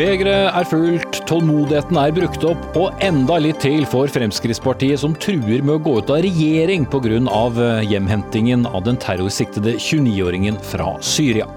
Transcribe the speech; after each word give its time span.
Begeret 0.00 0.54
er 0.56 0.64
fullt, 0.64 1.18
tålmodigheten 1.28 1.98
er 2.00 2.12
brukt 2.16 2.44
opp, 2.48 2.62
og 2.78 3.02
enda 3.04 3.34
litt 3.36 3.58
til 3.60 3.82
for 3.84 4.08
Fremskrittspartiet, 4.08 4.96
som 5.02 5.12
truer 5.12 5.60
med 5.60 5.74
å 5.74 5.82
gå 5.84 5.98
ut 5.98 6.12
av 6.14 6.22
regjering 6.24 6.86
pga. 6.88 7.18
Eh, 7.20 7.82
hjemhentingen 7.90 8.64
av 8.70 8.86
den 8.86 8.96
terrorsiktede 8.96 9.74
29-åringen 9.76 10.56
fra 10.70 10.94
Syria. 11.04 11.50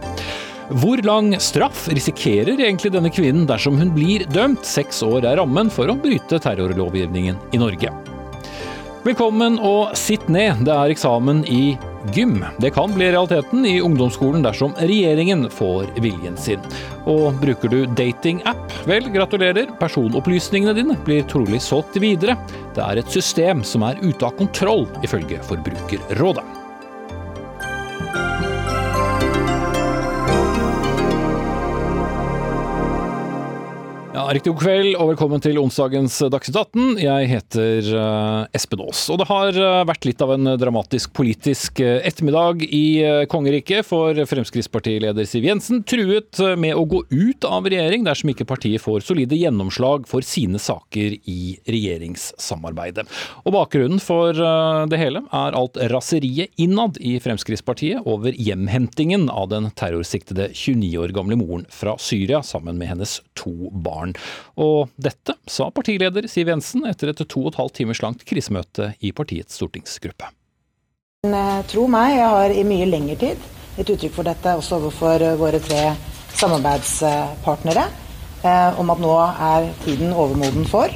Hvor 0.81 0.99
lang 1.07 1.31
straff 1.39 1.85
risikerer 1.87 2.59
egentlig 2.59 2.91
denne 2.91 3.13
kvinnen 3.15 3.47
dersom 3.47 3.79
hun 3.79 3.95
blir 3.95 4.27
dømt? 4.27 4.67
Seks 4.67 4.99
år 5.07 5.23
er 5.23 5.39
rammen 5.39 5.71
for 5.71 5.87
å 5.87 5.95
bryte 5.95 6.41
terrorlovgivningen 6.43 7.39
i 7.55 7.63
Norge. 7.63 7.95
Velkommen 9.07 9.55
og 9.63 9.95
sitt 9.95 10.27
ned, 10.27 10.65
det 10.67 10.75
er 10.75 10.91
eksamen 10.91 11.45
i 11.47 11.77
gym. 12.13 12.45
Det 12.57 12.71
kan 12.75 12.93
bli 12.93 13.11
realiteten 13.11 13.65
i 13.65 13.81
ungdomsskolen 13.81 14.43
dersom 14.45 14.73
regjeringen 14.79 15.49
får 15.49 15.91
viljen 16.03 16.37
sin. 16.37 16.63
Og 17.09 17.37
bruker 17.41 17.71
du 17.71 17.85
datingapp? 17.85 18.73
Vel, 18.89 19.11
gratulerer. 19.13 19.71
Personopplysningene 19.79 20.75
dine 20.77 20.97
blir 21.05 21.23
trolig 21.29 21.61
solgt 21.63 21.99
videre. 22.01 22.37
Det 22.75 22.83
er 22.83 23.03
et 23.03 23.15
system 23.15 23.63
som 23.67 23.85
er 23.87 24.01
ute 24.01 24.25
av 24.27 24.35
kontroll, 24.39 24.87
ifølge 25.05 25.41
Forbrukerrådet. 25.47 26.62
Riktig 34.23 34.53
god 34.53 34.61
kveld 34.61 34.93
og 35.01 35.09
velkommen 35.09 35.41
til 35.43 35.57
onsdagens 35.59 36.15
Dagsnytt 36.31 36.55
18. 36.55 36.99
Jeg 37.01 37.27
heter 37.27 37.87
uh, 37.91 38.55
Espen 38.55 38.79
Aas. 38.85 39.01
Og 39.11 39.17
det 39.19 39.25
har 39.27 39.57
uh, 39.57 39.81
vært 39.89 40.05
litt 40.07 40.21
av 40.23 40.31
en 40.35 40.51
dramatisk 40.61 41.11
politisk 41.17 41.81
uh, 41.83 41.97
ettermiddag 42.05 42.63
i 42.63 43.25
kongeriket, 43.31 43.83
for 43.87 44.15
Fremskrittspartileder 44.29 45.27
Siv 45.27 45.47
Jensen 45.47 45.81
truet 45.89 46.39
med 46.59 46.77
å 46.77 46.85
gå 46.87 47.01
ut 47.09 47.47
av 47.47 47.67
regjering 47.67 48.05
dersom 48.05 48.31
ikke 48.31 48.47
partiet 48.47 48.83
får 48.83 49.03
solide 49.03 49.35
gjennomslag 49.35 50.07
for 50.07 50.23
sine 50.23 50.61
saker 50.61 51.17
i 51.19 51.57
regjeringssamarbeidet. 51.67 53.07
Og 53.43 53.57
bakgrunnen 53.57 53.99
for 54.03 54.37
det 54.89 55.01
hele 55.01 55.25
er 55.33 55.57
alt 55.57 55.79
raseriet 55.91 56.53
innad 56.61 56.99
i 57.01 57.17
Fremskrittspartiet 57.23 58.07
over 58.07 58.35
hjemhentingen 58.37 59.27
av 59.33 59.49
den 59.51 59.71
terrorsiktede 59.79 60.51
29 60.53 60.93
år 61.03 61.15
gamle 61.17 61.39
moren 61.41 61.67
fra 61.73 61.97
Syria 61.99 62.43
sammen 62.45 62.79
med 62.79 62.93
hennes 62.93 63.19
to 63.39 63.73
barn 63.83 64.12
barn. 64.13 64.23
Og 64.55 64.89
dette 64.97 65.35
sa 65.47 65.69
partileder 65.71 66.27
Siv 66.27 66.49
Jensen 66.49 66.85
etter 66.85 67.09
et 67.09 67.27
to 67.27 67.43
og 67.43 67.53
et 67.53 67.59
halvt 67.59 67.75
timers 67.79 68.01
langt 68.01 68.23
krisemøte 68.25 68.93
i 69.01 69.11
partiets 69.11 69.55
stortingsgruppe. 69.55 70.29
Eh, 71.23 71.61
tro 71.67 71.87
meg, 71.87 72.17
jeg 72.17 72.29
har 72.29 72.51
i 72.51 72.63
mye 72.67 72.85
lengre 72.85 73.15
tid 73.15 73.37
gitt 73.77 73.89
uttrykk 73.89 74.13
for 74.13 74.27
dette 74.27 74.55
også 74.59 74.77
overfor 74.77 75.21
eh, 75.23 75.37
våre 75.39 75.59
tre 75.63 75.95
samarbeidspartnere, 76.35 77.85
eh, 78.43 78.79
om 78.79 78.91
at 78.91 78.99
nå 79.01 79.13
er 79.21 79.69
tiden 79.85 80.13
overmoden 80.13 80.65
for 80.67 80.91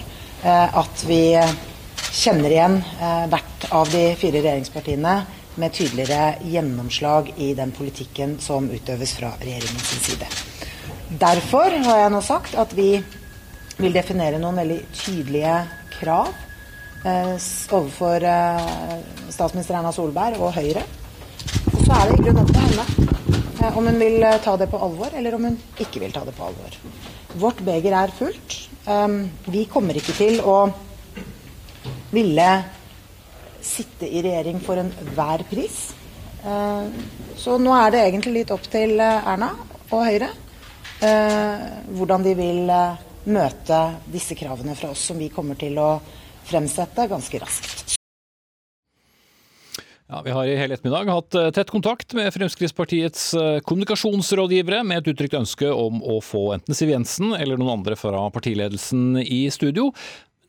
at 0.47 1.01
vi 1.09 1.33
kjenner 2.13 2.53
igjen 2.53 2.75
hvert 3.27 3.65
av 3.73 3.89
de 3.89 4.03
fire 4.21 4.37
regjeringspartiene 4.37 5.15
med 5.57 5.73
tydeligere 5.73 6.37
gjennomslag 6.45 7.33
i 7.41 7.49
den 7.57 7.73
politikken 7.73 8.37
som 8.39 8.69
utøves 8.69 9.17
fra 9.17 9.33
regjeringens 9.41 9.97
side. 10.05 10.29
Derfor 11.17 11.73
har 11.81 12.01
jeg 12.03 12.09
nå 12.13 12.19
sagt 12.21 12.53
at 12.61 12.73
vi 12.77 12.91
vil 13.77 13.93
definere 13.95 14.37
noen 14.41 14.59
veldig 14.59 14.77
tydelige 14.93 15.55
krav 15.95 16.29
eh, 17.07 17.33
overfor 17.73 18.25
eh, 18.27 18.93
statsminister 19.33 19.79
Erna 19.79 19.93
Solberg 19.95 20.37
og 20.43 20.53
Høyre. 20.53 20.83
Og 21.73 21.79
så 21.87 21.97
er 21.97 22.11
det 22.11 22.19
i 22.19 22.21
grunnen 22.21 22.43
opp 22.43 22.53
til 22.53 22.67
henne 22.67 22.85
eh, 23.63 23.71
om 23.71 23.89
hun 23.89 23.99
vil 24.03 24.19
eh, 24.29 24.37
ta 24.45 24.55
det 24.61 24.69
på 24.69 24.83
alvor, 24.89 25.17
eller 25.17 25.37
om 25.39 25.49
hun 25.49 25.59
ikke 25.81 26.03
vil 26.05 26.13
ta 26.13 26.21
det 26.27 26.35
på 26.37 26.51
alvor. 26.51 26.79
Vårt 27.37 27.65
beger 27.65 27.97
er 27.97 28.13
fullt. 28.13 28.61
Um, 28.85 29.19
vi 29.49 29.65
kommer 29.71 29.97
ikke 29.97 30.15
til 30.15 30.37
å 30.45 30.57
ville 32.13 32.49
sitte 33.63 34.05
i 34.05 34.21
regjering 34.21 34.61
for 34.63 34.79
enhver 34.83 35.47
pris. 35.49 35.87
Uh, 36.45 36.93
så 37.39 37.57
nå 37.61 37.73
er 37.73 37.95
det 37.95 38.05
egentlig 38.05 38.41
litt 38.43 38.53
opp 38.53 38.69
til 38.69 38.99
eh, 39.01 39.31
Erna 39.33 39.55
og 39.87 40.03
Høyre 40.03 40.29
Eh, 40.29 40.46
hvordan 40.99 42.23
de 42.25 42.33
vil 42.37 42.69
eh, 42.73 43.03
møte 43.29 43.81
disse 44.09 44.37
kravene 44.37 44.75
fra 44.77 44.93
oss, 44.93 45.03
som 45.09 45.19
vi 45.19 45.29
kommer 45.33 45.59
til 45.59 45.77
å 45.77 45.97
fremsette 46.47 47.07
ganske 47.11 47.41
raskt. 47.43 47.83
Ja, 50.07 50.21
Vi 50.23 50.31
har 50.31 50.47
i 50.47 50.55
hele 50.55 50.77
ettermiddag 50.77 51.11
hatt 51.11 51.35
eh, 51.35 51.49
tett 51.51 51.69
kontakt 51.69 52.15
med 52.15 52.31
Fremskrittspartiets 52.33 53.33
kommunikasjonsrådgivere 53.67 54.79
med 54.87 55.01
et 55.01 55.11
uttrykt 55.11 55.35
ønske 55.41 55.67
om 55.67 55.99
å 55.99 56.21
få 56.23 56.53
enten 56.55 56.77
Siv 56.77 56.93
Jensen 56.93 57.35
eller 57.35 57.59
noen 57.59 57.81
andre 57.81 57.99
fra 57.99 58.23
partiledelsen 58.31 59.19
i 59.19 59.45
studio. 59.51 59.91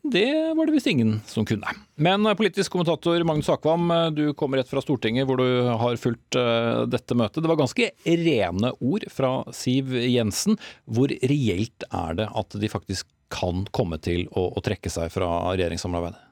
Det 0.03 0.55
var 0.57 0.67
det 0.67 0.73
visst 0.73 0.87
ingen 0.87 1.21
som 1.27 1.45
kunne. 1.47 1.73
Men 1.95 2.27
eh, 2.27 2.37
politisk 2.39 2.73
kommentator 2.73 3.23
Magnus 3.25 3.49
Akvam, 3.49 3.91
eh, 3.91 4.07
du 4.11 4.33
kommer 4.39 4.61
rett 4.61 4.71
fra 4.71 4.83
Stortinget 4.83 5.27
hvor 5.29 5.41
du 5.41 5.49
har 5.69 5.99
fulgt 6.01 6.39
uh, 6.39 6.85
dette 6.89 7.17
møtet. 7.19 7.43
Det 7.43 7.51
var 7.51 7.59
ganske 7.59 7.91
rene 8.07 8.73
ord 8.79 9.05
fra 9.13 9.33
Siv 9.55 9.93
Jensen. 9.99 10.59
Hvor 10.87 11.11
reelt 11.11 11.87
er 11.91 12.19
det 12.21 12.29
at 12.31 12.59
de 12.63 12.71
faktisk 12.71 13.11
kan 13.35 13.67
komme 13.75 13.99
til 14.01 14.27
å, 14.33 14.49
å 14.57 14.65
trekke 14.65 14.93
seg 14.93 15.11
fra 15.13 15.29
regjeringssamarbeidet? 15.51 16.25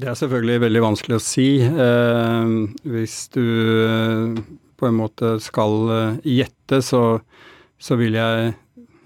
Det 0.00 0.08
er 0.08 0.16
selvfølgelig 0.18 0.64
veldig 0.64 0.82
vanskelig 0.84 1.16
å 1.18 1.24
si. 1.24 1.48
Eh, 1.62 2.56
hvis 2.90 3.20
du 3.36 3.44
på 4.80 4.88
en 4.88 4.98
måte 4.98 5.36
skal 5.44 6.20
gjette, 6.24 6.80
så, 6.84 7.04
så 7.80 7.96
vil 8.00 8.16
jeg 8.18 8.52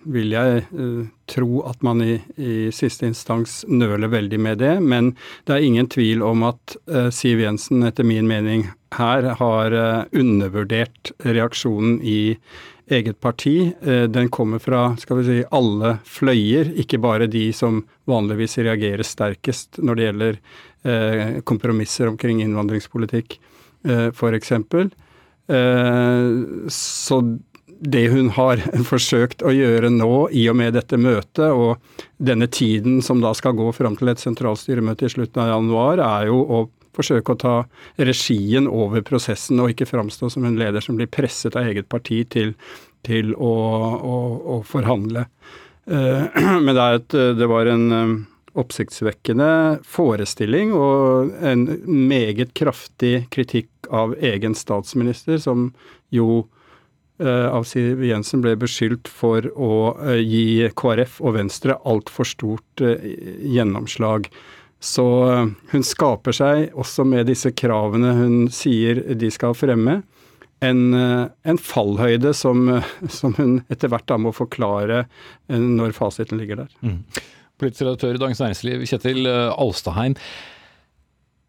vil 0.04 0.34
jeg 0.34 0.64
uh, 0.74 1.04
tro 1.30 1.62
at 1.68 1.80
man 1.84 2.02
i, 2.04 2.18
i, 2.36 2.52
siste 2.74 3.06
instans 3.08 3.62
nøler 3.68 4.10
veldig 4.12 4.40
med 4.40 4.60
det. 4.62 4.74
Men 4.82 5.12
det 5.48 5.56
er 5.56 5.66
ingen 5.66 5.88
tvil 5.90 6.24
om 6.24 6.44
at 6.50 6.76
uh, 6.90 7.08
Siv 7.14 7.42
Jensen 7.42 7.84
etter 7.86 8.06
min 8.06 8.28
mening 8.30 8.68
her 8.96 9.30
har 9.40 9.74
uh, 9.74 10.04
undervurdert 10.12 11.14
reaksjonen 11.24 11.98
i 12.02 12.36
eget 12.92 13.16
parti. 13.24 13.72
Den 14.12 14.26
kommer 14.28 14.60
fra 14.60 14.90
skal 15.00 15.16
vi 15.16 15.22
si, 15.24 15.36
alle 15.56 15.94
fløyer, 16.04 16.68
ikke 16.82 16.98
bare 17.00 17.24
de 17.32 17.46
som 17.56 17.78
vanligvis 18.04 18.58
reagerer 18.60 19.00
sterkest 19.08 19.80
når 19.80 19.96
det 19.96 20.04
gjelder 20.04 21.40
kompromisser 21.48 22.10
omkring 22.10 22.42
innvandringspolitikk, 22.44 23.38
f.eks. 23.88 24.52
Så 26.76 27.22
det 27.84 28.06
hun 28.08 28.30
har 28.36 28.62
forsøkt 28.92 29.44
å 29.44 29.52
gjøre 29.54 29.90
nå 29.92 30.28
i 30.32 30.46
og 30.50 30.58
med 30.60 30.74
dette 30.76 30.98
møtet, 31.00 31.50
og 31.50 31.76
denne 32.16 32.48
tiden 32.48 33.02
som 33.04 33.20
da 33.24 33.34
skal 33.36 33.56
gå 33.58 33.68
fram 33.76 33.98
til 34.00 34.12
et 34.12 34.22
sentralstyremøte 34.22 35.08
i 35.08 35.12
slutten 35.12 35.44
av 35.44 35.52
januar, 35.52 36.02
er 36.04 36.30
jo 36.32 36.40
å 36.42 36.64
forsøke 36.94 37.34
å 37.34 37.40
ta 37.40 37.54
regien 37.98 38.68
over 38.70 39.02
prosessen 39.06 39.60
og 39.60 39.72
ikke 39.72 39.88
framstå 39.90 40.30
som 40.30 40.46
en 40.46 40.58
leder 40.60 40.84
som 40.84 40.98
blir 40.98 41.10
presset 41.10 41.56
av 41.58 41.66
eget 41.66 41.88
parti 41.90 42.22
til, 42.30 42.54
til 43.06 43.34
å, 43.34 43.54
å, 43.98 44.18
å, 44.54 44.60
forhandle. 44.68 45.26
Eh, 45.90 46.38
men 46.64 46.70
det, 46.70 46.86
et, 47.00 47.18
det 47.40 47.50
var 47.50 47.70
en 47.72 47.86
eh, 47.98 48.14
oppsiktsvekkende 48.62 49.50
forestilling 49.82 50.72
og 50.78 51.34
en 51.42 51.66
meget 51.84 52.54
kraftig 52.54 53.26
kritikk 53.34 53.90
av 53.90 54.14
egen 54.22 54.54
statsminister, 54.54 55.40
som 55.42 55.72
jo 56.14 56.44
av 57.22 57.66
Siv 57.68 58.02
Jensen 58.02 58.42
ble 58.42 58.56
beskyldt 58.58 59.06
for 59.10 59.46
å 59.54 59.74
eh, 60.02 60.18
gi 60.18 60.66
KrF 60.74 61.20
og 61.22 61.36
Venstre 61.36 61.76
altfor 61.86 62.26
stort 62.26 62.82
eh, 62.82 63.04
gjennomslag. 63.54 64.26
Så 64.84 65.04
hun 65.70 65.86
skaper 65.86 66.34
seg, 66.36 66.74
også 66.76 67.06
med 67.08 67.30
disse 67.30 67.54
kravene 67.56 68.10
hun 68.18 68.34
sier 68.52 69.00
de 69.16 69.30
skal 69.32 69.54
fremme, 69.56 70.02
en, 70.64 70.82
en 70.94 71.60
fallhøyde 71.60 72.34
som, 72.36 72.66
som, 73.12 73.32
hun 73.38 73.54
etter 73.72 73.88
hvert 73.92 74.06
da 74.08 74.18
må 74.20 74.32
forklare 74.32 75.06
når 75.48 75.96
fasiten 75.96 76.40
ligger 76.40 76.62
der. 76.62 76.76
Mm. 76.84 76.98
Politisk 77.60 77.86
redaktør 77.86 78.18
i 78.18 78.20
Dagens 78.20 78.42
Næringsliv, 78.44 78.84
Kjetil 78.88 79.28
Alstaheim. 79.28 80.18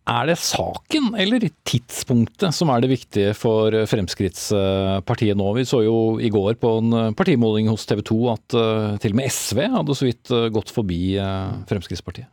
Er 0.06 0.28
det 0.30 0.36
saken 0.38 1.16
eller 1.18 1.48
tidspunktet 1.66 2.54
som 2.54 2.70
er 2.70 2.84
det 2.84 2.92
viktige 2.92 3.32
for 3.34 3.74
Fremskrittspartiet 3.90 5.38
nå? 5.40 5.48
Vi 5.58 5.64
så 5.66 5.80
jo 5.82 5.96
i 6.22 6.30
går 6.30 6.60
på 6.62 6.74
en 6.78 7.16
partimåling 7.18 7.72
hos 7.72 7.88
TV 7.90 8.04
2 8.06 8.18
at 8.36 8.56
eh, 8.60 8.92
til 9.02 9.16
og 9.16 9.18
med 9.18 9.34
SV 9.34 9.64
hadde 9.74 9.96
så 9.98 10.06
vidt 10.06 10.30
eh, 10.30 10.52
gått 10.54 10.70
forbi 10.76 11.00
eh, 11.18 11.56
Fremskrittspartiet. 11.72 12.30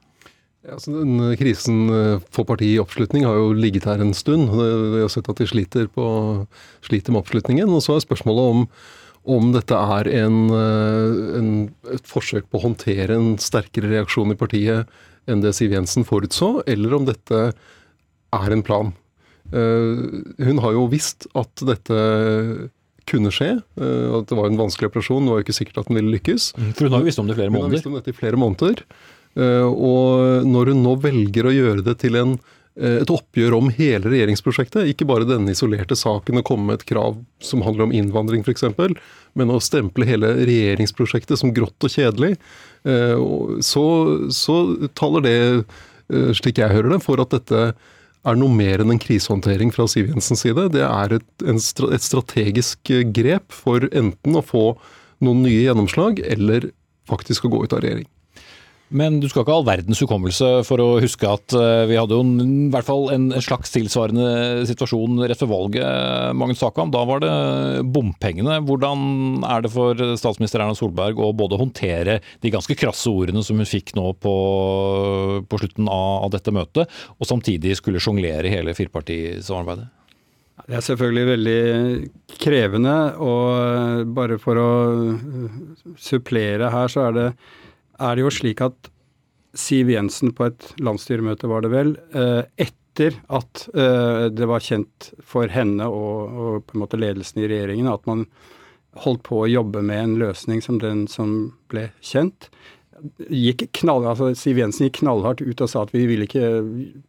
Ja, 0.69 0.77
så 0.77 0.93
den 0.99 1.17
Krisen 1.41 1.89
for 2.31 2.45
partiet 2.47 2.77
i 2.77 2.83
oppslutning 2.83 3.25
har 3.27 3.41
jo 3.41 3.55
ligget 3.57 3.89
her 3.89 4.05
en 4.05 4.13
stund. 4.15 4.53
Vi 4.53 5.01
har 5.01 5.09
sett 5.11 5.31
at 5.33 5.41
de 5.41 5.49
sliter, 5.49 5.89
på, 5.91 6.05
sliter 6.87 7.11
med 7.11 7.25
oppslutningen. 7.25 7.73
Og 7.73 7.83
så 7.83 7.97
er 7.97 8.05
spørsmålet 8.05 8.53
om, 8.53 8.61
om 9.33 9.49
dette 9.57 9.81
er 9.97 10.13
en, 10.21 10.37
en, 10.55 11.51
et 11.91 12.07
forsøk 12.07 12.47
på 12.47 12.61
å 12.61 12.67
håndtere 12.69 13.17
en 13.17 13.33
sterkere 13.43 13.91
reaksjon 13.91 14.37
i 14.37 14.39
partiet 14.39 14.93
enn 15.29 15.41
det 15.45 15.55
Siv 15.55 15.73
Jensen 15.75 16.05
forutså, 16.09 16.63
eller 16.67 16.95
om 16.97 17.05
dette 17.07 17.53
er 18.33 18.53
en 18.57 18.63
plan. 18.67 18.93
Eh, 19.53 20.47
hun 20.47 20.59
har 20.65 20.73
jo 20.73 20.87
visst 20.91 21.27
at 21.39 21.53
dette 21.69 21.99
kunne 23.07 23.33
skje. 23.35 23.57
eh, 23.81 24.09
At 24.19 24.29
det 24.31 24.37
var 24.39 24.47
en 24.51 24.57
vanskelig 24.61 24.91
operasjon. 24.93 25.25
Det 25.27 25.33
var 25.35 25.41
jo 25.43 25.47
ikke 25.47 25.59
sikkert 25.59 25.79
at 25.83 25.89
den 25.91 25.99
ville 25.99 26.15
lykkes. 26.17 26.53
For 26.77 26.87
hun 26.87 26.93
har 26.97 27.01
jo 27.03 27.11
visst 27.11 27.19
om 27.23 27.27
det 27.29 27.35
i 27.37 27.41
flere 27.41 27.51
måneder. 27.51 27.63
Hun 27.67 27.71
har 27.71 27.77
visst 27.77 27.91
om 27.91 27.97
dette 27.99 28.13
i 28.15 28.19
flere 28.21 28.41
måneder. 28.41 28.83
eh, 29.37 29.67
Og 29.69 30.47
når 30.47 30.73
hun 30.73 30.83
nå 30.87 30.97
velger 31.03 31.45
å 31.51 31.55
gjøre 31.57 31.85
det 31.85 31.99
til 31.99 32.17
en, 32.17 32.39
et 32.81 33.11
oppgjør 33.13 33.53
om 33.59 33.67
hele 33.77 34.09
regjeringsprosjektet, 34.09 34.89
ikke 34.89 35.05
bare 35.05 35.27
denne 35.29 35.53
isolerte 35.53 35.97
saken 35.99 36.41
og 36.41 36.47
komme 36.49 36.71
med 36.71 36.81
et 36.81 36.87
krav 36.89 37.19
som 37.45 37.65
handler 37.67 37.85
om 37.85 37.93
innvandring 37.93 38.47
f.eks., 38.47 38.65
men 39.39 39.53
å 39.53 39.61
stemple 39.61 40.07
hele 40.09 40.31
regjeringsprosjektet 40.41 41.41
som 41.41 41.53
grått 41.53 41.85
og 41.85 41.93
kjedelig, 41.93 42.35
eh, 42.89 43.25
så, 43.65 43.85
så 44.33 44.57
taler 44.99 45.27
det, 45.27 45.37
eh, 46.13 46.31
slik 46.37 46.63
jeg 46.63 46.73
hører 46.73 46.95
det, 46.95 47.03
for 47.05 47.21
at 47.21 47.37
dette 47.37 47.73
er 48.23 48.39
noe 48.39 48.55
mer 48.55 48.83
enn 48.83 48.95
en 48.95 49.03
krisehåndtering 49.03 49.73
fra 49.75 49.89
Siv 49.91 50.13
Jensens 50.13 50.45
side. 50.45 50.69
Det 50.77 50.85
er 50.87 51.17
et, 51.19 51.31
et 51.49 52.05
strategisk 52.07 52.93
eh, 52.95 53.05
grep 53.09 53.55
for 53.55 53.89
enten 53.91 54.39
å 54.39 54.45
få 54.47 54.67
noen 55.23 55.45
nye 55.47 55.65
gjennomslag, 55.65 56.23
eller 56.25 56.71
faktisk 57.11 57.47
å 57.47 57.53
gå 57.53 57.65
ut 57.65 57.75
av 57.77 57.83
regjering. 57.85 58.09
Men 58.93 59.19
du 59.23 59.29
skal 59.31 59.43
ikke 59.43 59.55
ha 59.55 59.61
all 59.61 59.67
verdens 59.67 60.00
hukommelse 60.05 60.49
for 60.69 60.83
å 60.83 60.89
huske 61.03 61.29
at 61.29 61.55
eh, 61.56 61.85
vi 61.89 61.97
hadde 61.97 62.17
jo 62.17 62.25
en, 62.25 62.35
i 62.69 62.71
hvert 62.73 62.89
fall 62.89 63.09
en 63.15 63.31
slags 63.43 63.73
tilsvarende 63.75 64.67
situasjon 64.69 65.23
rett 65.25 65.41
før 65.41 65.50
valget, 65.55 66.37
Magnus 66.39 66.61
Takam. 66.61 66.93
Da 66.93 67.05
var 67.09 67.23
det 67.25 67.33
bompengene. 67.94 68.61
Hvordan 68.69 69.47
er 69.49 69.65
det 69.65 69.73
for 69.73 70.05
statsminister 70.21 70.62
Erna 70.62 70.77
Solberg 70.79 71.23
å 71.23 71.33
både 71.37 71.61
håndtere 71.61 72.21
de 72.44 72.53
ganske 72.53 72.77
krasse 72.79 73.09
ordene 73.11 73.44
som 73.47 73.61
hun 73.61 73.69
fikk 73.69 73.94
nå 73.99 74.12
på, 74.21 74.37
på 75.49 75.62
slutten 75.65 75.89
av, 75.89 76.29
av 76.29 76.37
dette 76.37 76.55
møtet, 76.55 77.03
og 77.17 77.29
samtidig 77.29 77.79
skulle 77.81 78.03
sjonglere 78.03 78.53
hele 78.53 78.77
firepartisamarbeidet? 78.77 79.89
Det 80.62 80.77
er 80.79 80.85
selvfølgelig 80.85 81.27
veldig 81.27 82.37
krevende, 82.39 82.94
og 83.25 84.12
bare 84.15 84.39
for 84.41 84.61
å 84.61 84.71
uh, 84.94 85.56
supplere 85.99 86.71
her, 86.71 86.93
så 86.93 87.09
er 87.09 87.17
det, 87.17 87.27
er 88.00 88.17
det 88.17 88.25
jo 88.25 88.33
slik 88.33 88.62
at 88.65 88.91
Siv 89.59 89.91
Jensen 89.93 90.33
på 90.33 90.47
et 90.49 90.71
landsstyremøte, 90.81 91.49
var 91.50 91.65
det 91.65 91.73
vel, 91.75 91.93
eh, 92.17 92.44
etter 92.56 93.19
at 93.29 93.67
eh, 93.75 94.29
det 94.33 94.49
var 94.49 94.65
kjent 94.65 95.11
for 95.21 95.53
henne 95.53 95.89
og, 95.93 96.33
og 96.33 96.67
på 96.67 96.77
en 96.77 96.85
måte 96.85 97.00
ledelsen 97.00 97.43
i 97.43 97.50
regjeringen 97.50 97.91
at 97.93 98.06
man 98.09 98.27
holdt 99.05 99.23
på 99.29 99.43
å 99.43 99.50
jobbe 99.50 99.83
med 99.85 100.03
en 100.03 100.15
løsning 100.21 100.61
som 100.65 100.79
den 100.81 101.06
som 101.09 101.53
ble 101.73 101.91
kjent, 102.05 102.50
gikk 103.33 103.67
knall, 103.81 104.05
altså 104.06 104.31
Siv 104.39 104.61
Jensen 104.61 104.87
gikk 104.87 105.00
knallhardt 105.00 105.43
ut 105.43 105.65
og 105.65 105.71
sa 105.71 105.85
at 105.85 105.94
vi 105.94 106.05
ville 106.09 106.29
ikke 106.29 106.50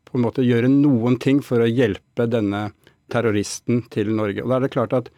på 0.08 0.18
en 0.18 0.26
måte 0.26 0.46
gjøre 0.46 0.72
noen 0.72 1.20
ting 1.22 1.42
for 1.46 1.64
å 1.64 1.70
hjelpe 1.70 2.28
denne 2.32 2.70
terroristen 3.14 3.84
til 3.94 4.14
Norge. 4.16 4.44
Og 4.44 4.50
da 4.50 4.58
er 4.58 4.66
det 4.66 4.74
klart 4.74 4.96
at 4.98 5.12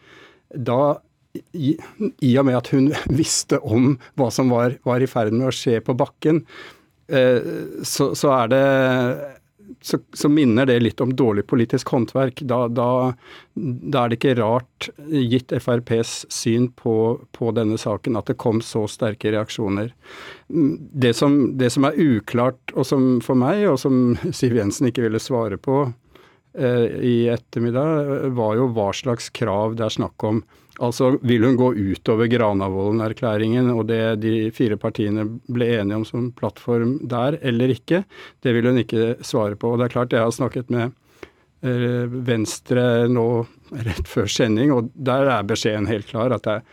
da, 0.52 0.98
i, 1.56 1.74
i 2.24 2.32
og 2.38 2.48
med 2.48 2.58
at 2.58 2.72
hun 2.74 2.90
visste 3.20 3.60
om 3.62 3.94
hva 4.18 4.30
som 4.34 4.52
var, 4.52 4.78
var 4.86 5.02
i 5.02 5.10
ferd 5.10 5.34
med 5.36 5.50
å 5.50 5.54
skje 5.54 5.80
på 5.84 5.96
bakken, 5.98 6.44
eh, 7.08 7.54
så, 7.86 8.12
så 8.18 8.34
er 8.40 8.52
det 8.54 8.64
så, 9.80 9.98
så 10.12 10.28
minner 10.28 10.66
det 10.66 10.80
litt 10.80 11.00
om 11.00 11.12
dårlig 11.16 11.46
politisk 11.46 11.88
håndverk. 11.88 12.40
Da, 12.48 12.66
da, 12.68 13.12
da 13.54 14.02
er 14.02 14.10
det 14.10 14.18
ikke 14.18 14.36
rart, 14.40 14.88
gitt 15.06 15.52
FrPs 15.52 16.24
syn 16.32 16.68
på, 16.74 16.96
på, 17.36 17.52
denne 17.56 17.78
saken, 17.80 18.18
at 18.18 18.30
det 18.30 18.38
kom 18.42 18.62
så 18.64 18.86
sterke 18.90 19.32
reaksjoner. 19.34 19.92
Det 20.48 21.14
som, 21.16 21.38
det 21.58 21.70
som 21.74 21.88
er 21.88 21.98
uklart, 22.02 22.74
og 22.74 22.88
som 22.88 23.08
for 23.24 23.38
meg, 23.38 23.66
og 23.70 23.80
som 23.82 24.16
Siv 24.36 24.56
Jensen 24.58 24.90
ikke 24.90 25.06
ville 25.06 25.22
svare 25.22 25.58
på 25.60 25.84
eh, 25.86 26.86
i 27.06 27.16
ettermiddag, 27.32 28.30
var 28.38 28.56
jo 28.58 28.70
hva 28.74 28.92
slags 28.96 29.30
krav 29.34 29.78
det 29.78 29.88
er 29.88 29.98
snakk 30.00 30.26
om. 30.26 30.42
Altså, 30.84 31.16
Vil 31.22 31.44
hun 31.44 31.56
gå 31.56 31.70
utover 31.72 32.28
Granavolden-erklæringen 32.28 33.70
og 33.72 33.86
det 33.88 34.20
de 34.20 34.50
fire 34.52 34.76
partiene 34.76 35.24
ble 35.48 35.70
enige 35.78 36.00
om 36.02 36.04
som 36.04 36.30
plattform 36.36 36.98
der, 37.08 37.38
eller 37.40 37.72
ikke? 37.72 38.02
Det 38.44 38.52
vil 38.52 38.68
hun 38.68 38.82
ikke 38.82 39.14
svare 39.24 39.56
på. 39.56 39.72
Og 39.72 39.80
det 39.80 39.88
er 39.88 39.94
klart, 39.94 40.12
jeg 40.12 40.26
har 40.26 40.34
snakket 40.36 40.72
med 40.72 40.92
eh, 41.64 42.04
Venstre 42.28 43.06
nå 43.08 43.28
rett 43.86 44.10
før 44.10 44.28
sending, 44.30 44.74
og 44.74 44.92
der 44.92 45.32
er 45.32 45.48
beskjeden 45.48 45.88
helt 45.88 46.10
klar. 46.12 46.34
at 46.34 46.44
det 46.44 46.58
er 46.58 46.68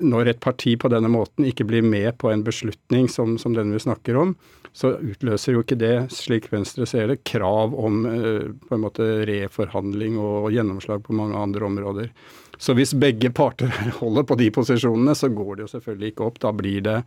når 0.00 0.32
et 0.32 0.40
parti 0.40 0.76
på 0.80 0.88
denne 0.92 1.10
måten 1.12 1.46
ikke 1.48 1.66
blir 1.68 1.84
med 1.84 2.16
på 2.20 2.30
en 2.32 2.44
beslutning 2.44 3.08
som, 3.10 3.36
som 3.38 3.54
den 3.56 3.72
vi 3.74 3.82
snakker 3.82 4.16
om, 4.16 4.34
så 4.72 4.92
utløser 5.02 5.56
jo 5.56 5.62
ikke 5.64 5.78
det, 5.80 5.94
slik 6.14 6.46
Venstre 6.52 6.86
ser 6.86 7.10
det, 7.10 7.20
krav 7.26 7.74
om 7.74 8.04
eh, 8.06 8.50
på 8.68 8.76
en 8.76 8.84
måte 8.84 9.06
reforhandling 9.28 10.18
og, 10.20 10.50
gjennomslag 10.54 11.02
på 11.06 11.16
mange 11.16 11.38
andre 11.38 11.66
områder. 11.66 12.12
Så 12.60 12.76
hvis 12.78 12.94
begge 12.94 13.32
parter 13.34 13.72
holder 14.00 14.26
på 14.28 14.38
de 14.38 14.50
posisjonene, 14.54 15.16
så 15.18 15.32
går 15.34 15.56
det 15.56 15.66
jo 15.66 15.72
selvfølgelig 15.74 16.12
ikke 16.12 16.28
opp. 16.28 16.40
Da 16.44 16.54
blir 16.54 16.84
det 16.86 16.98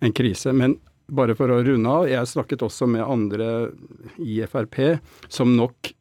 en 0.00 0.16
krise. 0.16 0.54
Men 0.56 0.78
bare 1.12 1.36
for 1.36 1.52
å 1.52 1.60
runde 1.66 1.96
av, 1.98 2.08
jeg 2.08 2.30
snakket 2.30 2.64
også 2.64 2.88
med 2.88 3.04
andre 3.04 3.50
i 4.22 4.40
Frp 4.48 4.78
som 5.28 5.52
nok 5.58 5.92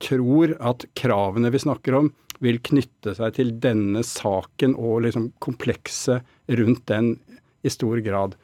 tror 0.00 0.54
at 0.64 0.84
kravene 0.96 1.52
vi 1.52 1.60
snakker 1.60 1.96
om, 1.96 2.12
vil 2.40 2.60
knytte 2.64 3.12
seg 3.16 3.34
til 3.36 3.52
denne 3.60 4.02
saken 4.06 4.72
og 4.80 5.02
liksom 5.04 5.28
komplekset 5.44 6.24
rundt 6.56 6.86
den 6.88 7.14
i 7.60 7.72
stor 7.72 8.00
grad. 8.04 8.36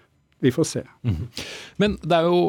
Vi 0.44 0.52
får 0.52 0.68
se. 0.68 0.82
Mm. 1.06 1.22
Men 1.80 1.96
det 2.04 2.18
er 2.18 2.28
jo, 2.28 2.40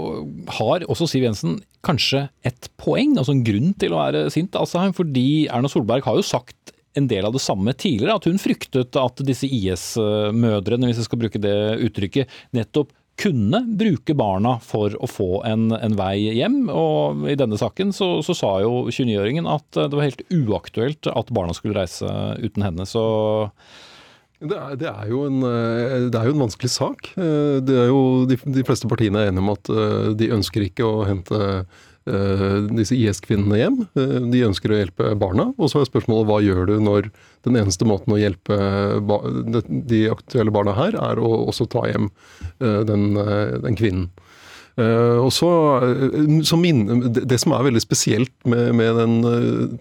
har 0.60 0.84
også 0.92 1.08
Siv 1.08 1.24
Jensen 1.24 1.60
kanskje 1.88 2.26
et 2.48 2.70
poeng, 2.82 3.16
altså 3.16 3.36
en 3.36 3.46
grunn 3.48 3.72
til 3.80 3.96
å 3.96 4.02
være 4.02 4.26
sint, 4.34 4.56
Asheim, 4.60 4.96
fordi 4.98 5.48
Erna 5.48 5.72
Solberg 5.72 6.04
har 6.08 6.20
jo 6.20 6.26
sagt 6.26 6.74
en 6.98 7.08
del 7.08 7.28
av 7.28 7.36
det 7.36 7.44
samme 7.44 7.74
tidligere, 7.78 8.18
at 8.18 8.28
hun 8.28 8.42
fryktet 8.42 8.98
at 9.00 9.22
disse 9.26 9.48
IS-mødrene, 9.48 10.90
hvis 10.90 11.04
jeg 11.04 11.08
skal 11.08 11.22
bruke 11.22 11.42
det 11.42 11.58
uttrykket, 11.88 12.40
nettopp 12.58 12.92
kunne 13.18 13.64
bruke 13.80 14.14
barna 14.18 14.58
for 14.62 14.94
å 15.02 15.10
få 15.10 15.30
en, 15.50 15.72
en 15.74 15.96
vei 15.98 16.36
hjem. 16.38 16.68
Og 16.70 17.26
i 17.32 17.38
denne 17.40 17.58
saken 17.58 17.94
så, 17.96 18.20
så 18.26 18.36
sa 18.38 18.52
jo 18.62 18.86
29-åringen 18.92 19.50
at 19.50 19.66
det 19.78 19.94
var 19.98 20.06
helt 20.06 20.22
uaktuelt 20.30 21.10
at 21.10 21.34
barna 21.34 21.56
skulle 21.58 21.80
reise 21.80 22.06
uten 22.44 22.66
henne. 22.66 22.86
Så 22.86 23.04
det 24.40 24.54
er, 24.58 24.78
det, 24.78 24.88
er 24.88 25.12
en, 25.18 25.42
det 25.42 26.18
er, 26.18 26.30
jo 26.30 26.36
en, 26.36 26.44
vanskelig 26.46 26.70
sak. 26.70 27.12
Er 27.18 27.88
jo, 27.90 28.02
de, 28.30 28.38
de, 28.38 28.66
fleste 28.68 28.90
partiene 28.90 29.24
er 29.24 29.32
enige 29.32 29.44
om 29.44 29.54
at 29.56 29.72
de 30.20 30.34
ønsker 30.36 30.68
ikke 30.68 30.86
å 30.86 31.06
hente 31.08 31.40
disse 32.78 32.96
IS-kvinnene 32.96 33.58
hjem. 33.60 33.80
De 34.32 34.44
ønsker 34.48 34.72
å 34.72 34.78
hjelpe 34.78 35.10
barna. 35.20 35.50
Og 35.58 35.72
så 35.74 35.82
er 35.82 35.90
spørsmålet 35.90 36.30
hva 36.30 36.38
gjør 36.46 36.70
du 36.70 36.76
når 36.86 37.10
den 37.48 37.58
eneste 37.60 37.88
måten 37.90 38.14
å 38.16 38.20
hjelpe 38.22 38.56
de 39.90 40.04
aktuelle 40.14 40.54
barna 40.56 40.78
her, 40.78 40.96
er 40.96 41.20
å 41.20 41.34
også 41.50 41.68
ta 41.74 41.84
hjem 41.90 42.08
den, 42.62 43.10
den 43.66 43.80
kvinnen. 43.80 44.08
Uh, 44.78 45.24
og 45.26 45.32
så, 45.34 45.48
så 46.46 46.58
min, 46.60 46.84
det, 47.10 47.40
som 47.42 47.56
er 47.58 47.64
veldig 47.66 47.82
spesielt 47.82 48.34
med, 48.46 48.76
med 48.78 49.00
den, 49.02 49.16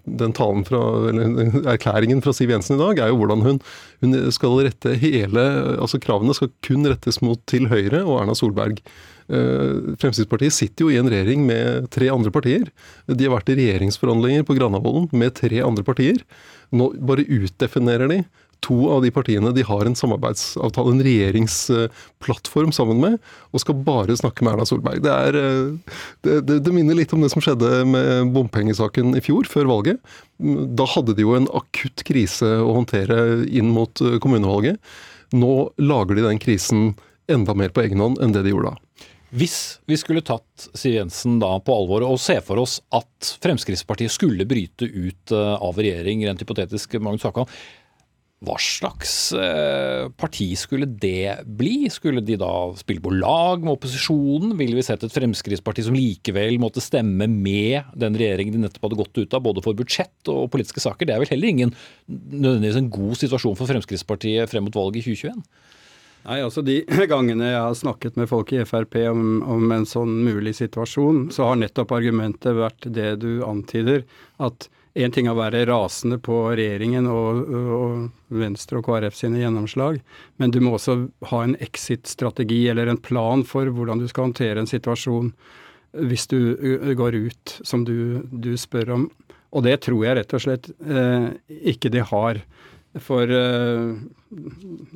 den, 0.09 0.33
talen 0.33 0.65
fra, 0.65 0.79
eller 1.11 1.51
erklæringen 1.75 2.23
fra 2.25 2.33
Siv 2.33 2.49
Jensen 2.49 2.79
i 2.79 2.81
dag, 2.81 3.03
er 3.03 3.11
jo 3.11 3.19
hvordan 3.21 3.45
hun, 3.45 3.59
hun 4.01 4.17
skal 4.33 4.57
rette 4.65 4.95
hele 4.97 5.43
altså 5.77 6.01
Kravene 6.01 6.33
skal 6.33 6.49
kun 6.65 6.89
rettes 6.89 7.21
mot 7.21 7.43
til 7.49 7.69
Høyre 7.69 8.01
og 8.07 8.23
Erna 8.23 8.33
Solberg. 8.37 8.81
Fremskrittspartiet 9.27 10.55
sitter 10.55 10.85
jo 10.85 10.91
i 10.93 10.99
en 11.01 11.09
regjering 11.11 11.41
med 11.45 11.89
tre 11.91 12.07
andre 12.13 12.31
partier. 12.31 12.69
De 13.11 13.27
har 13.27 13.33
vært 13.35 13.51
i 13.51 13.57
regjeringsforhandlinger 13.59 14.45
på 14.47 14.55
Granavolden 14.55 15.09
med 15.11 15.35
tre 15.35 15.59
andre 15.65 15.83
partier. 15.85 16.21
Nå 16.71 16.93
bare 17.09 17.27
utdefinerer 17.27 18.09
de 18.11 18.21
to 18.65 18.77
av 18.91 19.03
de 19.05 19.11
partiene 19.13 19.51
de 19.55 19.65
har 19.65 19.87
en 19.87 19.97
samarbeidsavtale, 19.97 20.93
en 20.93 21.03
regjeringsplattform 21.05 22.73
sammen 22.75 23.01
med, 23.03 23.17
og 23.51 23.63
skal 23.63 23.79
bare 23.87 24.17
snakke 24.19 24.45
med 24.45 24.55
Erna 24.55 24.67
Solberg. 24.69 25.03
Det, 25.05 25.13
er, 25.13 25.39
det, 26.25 26.39
det, 26.47 26.59
det, 26.65 26.73
minner 26.75 26.97
litt 26.97 27.13
om 27.15 27.23
det 27.23 27.31
som 27.33 27.43
skjedde 27.43 27.83
med 27.89 28.33
bompengesaken 28.35 29.17
i 29.17 29.23
fjor, 29.23 29.49
før 29.49 29.69
valget. 29.71 30.01
Da 30.37 30.87
hadde 30.95 31.17
de 31.17 31.25
jo 31.25 31.35
en 31.37 31.49
akutt 31.57 32.05
krise 32.07 32.57
å 32.63 32.73
håndtere 32.79 33.45
inn 33.47 33.71
mot 33.75 34.03
kommunevalget. 34.23 34.81
Nå 35.35 35.53
lager 35.81 36.17
de 36.17 36.27
den 36.29 36.41
krisen 36.41 36.91
enda 37.27 37.55
mer 37.57 37.73
på 37.75 37.83
egen 37.83 38.01
hånd 38.03 38.21
enn 38.23 38.35
det 38.35 38.45
de 38.45 38.53
gjorde 38.53 38.73
da. 38.73 39.07
Hvis 39.37 39.81
vi 39.89 39.97
skulle 39.99 40.23
tatt 40.23 40.69
Siv 40.77 40.93
Jensen 40.95 41.35
da 41.41 41.49
på 41.59 41.73
alvor 41.75 42.05
og 42.07 42.19
se 42.23 42.37
for 42.45 42.61
oss 42.61 42.77
at 42.95 43.33
Fremskrittspartiet 43.43 44.13
skulle 44.13 44.47
bryte 44.47 44.87
ut 44.87 45.33
av 45.35 45.75
regjering, 45.75 46.23
rent 46.23 46.43
hypotetisk, 46.43 46.95
Magnus 47.03 47.25
Hakan, 47.27 47.49
hva 48.45 48.53
slags 48.61 49.31
parti 50.21 50.51
skulle 50.59 50.85
det 50.85 51.39
bli? 51.57 51.87
Skulle 51.89 52.21
de 52.21 52.35
da 52.37 52.51
spille 52.77 53.01
på 53.01 53.15
lag 53.15 53.63
med 53.63 53.73
opposisjonen? 53.73 54.53
Ville 54.59 54.77
vi 54.77 54.85
sett 54.85 55.01
et 55.01 55.15
Fremskrittsparti 55.15 55.87
som 55.87 55.97
likevel 55.97 56.59
måtte 56.61 56.83
stemme 56.83 57.25
med 57.31 57.89
den 57.97 58.17
regjeringen 58.19 58.53
de 58.53 58.61
nettopp 58.67 58.85
hadde 58.85 58.99
gått 58.99 59.17
ut 59.23 59.33
av, 59.33 59.41
både 59.47 59.63
for 59.65 59.77
budsjett 59.79 60.29
og 60.29 60.51
politiske 60.53 60.83
saker? 60.85 61.09
Det 61.09 61.15
er 61.15 61.23
vel 61.23 61.33
heller 61.33 61.53
ingen 61.55 61.73
nødvendigvis 62.05 62.77
en 62.83 62.93
god 62.93 63.17
situasjon 63.23 63.57
for 63.57 63.73
Fremskrittspartiet 63.73 64.53
frem 64.53 64.69
mot 64.69 64.77
valget 64.77 65.01
i 65.01 65.17
2021? 65.17 65.41
Nei, 66.27 66.39
altså 66.43 66.61
De 66.65 66.81
gangene 67.13 67.51
jeg 67.53 67.59
har 67.63 67.77
snakket 67.81 68.17
med 68.19 68.29
folk 68.29 68.53
i 68.53 68.63
Frp 68.67 68.99
om, 69.09 69.41
om 69.47 69.71
en 69.73 69.89
sånn 69.89 70.19
mulig 70.27 70.57
situasjon, 70.59 71.29
så 71.33 71.49
har 71.49 71.61
nettopp 71.61 71.93
argumentet 71.95 72.57
vært 72.57 72.89
det 72.93 73.15
du 73.23 73.31
antyder. 73.47 74.03
At 74.37 74.67
en 74.97 75.13
ting 75.13 75.27
er 75.27 75.35
å 75.35 75.39
være 75.39 75.65
rasende 75.69 76.17
på 76.23 76.39
regjeringen 76.57 77.07
og, 77.11 77.53
og 77.77 78.33
Venstre 78.33 78.79
og 78.79 78.87
KrF 78.87 79.15
sine 79.17 79.41
gjennomslag, 79.41 79.99
men 80.41 80.53
du 80.53 80.59
må 80.63 80.75
også 80.77 80.97
ha 81.31 81.43
en 81.45 81.55
exit-strategi 81.63 82.63
eller 82.71 82.89
en 82.91 82.99
plan 83.01 83.45
for 83.47 83.69
hvordan 83.73 84.01
du 84.01 84.07
skal 84.09 84.29
håndtere 84.29 84.63
en 84.63 84.69
situasjon 84.69 85.31
hvis 85.97 86.27
du 86.29 86.39
går 86.97 87.15
ut, 87.15 87.55
som 87.65 87.85
du, 87.87 88.21
du 88.31 88.51
spør 88.59 88.93
om. 88.97 89.07
Og 89.55 89.63
det 89.65 89.79
tror 89.85 90.03
jeg 90.03 90.17
rett 90.19 90.35
og 90.35 90.43
slett 90.43 90.69
eh, 90.83 91.29
ikke 91.71 91.91
de 91.93 92.03
har. 92.05 92.41
For 93.03 93.31
eh, 93.31 93.95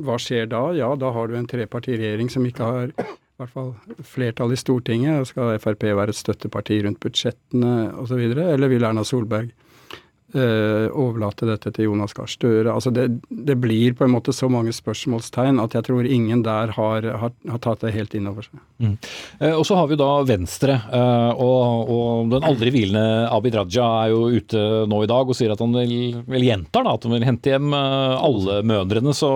hva 0.02 0.18
skjer 0.22 0.50
da? 0.52 0.68
Ja, 0.78 0.92
da 1.00 1.14
har 1.16 1.30
du 1.30 1.38
en 1.40 1.50
trepartiregjering 1.50 2.30
som 2.34 2.46
ikke 2.48 2.68
har 2.68 2.92
i 2.92 3.08
hvert 3.42 3.54
fall 3.56 3.72
flertall 4.06 4.54
i 4.54 4.60
Stortinget. 4.60 5.32
Skal 5.32 5.56
Frp 5.62 5.88
være 5.88 6.14
et 6.14 6.20
støtteparti 6.20 6.82
rundt 6.86 7.02
budsjettene 7.02 7.92
osv., 8.02 8.22
eller 8.22 8.72
vil 8.72 8.86
Erna 8.86 9.06
Solberg 9.08 9.50
eh, 9.50 9.61
overlate 10.32 11.48
dette 11.50 11.72
til 11.76 11.90
Jonas 11.90 12.16
Gahr 12.16 12.30
Støre? 12.32 12.72
Altså 12.72 12.94
det, 12.96 13.08
det, 13.30 13.58
blir 13.62 13.96
på 13.98 14.06
en 14.06 14.14
måte 14.14 14.34
så 14.36 14.50
mange 14.52 14.74
spørsmålstegn 14.76 15.60
at 15.62 15.76
jeg 15.76 15.88
tror 15.88 16.08
ingen 16.08 16.44
der 16.46 16.74
har, 16.78 17.08
har, 17.24 17.34
har 17.52 17.62
tatt 17.64 17.84
det 17.84 17.94
helt 17.96 18.16
inn 18.18 18.30
over 18.32 18.48
seg. 18.48 18.62
Mm. 18.82 18.96
Eh, 19.40 19.54
og 19.54 19.66
så 19.68 19.78
har 19.78 19.90
vi 19.92 19.98
da 20.00 20.10
Venstre, 20.26 20.78
eh, 20.92 21.32
og, 21.36 21.92
og, 21.92 22.32
den 22.32 22.48
aldri 22.48 22.74
hvilende 22.74 23.28
Abid 23.32 23.58
Raja 23.60 23.88
er 24.06 24.14
jo 24.14 24.24
ute 24.32 24.64
nå 24.90 25.04
i 25.04 25.12
dag 25.12 25.30
og 25.30 25.38
sier 25.38 25.54
at 25.54 25.62
han 25.62 25.76
vil, 25.76 26.22
vil 26.32 26.48
gjentar 26.48 26.88
da, 26.88 26.96
at 26.98 27.08
han 27.08 27.16
vil 27.18 27.28
hente 27.28 27.54
hjem 27.54 27.76
eh, 27.78 28.18
alle 28.30 28.60
mødrene. 28.68 29.16
Så 29.18 29.32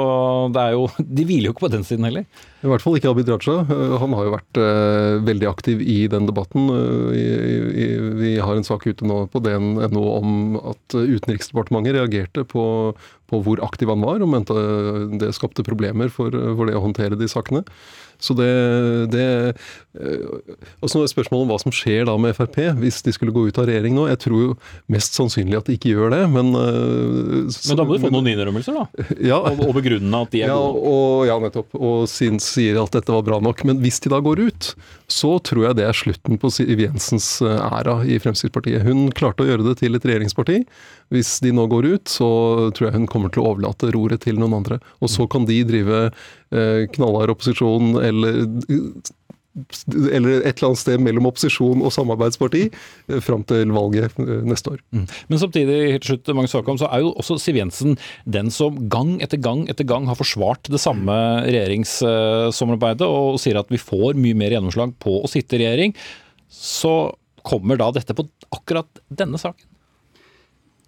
det 0.56 0.66
er 0.66 0.76
jo, 0.78 0.90
de 1.00 1.28
hviler 1.28 1.50
jo 1.50 1.56
ikke 1.56 1.68
på 1.68 1.74
den 1.76 1.88
siden 1.88 2.10
heller. 2.10 2.28
I 2.66 2.70
hvert 2.72 2.82
fall 2.82 2.96
ikke 2.98 3.12
Abid 3.14 3.30
Raja. 3.30 3.60
Han 4.02 4.14
har 4.18 4.26
jo 4.26 4.34
vært 4.34 4.58
uh, 4.58 5.22
veldig 5.26 5.48
aktiv 5.52 5.82
i 5.86 5.98
den 6.10 6.26
debatten. 6.26 6.66
Uh, 6.72 7.12
i, 7.14 7.26
i, 7.84 7.88
vi 8.18 8.32
har 8.42 8.58
en 8.58 8.66
sak 8.66 8.88
ute 8.90 9.06
nå 9.06 9.20
på 9.30 9.42
DN.no 9.46 10.06
om 10.16 10.58
at 10.72 10.82
Utenriksdepartementet 10.94 11.96
reagerte 11.96 12.46
på, 12.46 12.94
på, 13.32 13.42
hvor 13.46 13.62
aktiv 13.66 13.92
han 13.92 14.04
var, 14.06 14.22
og 14.22 14.32
mente 14.32 14.56
det 15.22 15.34
skapte 15.38 15.66
problemer 15.66 16.12
for, 16.14 16.32
for 16.32 16.70
det 16.70 16.78
å 16.78 16.84
håndtere 16.86 17.20
de 17.20 17.30
sakene. 17.32 17.66
Så 18.22 18.32
det, 18.38 18.48
det 19.12 19.24
eh, 20.00 20.54
Og 20.80 20.88
så 20.88 21.02
er 21.04 21.10
spørsmålet 21.12 21.44
om 21.44 21.50
hva 21.52 21.58
som 21.60 21.74
skjer 21.76 22.06
da 22.08 22.14
med 22.22 22.32
Frp 22.38 22.62
hvis 22.80 23.02
de 23.04 23.12
skulle 23.12 23.34
gå 23.36 23.44
ut 23.50 23.58
av 23.60 23.68
regjering 23.68 23.96
nå. 23.98 24.06
Jeg 24.08 24.22
tror 24.24 24.40
jo 24.40 24.54
mest 24.92 25.18
sannsynlig 25.18 25.58
at 25.60 25.68
de 25.68 25.76
ikke 25.76 25.92
gjør 25.92 26.14
det, 26.14 26.22
men 26.32 26.54
så, 27.52 27.74
Men 27.74 27.82
da 27.82 27.86
må 27.88 27.98
du 27.98 28.06
få 28.06 28.12
noen 28.14 28.32
innrømmelser, 28.32 28.78
da? 28.78 29.06
Ja, 29.32 29.40
og, 29.42 29.62
og 29.68 29.76
begrunne 29.78 30.22
at 30.26 30.32
de 30.34 30.44
er 30.46 30.54
ja, 30.54 30.58
gode? 30.60 30.82
Og, 30.92 31.26
ja, 31.30 31.38
nettopp. 31.42 31.76
Og 31.76 32.06
sin, 32.12 32.40
sier 32.44 32.80
at 32.82 32.96
dette 32.96 33.14
var 33.14 33.26
bra 33.28 33.40
nok. 33.44 33.66
Men 33.68 33.82
hvis 33.84 34.00
de 34.04 34.12
da 34.14 34.22
går 34.24 34.46
ut, 34.48 34.72
så 35.12 35.36
tror 35.46 35.70
jeg 35.70 35.80
det 35.80 35.88
er 35.88 35.98
slutten 35.98 36.40
på 36.42 36.52
Siv 36.54 36.82
Jensens 36.82 37.30
eh, 37.46 37.66
æra 37.66 38.00
i 38.08 38.20
Fremskrittspartiet. 38.22 38.86
Hun 38.86 39.10
klarte 39.16 39.46
å 39.46 39.50
gjøre 39.50 39.68
det 39.70 39.80
til 39.84 39.98
et 39.98 40.08
regjeringsparti. 40.08 40.62
Hvis 41.14 41.38
de 41.46 41.52
nå 41.56 41.68
går 41.72 41.90
ut, 41.96 42.06
så 42.10 42.30
tror 42.76 42.90
jeg 42.90 42.98
hun 42.98 43.10
kommer 43.16 43.34
til 43.34 43.44
å 43.44 43.52
overlate 43.54 43.94
roret 43.96 44.26
til 44.28 44.40
noen 44.42 44.60
andre. 44.60 44.82
Og 45.00 45.12
så 45.12 45.28
kan 45.32 45.48
de 45.48 45.62
drive 45.68 46.08
eh, 46.08 46.86
knallhard 46.96 47.34
opposisjon 47.38 47.96
eller 48.04 48.44
eller 49.56 50.42
et 50.44 50.58
eller 50.58 50.68
annet 50.68 50.82
sted 50.82 51.00
mellom 51.04 51.30
opposisjon 51.30 51.84
og 51.86 51.94
samarbeidsparti 51.96 52.66
eh, 52.68 53.20
fram 53.24 53.46
til 53.48 53.72
valget 53.76 54.18
eh, 54.20 54.42
neste 54.48 54.74
år. 54.76 54.82
Mm. 54.92 55.06
Men 55.32 55.42
samtidig, 55.42 55.78
helt 55.94 56.08
slutt, 56.10 56.32
Magnus 56.36 56.56
Håkon, 56.58 56.80
så 56.82 56.90
er 56.92 57.06
jo 57.06 57.14
også 57.16 57.38
Siv 57.40 57.60
Jensen 57.60 57.96
den 58.28 58.52
som 58.54 58.82
gang 58.92 59.16
etter 59.24 59.40
gang 59.40 59.64
etter 59.72 59.88
gang 59.88 60.10
har 60.10 60.20
forsvart 60.20 60.68
det 60.72 60.82
samme 60.84 61.16
regjeringssamarbeidet 61.48 63.08
og 63.08 63.40
sier 63.42 63.62
at 63.62 63.72
vi 63.72 63.80
får 63.80 64.20
mye 64.20 64.38
mer 64.38 64.58
gjennomslag 64.58 64.96
på 65.00 65.22
å 65.22 65.32
sitte 65.32 65.56
i 65.56 65.64
regjering. 65.64 65.96
Så 66.52 67.16
kommer 67.46 67.80
da 67.80 67.92
dette 67.96 68.16
på 68.18 68.28
akkurat 68.56 69.04
denne 69.08 69.40
saken? 69.40 69.70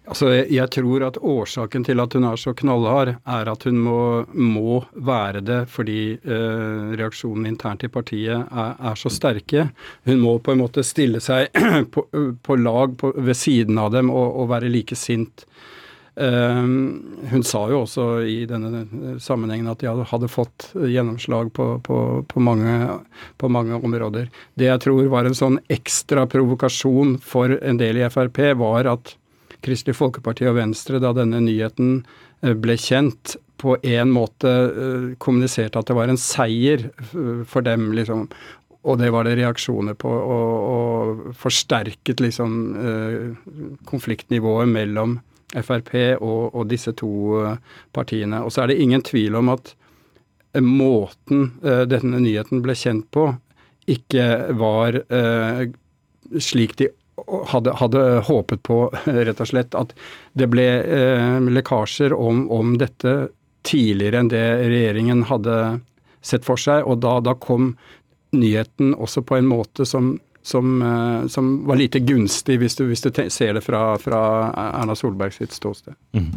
Altså, 0.08 0.30
jeg 0.48 0.70
tror 0.72 1.04
at 1.04 1.18
årsaken 1.20 1.84
til 1.84 2.00
at 2.00 2.14
hun 2.16 2.24
er 2.30 2.40
så 2.40 2.54
knallhard, 2.56 3.10
er 3.28 3.50
at 3.52 3.64
hun 3.68 3.80
må, 3.84 4.00
må 4.32 4.78
være 4.94 5.42
det 5.44 5.58
fordi 5.68 6.00
eh, 6.16 6.94
reaksjonene 6.96 7.52
internt 7.52 7.84
i 7.84 7.92
partiet 7.92 8.38
er, 8.48 8.78
er, 8.78 8.96
så 8.96 9.12
sterke. 9.12 9.68
Hun 10.08 10.22
må 10.24 10.38
på 10.40 10.54
en 10.54 10.62
måte 10.62 10.86
stille 10.86 11.20
seg 11.24 11.52
på, 11.92 12.06
på 12.40 12.56
lag 12.56 12.96
på, 12.96 13.12
ved 13.18 13.36
siden 13.36 13.80
av 13.80 13.92
dem 13.92 14.08
og, 14.14 14.40
og 14.40 14.48
være 14.54 14.72
like 14.72 14.96
sint. 14.96 15.44
Eh, 16.16 16.64
hun 17.30 17.44
sa 17.44 17.66
jo 17.68 17.84
også 17.84 18.08
i 18.24 18.40
denne 18.48 19.18
sammenhengen 19.20 19.68
at 19.70 19.84
de 19.84 19.92
hadde, 19.92 20.32
fått 20.32 20.70
gjennomslag 20.72 21.52
på, 21.52 21.68
på, 21.84 22.40
mange, 22.40 22.80
mange 23.44 23.76
områder. 23.76 24.32
Det 24.56 24.72
jeg 24.72 24.86
tror 24.88 25.12
var 25.12 25.28
en 25.28 25.36
sånn 25.36 25.60
ekstra 25.68 26.24
provokasjon 26.32 27.18
for 27.20 27.60
en 27.60 27.76
del 27.76 28.00
i 28.00 28.08
Frp, 28.08 28.46
var 28.56 28.88
at 28.96 29.17
Kristelig 29.64 29.96
Folkeparti 29.98 30.46
og 30.48 30.58
Venstre, 30.58 31.00
da 31.02 31.12
denne 31.16 31.40
nyheten 31.42 32.02
eh, 32.42 32.54
ble 32.54 32.78
kjent, 32.78 33.36
på 33.58 33.74
en 33.82 34.12
måte 34.14 34.50
eh, 34.70 35.06
kommuniserte 35.18 35.80
at 35.80 35.88
det 35.90 35.96
var 35.98 36.10
en 36.12 36.20
seier 36.20 36.84
eh, 36.86 37.40
for 37.48 37.66
dem, 37.66 37.90
liksom. 37.96 38.28
Og 38.88 39.00
det 39.00 39.08
var 39.10 39.26
det 39.26 39.34
reaksjoner 39.40 39.96
på, 39.98 40.08
og, 40.08 40.52
og 40.68 41.32
forsterket 41.36 42.22
liksom 42.22 42.52
konfliktnivået 43.90 44.70
mellom 44.70 45.16
Frp 45.50 45.90
og, 46.22 46.54
og, 46.54 46.62
disse 46.70 46.94
to 46.96 47.10
partiene. 47.92 48.38
Og 48.46 48.54
så 48.54 48.62
er 48.62 48.70
det 48.70 48.78
ingen 48.80 49.02
tvil 49.04 49.36
om 49.40 49.50
at 49.52 49.74
måten 50.62 51.50
denne 51.90 52.22
nyheten 52.22 52.62
ble 52.64 52.78
kjent 52.78 53.10
på, 53.12 53.26
ikke 53.90 54.54
var 54.56 55.02
slik 56.38 56.78
de 56.78 56.88
hadde, 57.52 57.74
hadde, 57.80 58.04
håpet 58.28 58.62
på, 58.62 58.78
rett 59.28 59.40
og 59.40 59.50
slett, 59.50 59.74
at 59.78 59.94
det 60.38 60.48
ble 60.52 60.66
eh, 60.82 61.38
lekkasjer 61.58 62.14
om, 62.16 62.46
om, 62.54 62.76
dette 62.80 63.18
tidligere 63.68 64.22
enn 64.22 64.32
det 64.32 64.46
regjeringen 64.68 65.26
hadde 65.28 65.58
sett 66.24 66.46
for 66.46 66.60
seg. 66.60 66.86
Og 66.86 67.00
da, 67.04 67.18
da 67.24 67.34
kom 67.38 67.74
nyheten 68.36 68.94
også 68.94 69.24
på 69.26 69.38
en 69.38 69.48
måte 69.48 69.86
som, 69.88 70.16
som, 70.42 70.82
eh, 70.82 71.26
som 71.32 71.52
var 71.68 71.80
lite 71.80 72.02
gunstig, 72.04 72.58
hvis 72.62 72.78
du, 72.78 72.86
hvis 72.90 73.04
du 73.04 73.10
ser 73.32 73.56
det 73.58 73.64
fra, 73.66 73.82
fra 74.00 74.22
Erna 74.68 74.96
Solberg 74.98 75.34
sitt 75.36 75.56
ståsted. 75.56 75.96
Mm. 76.16 76.30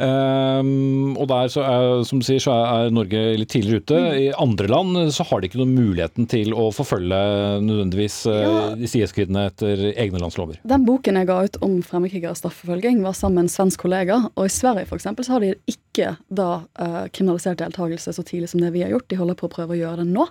Um, 0.00 1.16
og 1.16 1.28
der, 1.30 1.50
så 1.52 1.64
er, 1.66 2.04
som 2.08 2.22
du 2.22 2.26
sier, 2.26 2.42
så 2.42 2.54
er 2.54 2.94
Norge 2.94 3.22
litt 3.40 3.52
tidligere 3.52 3.84
ute. 3.84 4.00
Mm. 4.00 4.08
I 4.20 4.28
andre 4.46 4.70
land 4.70 5.00
så 5.16 5.26
har 5.28 5.40
de 5.40 5.50
ikke 5.50 5.60
noen 5.62 5.76
muligheten 5.76 6.28
til 6.30 6.54
å 6.56 6.68
forfølge 6.74 7.20
nødvendigvis 7.64 8.22
eh, 8.30 8.44
ja. 8.44 8.62
IS-kvinnene 8.78 9.48
etter 9.50 9.84
egne 9.90 10.20
landslover. 10.22 10.60
Den 10.68 10.86
boken 10.88 11.18
jeg 11.20 11.28
ga 11.30 11.40
ut 11.46 11.60
om 11.64 11.78
fremmedkrigeres 11.86 12.42
straffeforfølging, 12.42 13.02
var 13.04 13.16
sammen 13.16 13.40
med 13.40 13.48
en 13.48 13.54
svensk 13.54 13.84
kollega. 13.86 14.22
Og 14.36 14.46
i 14.46 14.52
Sverige 14.52 14.88
eksempel, 15.00 15.26
så 15.26 15.36
har 15.36 15.44
de 15.44 15.54
ikke 15.70 15.89
da 16.28 16.48
uh, 16.80 17.06
kriminalisert 17.12 17.60
deltakelse 17.60 18.14
så 18.16 18.24
tidlig 18.26 18.50
som 18.52 18.62
det 18.62 18.72
vi 18.74 18.82
har 18.84 18.92
gjort. 18.92 19.08
De 19.10 19.18
holder 19.20 19.38
på 19.38 19.48
å 19.48 19.52
prøve 19.52 19.76
å 19.76 19.78
gjøre 19.78 20.02
det 20.02 20.08
nå. 20.10 20.26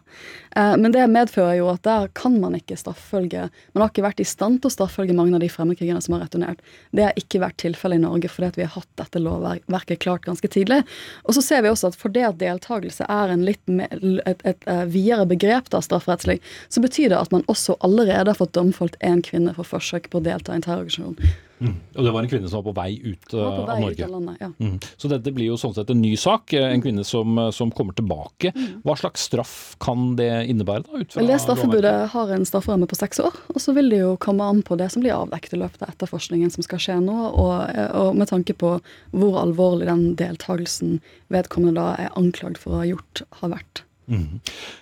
Uh, 0.55 0.75
men 0.79 0.93
det 0.95 1.05
medfører 1.11 1.59
jo 1.59 1.69
at 1.71 1.83
der 1.87 2.09
kan 2.17 2.37
man 2.41 2.57
ikke 2.57 2.77
straffølge 2.79 3.47
Man 3.73 3.83
har 3.83 3.91
ikke 3.91 4.05
vært 4.05 4.21
i 4.23 4.27
stand 4.27 4.61
til 4.61 4.69
å 4.69 4.73
straffølge 4.73 5.15
mange 5.17 5.37
av 5.37 5.43
de 5.43 5.49
fremmedkrigerne 5.51 6.01
som 6.03 6.15
har 6.15 6.25
returnert. 6.25 6.61
Det 6.95 7.07
har 7.07 7.19
ikke 7.19 7.41
vært 7.43 7.59
tilfellet 7.61 7.99
i 7.99 8.05
Norge 8.05 8.31
fordi 8.31 8.51
at 8.51 8.59
vi 8.59 8.65
har 8.65 8.73
hatt 8.75 8.89
dette 9.01 9.21
lovverket 9.23 10.03
klart 10.03 10.25
ganske 10.27 10.51
tidlig. 10.51 10.81
Og 11.25 11.37
så 11.37 11.43
ser 11.45 11.65
vi 11.65 11.73
også 11.73 11.91
at 11.91 11.99
fordi 11.99 12.25
at 12.27 12.39
deltakelse 12.41 13.07
er 13.09 13.35
mer, 13.39 13.99
et, 14.25 14.41
et, 14.45 14.65
et 14.69 14.69
videre 14.91 15.27
begrep 15.29 15.69
da, 15.73 15.81
strafferettslig, 15.83 16.39
så 16.69 16.83
betyr 16.83 17.13
det 17.13 17.19
at 17.19 17.35
man 17.35 17.45
også 17.51 17.77
allerede 17.85 18.31
har 18.31 18.39
fått 18.39 18.55
domfelt 18.57 18.97
en 19.05 19.23
kvinne 19.25 19.53
for 19.57 19.67
forsøk 19.67 20.09
på 20.09 20.21
å 20.21 20.25
delta 20.25 20.53
i 20.53 20.59
en 20.59 20.65
terrororganisasjon. 20.65 21.47
Mm. 21.59 21.75
Og 21.95 22.05
det 22.05 22.11
var 22.15 22.23
en 22.23 22.29
kvinne 22.31 22.49
som 22.49 22.61
var 22.61 22.67
på 22.69 22.75
vei 22.77 22.89
ut 23.03 23.25
på 23.31 23.39
vei 23.39 23.75
av 23.75 23.81
Norge. 23.83 23.97
Ut 23.97 24.05
av 24.05 24.13
landet, 24.13 24.37
ja. 24.39 24.49
mm. 24.59 24.77
Så 24.97 25.11
dette 25.11 25.33
blir 25.35 25.49
jo 25.49 25.57
sånn 25.59 25.75
sett 25.75 25.91
en 25.91 26.01
ny 26.01 26.13
sak. 26.19 26.53
Eh, 26.55 26.67
en 26.71 26.83
kvinne 26.83 27.03
som, 27.07 27.37
eh, 27.41 27.49
som 27.55 27.73
kommer 27.75 27.97
tilbake. 27.97 28.53
Mm. 28.55 28.79
Hva 28.87 28.95
slags 28.99 29.27
straff 29.29 29.57
kan 29.83 30.15
det 30.19 30.31
innebære? 30.51 30.85
da? 30.87 31.03
Vel, 31.19 31.31
det 31.31 31.41
Straffebudet 31.43 31.95
har 32.13 32.33
en 32.35 32.47
strafferamme 32.47 32.87
på 32.89 32.99
seks 32.99 33.19
år. 33.23 33.35
Og 33.53 33.61
så 33.63 33.75
vil 33.75 33.91
det 33.91 34.01
jo 34.03 34.15
komme 34.21 34.47
an 34.47 34.63
på 34.65 34.77
det 34.79 34.91
som 34.93 35.03
blir 35.03 35.17
avdekket 35.17 35.57
i 35.57 35.61
løpet 35.63 35.83
av 35.83 35.93
etterforskningen 35.93 36.53
som 36.53 36.65
skal 36.65 36.83
skje 36.83 36.99
nå, 37.03 37.17
og, 37.29 37.55
eh, 37.73 37.91
og 37.99 38.15
med 38.19 38.31
tanke 38.31 38.55
på 38.55 38.77
hvor 39.11 39.41
alvorlig 39.43 39.89
den 39.89 40.15
deltakelsen 40.19 40.99
vedkommende 41.33 41.79
da 41.79 41.91
er 42.07 42.17
anklagd 42.19 42.61
for 42.61 42.77
å 42.77 42.83
ha 42.83 42.89
gjort, 42.89 43.25
har 43.41 43.55
vært. 43.57 43.83
Mm. 44.09 44.39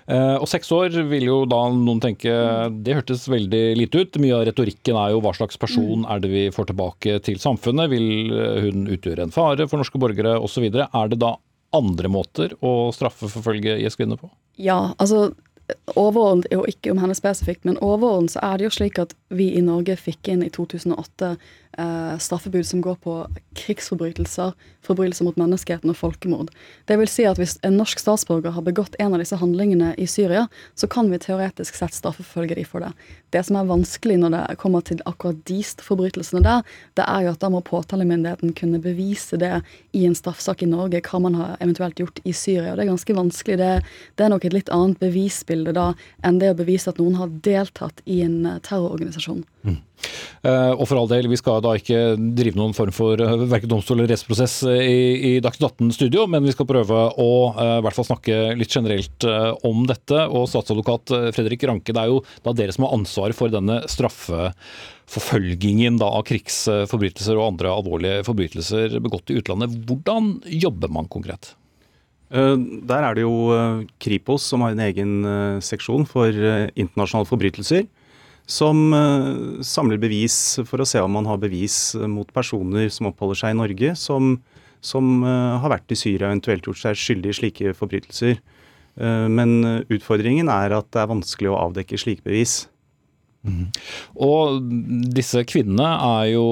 Eh, 0.07 0.35
og 0.39 0.47
seks 0.49 0.69
år 0.71 0.95
vil 1.09 1.27
jo 1.27 1.37
da 1.49 1.59
noen 1.73 1.99
tenke 2.03 2.31
det 2.71 2.95
hørtes 2.97 3.27
veldig 3.31 3.63
lite 3.79 4.03
ut. 4.03 4.19
Mye 4.23 4.37
av 4.37 4.45
retorikken 4.47 4.99
er 4.99 5.13
jo 5.13 5.23
hva 5.25 5.33
slags 5.35 5.59
person 5.59 6.05
mm. 6.05 6.07
er 6.13 6.23
det 6.23 6.31
vi 6.31 6.45
får 6.55 6.71
tilbake 6.71 7.17
til 7.27 7.41
samfunnet. 7.43 7.91
Vil 7.91 8.31
eh, 8.31 8.61
hun 8.67 8.87
utgjøre 8.95 9.27
en 9.27 9.35
fare 9.35 9.67
for 9.67 9.81
norske 9.81 10.01
borgere 10.01 10.37
osv. 10.39 10.69
Er 10.71 11.11
det 11.11 11.19
da 11.23 11.35
andre 11.75 12.09
måter 12.11 12.55
å 12.63 12.93
straffeforfølge 12.95 13.75
IS-kvinner 13.83 14.19
på? 14.19 14.31
Ja, 14.55 14.95
altså 14.95 15.27
overordnet, 15.99 16.47
og 16.55 16.67
ikke 16.71 16.93
om 16.93 17.01
henne 17.01 17.15
spesifikt, 17.17 17.65
men 17.67 17.79
overordnet 17.83 18.37
så 18.37 18.43
er 18.45 18.59
det 18.59 18.69
jo 18.69 18.75
slik 18.77 18.99
at 19.03 19.13
vi 19.29 19.51
i 19.57 19.61
Norge 19.61 19.97
fikk 19.99 20.29
inn 20.31 20.43
i 20.45 20.49
2008 20.53 21.35
eh, 21.77 22.17
straffebud 22.17 22.65
som 22.67 22.81
går 22.81 22.95
på 23.03 23.15
krigsforbrytelser, 23.59 24.53
forbrytelser 24.85 25.27
mot 25.27 25.37
menneskeheten 25.39 25.91
og 25.91 25.97
folkemord. 25.99 26.51
Det 26.87 26.97
vil 26.99 27.09
si 27.11 27.25
at 27.27 27.39
hvis 27.39 27.57
en 27.67 27.77
norsk 27.79 27.99
statsborger 28.01 28.55
har 28.55 28.65
begått 28.65 28.95
en 29.03 29.15
av 29.15 29.21
disse 29.21 29.37
handlingene 29.39 29.93
i 29.99 30.07
Syria, 30.07 30.45
så 30.79 30.87
kan 30.91 31.11
vi 31.11 31.19
teoretisk 31.21 31.75
sett 31.75 31.95
straffeforfølge 31.97 32.59
de 32.59 32.65
for 32.67 32.85
det. 32.85 32.93
Det 33.35 33.43
som 33.43 33.59
er 33.59 33.67
vanskelig 33.67 34.17
når 34.21 34.35
det 34.35 34.43
kommer 34.61 34.85
til 34.87 35.01
akkurat 35.09 35.43
de 35.49 35.59
forbrytelsene 35.83 36.43
der, 36.45 36.63
det 36.95 37.05
er 37.07 37.25
jo 37.25 37.33
at 37.35 37.43
da 37.43 37.51
må 37.51 37.61
påtalemyndigheten 37.65 38.55
kunne 38.57 38.81
bevise 38.83 39.39
det 39.41 39.57
i 39.97 40.05
en 40.07 40.15
straffesak 40.15 40.63
i 40.63 40.69
Norge, 40.71 41.03
hva 41.03 41.21
man 41.23 41.35
har 41.35 41.57
eventuelt 41.59 41.99
gjort 41.99 42.21
i 42.23 42.31
Syria. 42.31 42.71
Og 42.71 42.79
det 42.79 42.85
er 42.85 42.93
ganske 42.93 43.17
vanskelig. 43.17 43.59
Det, 43.59 43.71
det 44.15 44.25
er 44.25 44.31
nok 44.31 44.47
et 44.47 44.55
litt 44.55 44.71
annet 44.73 45.01
bevisbilde 45.01 45.75
da 45.75 45.89
enn 46.25 46.39
det 46.39 46.53
å 46.53 46.59
bevise 46.61 46.93
at 46.93 47.01
noen 47.01 47.17
har 47.19 47.33
deltatt 47.43 47.99
i 48.05 48.21
en 48.23 48.39
eh, 48.47 48.61
terrororganisasjon. 49.17 49.43
Mm. 49.65 49.77
Uh, 50.45 50.77
og 50.77 50.85
for 50.87 50.97
all 50.99 51.09
del, 51.09 51.27
vi 51.31 51.37
skal 51.39 51.61
da 51.65 51.71
ikke 51.77 52.15
drive 52.37 52.57
noen 52.57 52.73
form 52.77 52.91
for 52.95 53.19
uh, 53.19 53.45
verken 53.49 53.69
domstol 53.71 53.97
eller 53.99 54.11
rettsprosess 54.13 54.55
i, 54.69 54.73
i 55.33 55.41
Dagsnytt 55.43 55.81
18-studio, 55.81 56.21
men 56.31 56.45
vi 56.45 56.53
skal 56.55 56.69
prøve 56.69 56.97
å 57.17 57.31
uh, 57.57 57.81
hvert 57.83 57.97
fall 57.97 58.09
snakke 58.11 58.35
litt 58.57 58.73
generelt 58.73 59.19
om 59.67 59.77
dette. 59.89 60.19
Og 60.29 60.49
statsadvokat 60.51 61.05
Fredrik 61.35 61.61
Ranke, 61.67 61.93
det 61.93 62.01
er 62.03 62.09
jo 62.13 62.23
da 62.45 62.51
dere 62.55 62.73
som 62.75 62.83
har 62.87 62.95
ansvaret 62.97 63.35
for 63.37 63.47
denne 63.53 63.77
straffeforfølgingen 63.89 65.93
da, 66.01 66.07
av 66.19 66.23
krigsforbrytelser 66.29 67.35
og 67.37 67.47
andre 67.53 67.67
alvorlige 67.73 68.25
forbrytelser 68.27 68.87
begått 69.03 69.31
i 69.33 69.37
utlandet. 69.41 69.69
Hvordan 69.87 70.23
jobber 70.45 70.89
man 70.93 71.11
konkret? 71.11 71.43
Der 72.27 73.01
er 73.07 73.13
det 73.15 73.23
jo 73.23 73.35
Kripos 74.03 74.43
som 74.51 74.59
har 74.65 74.71
en 74.73 74.83
egen 74.83 75.11
seksjon 75.63 76.03
for 76.09 76.27
internasjonale 76.27 77.29
forbrytelser 77.29 77.83
som 78.47 78.93
uh, 78.95 79.59
samler 79.65 79.99
bevis 80.01 80.57
for 80.67 80.81
å 80.81 80.87
se 80.87 81.01
om 81.03 81.17
man 81.17 81.27
har 81.27 81.39
bevis 81.41 81.95
mot 82.09 82.29
personer 82.35 82.87
som 82.93 83.09
oppholder 83.11 83.41
seg 83.41 83.55
i 83.55 83.59
Norge, 83.59 83.91
som, 83.99 84.37
som 84.79 85.17
uh, 85.25 85.57
har 85.61 85.73
vært 85.75 85.91
i 85.91 85.99
Syria 85.99 86.29
og 86.29 86.37
eventuelt 86.37 86.69
gjort 86.69 86.83
seg 86.85 87.01
skyldig 87.01 87.33
i 87.33 87.41
slike 87.41 87.75
forbrytelser. 87.77 88.39
Men 88.97 89.83
utfordringen 89.93 90.47
er 90.49 90.73
at 90.73 90.87
det 90.89 91.03
er 91.03 91.09
vanskelig 91.11 91.51
å 91.51 91.57
avdekke 91.67 91.99
slike 92.01 92.23
bevis. 92.25 92.63
Mm. 93.45 93.67
Og 94.25 94.71
disse 95.13 95.43
kvinnene 95.45 95.91
er 96.01 96.31
jo 96.31 96.47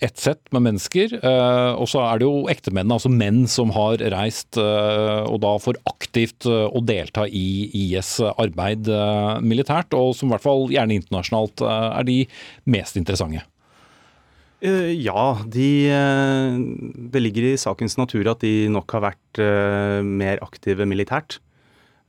ett 0.00 0.18
sett 0.18 0.52
med 0.52 0.64
mennesker. 0.64 1.12
Eh, 1.20 1.72
og 1.76 1.88
så 1.90 2.02
er 2.06 2.20
det 2.20 2.26
jo 2.26 2.48
ektemennene, 2.50 2.96
altså 2.96 3.12
menn 3.12 3.44
som 3.50 3.72
har 3.76 4.00
reist 4.14 4.58
eh, 4.60 5.22
og 5.28 5.40
da 5.44 5.54
får 5.60 5.80
aktivt 5.90 6.48
eh, 6.48 6.66
å 6.66 6.82
delta 6.84 7.26
i 7.28 7.68
IS 7.84 8.16
arbeid 8.30 8.88
militært, 9.44 9.94
og 9.96 10.14
som 10.16 10.30
i 10.30 10.34
hvert 10.34 10.46
fall 10.46 10.68
gjerne 10.72 10.96
internasjonalt 10.96 11.62
er 11.66 12.06
de 12.08 12.18
mest 12.70 12.98
interessante. 13.00 13.44
Ja, 14.60 15.38
de, 15.48 15.68
det 17.12 17.20
ligger 17.22 17.46
i 17.48 17.60
sakens 17.60 17.96
natur 17.96 18.28
at 18.28 18.42
de 18.44 18.68
nok 18.68 18.92
har 18.92 19.06
vært 19.06 19.40
mer 20.04 20.42
aktive 20.44 20.84
militært. 20.88 21.38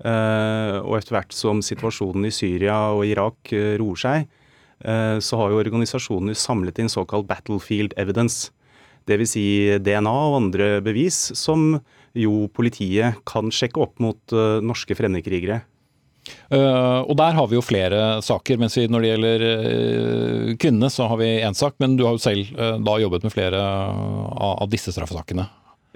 Og 0.03 0.97
etter 0.97 1.15
hvert 1.15 1.35
som 1.35 1.61
situasjonen 1.63 2.27
i 2.27 2.33
Syria 2.35 2.75
og 2.91 3.05
Irak 3.07 3.53
roer 3.79 4.03
seg, 4.03 4.27
så 4.81 5.37
har 5.37 5.51
jo 5.51 5.59
organisasjoner 5.61 6.33
samlet 6.37 6.79
inn 6.81 6.89
såkalt 6.89 7.27
battlefield 7.29 7.93
evidence. 8.01 8.49
Dvs. 9.09 9.33
Si 9.33 9.45
DNA 9.81 10.13
og 10.13 10.37
andre 10.39 10.69
bevis 10.85 11.19
som 11.37 11.75
jo 12.17 12.47
politiet 12.55 13.21
kan 13.27 13.51
sjekke 13.53 13.81
opp 13.81 14.01
mot 14.03 14.35
uh, 14.35 14.59
norske 14.63 14.95
fremmedkrigere. 14.97 15.61
Uh, 16.53 17.01
og 17.09 17.15
der 17.17 17.33
har 17.33 17.47
vi 17.49 17.57
jo 17.57 17.63
flere 17.65 18.19
saker, 18.23 18.59
mens 18.61 18.77
vi 18.77 18.85
når 18.91 19.03
det 19.03 19.09
gjelder 19.09 19.45
uh, 19.47 20.51
kvinnene 20.61 20.91
så 20.93 21.07
har 21.09 21.21
vi 21.21 21.31
én 21.41 21.57
sak. 21.57 21.77
Men 21.81 21.97
du 21.97 22.05
har 22.07 22.17
jo 22.17 22.23
selv 22.23 22.51
uh, 22.59 22.77
da 22.83 22.99
jobbet 23.01 23.25
med 23.25 23.33
flere 23.33 23.61
av, 23.61 24.61
av 24.65 24.71
disse 24.71 24.93
straffesakene. 24.93 25.47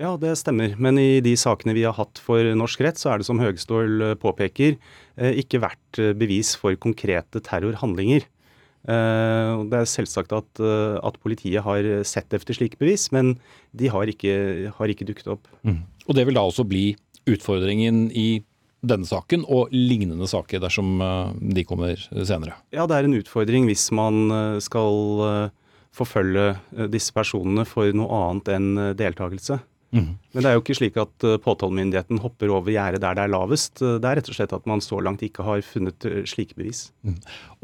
Ja, 0.02 0.16
det 0.20 0.34
stemmer. 0.42 0.74
Men 0.82 1.00
i 1.00 1.22
de 1.24 1.38
sakene 1.40 1.76
vi 1.76 1.86
har 1.88 1.96
hatt 1.96 2.20
for 2.20 2.44
norsk 2.58 2.82
rett, 2.84 3.00
så 3.00 3.14
er 3.14 3.22
det 3.22 3.28
som 3.30 3.40
Høgestål 3.40 4.18
påpeker, 4.20 4.76
ikke 5.16 5.62
vært 5.64 6.02
bevis 6.20 6.50
for 6.60 6.76
konkrete 6.76 7.40
terrorhandlinger. 7.40 8.26
Uh, 8.86 9.66
det 9.66 9.80
er 9.80 9.88
selvsagt 9.90 10.34
at, 10.36 10.62
uh, 10.62 10.98
at, 11.02 11.18
politiet 11.24 11.64
har 11.66 11.88
sett 12.06 12.34
efter 12.38 12.54
slike 12.54 12.78
bevis, 12.82 13.08
men 13.16 13.34
de 13.74 13.90
har 13.90 14.10
ikke, 14.12 14.70
har 14.78 14.92
ikke 14.92 15.08
dukket 15.10 15.32
opp. 15.34 15.50
Mm. 15.66 15.82
Og 16.06 16.16
Det 16.16 16.26
vil 16.28 16.38
da 16.38 16.46
også 16.46 16.68
bli 16.70 16.92
utfordringen 17.26 18.12
i 18.14 18.44
denne 18.86 19.08
saken 19.10 19.48
og 19.50 19.74
lignende 19.74 20.28
saker 20.30 20.62
dersom 20.62 21.00
uh, 21.02 21.34
de 21.34 21.66
kommer 21.66 21.98
senere? 21.98 22.60
Ja, 22.76 22.86
det 22.86 23.00
er 23.00 23.10
en 23.10 23.18
utfordring 23.18 23.66
hvis 23.66 23.90
man 23.96 24.30
skal 24.62 25.50
forfølge 25.96 26.52
disse 26.92 27.16
personene 27.16 27.64
for 27.66 27.90
noe 27.96 28.20
annet 28.28 28.52
enn 28.54 28.70
deltakelse. 29.00 29.62
Mm. 29.96 30.16
Men 30.36 30.44
det 30.44 30.50
er 30.50 30.58
jo 30.58 30.64
ikke 30.64 30.78
slik 30.78 30.98
at 31.00 31.26
uh, 31.26 31.38
påtalemyndigheten 31.42 32.20
hopper 32.24 32.52
over 32.52 32.74
gjerdet 32.74 33.02
der 33.04 33.16
det 33.16 33.26
er 33.26 33.32
lavest. 33.32 33.80
Uh, 33.80 33.96
det 34.04 34.10
er 34.10 34.20
rett 34.20 34.32
og 34.32 34.38
slett 34.38 34.56
at 34.58 34.66
man 34.70 34.84
så 34.84 35.00
langt 35.04 35.24
ikke 35.26 35.46
har 35.48 35.64
funnet 35.66 36.08
uh, 36.10 36.24
slike 36.28 36.58
bevis. 36.60 36.90
Mm. 37.08 37.20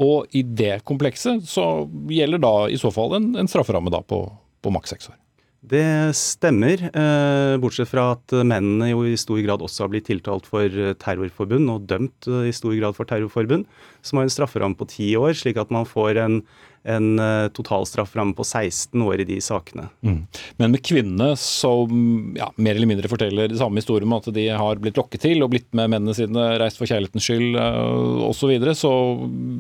Og 0.08 0.38
i 0.38 0.46
det 0.48 0.78
komplekset 0.88 1.44
så 1.50 1.68
gjelder 2.12 2.42
da 2.44 2.56
i 2.72 2.80
så 2.80 2.94
fall 2.94 3.18
en, 3.20 3.34
en 3.42 3.52
strafferamme 3.52 3.92
da 3.94 4.00
på, 4.06 4.24
på 4.64 4.74
maks 4.74 4.96
seks 4.96 5.12
år? 5.12 5.18
Det 5.62 5.86
stemmer, 6.18 6.82
eh, 6.90 7.56
bortsett 7.62 7.86
fra 7.86 8.08
at 8.16 8.34
mennene 8.34 8.88
jo 8.90 9.04
i 9.06 9.14
stor 9.14 9.38
grad 9.46 9.62
også 9.62 9.84
har 9.84 9.92
blitt 9.94 10.08
tiltalt 10.10 10.48
for 10.50 10.66
terrorforbund 10.98 11.70
og 11.70 11.86
dømt 11.86 12.26
i 12.50 12.54
stor 12.56 12.74
grad 12.80 12.98
for 12.98 13.06
terrorforbund, 13.06 13.68
som 14.02 14.18
har 14.18 14.26
en 14.26 14.34
strafferamme 14.34 14.80
på 14.80 14.90
ti 14.90 15.12
år, 15.14 15.36
slik 15.38 15.62
at 15.62 15.70
man 15.70 15.86
får 15.86 16.18
en, 16.18 16.40
en 16.84 17.20
uh, 17.20 17.48
totalstrafferamme 17.54 18.34
på 18.34 18.44
16 18.44 19.02
år 19.06 19.22
i 19.22 19.26
de 19.30 19.38
sakene. 19.44 19.88
Mm. 20.02 20.24
Men 20.58 20.74
med 20.74 20.82
kvinnene 20.86 21.36
som 21.38 22.34
ja, 22.38 22.48
mer 22.58 22.76
eller 22.78 22.90
mindre 22.90 23.12
forteller 23.12 23.52
det 23.52 23.60
samme 23.60 23.78
historien 23.82 24.10
om 24.10 24.18
at 24.18 24.30
de 24.34 24.48
har 24.50 24.82
blitt 24.82 24.98
lokket 24.98 25.22
til 25.28 25.46
og 25.46 25.52
blitt 25.54 25.70
med 25.78 25.92
mennene 25.94 26.16
sine, 26.18 26.48
reist 26.62 26.80
for 26.82 26.90
kjærlighetens 26.90 27.28
skyld 27.28 27.60
eh, 27.62 28.24
osv., 28.28 28.40
så, 28.42 28.50
videre, 28.50 28.74
så 28.74 28.92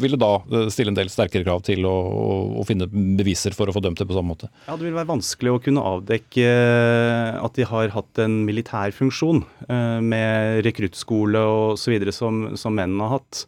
vil 0.01 0.15
det 0.15 0.21
da 0.23 0.31
eh, 0.41 0.69
stille 0.73 0.89
en 0.89 0.97
del 0.97 1.11
sterkere 1.13 1.45
krav 1.45 1.61
til 1.67 1.85
å, 1.85 1.93
å, 1.93 2.31
å, 2.57 2.65
finne 2.65 2.87
beviser 2.89 3.53
for 3.53 3.69
å 3.69 3.75
få 3.75 3.83
dømt 3.85 4.01
det 4.01 4.07
på 4.09 4.17
samme 4.17 4.33
måte? 4.33 4.49
Ja, 4.65 4.73
Det 4.73 4.87
vil 4.87 4.97
være 4.97 5.11
vanskelig 5.11 5.53
å 5.53 5.61
kunne 5.61 5.85
avdekke 5.85 6.47
at 7.37 7.59
de 7.59 7.67
har 7.69 7.93
hatt 7.93 8.23
en 8.23 8.41
militær 8.47 8.93
funksjon 8.95 9.43
med 10.01 10.65
rekruttskole 10.65 11.43
osv. 11.75 11.93
Som, 12.15 12.41
som 12.59 12.73
mennene 12.75 13.05
har 13.05 13.19
hatt. 13.19 13.45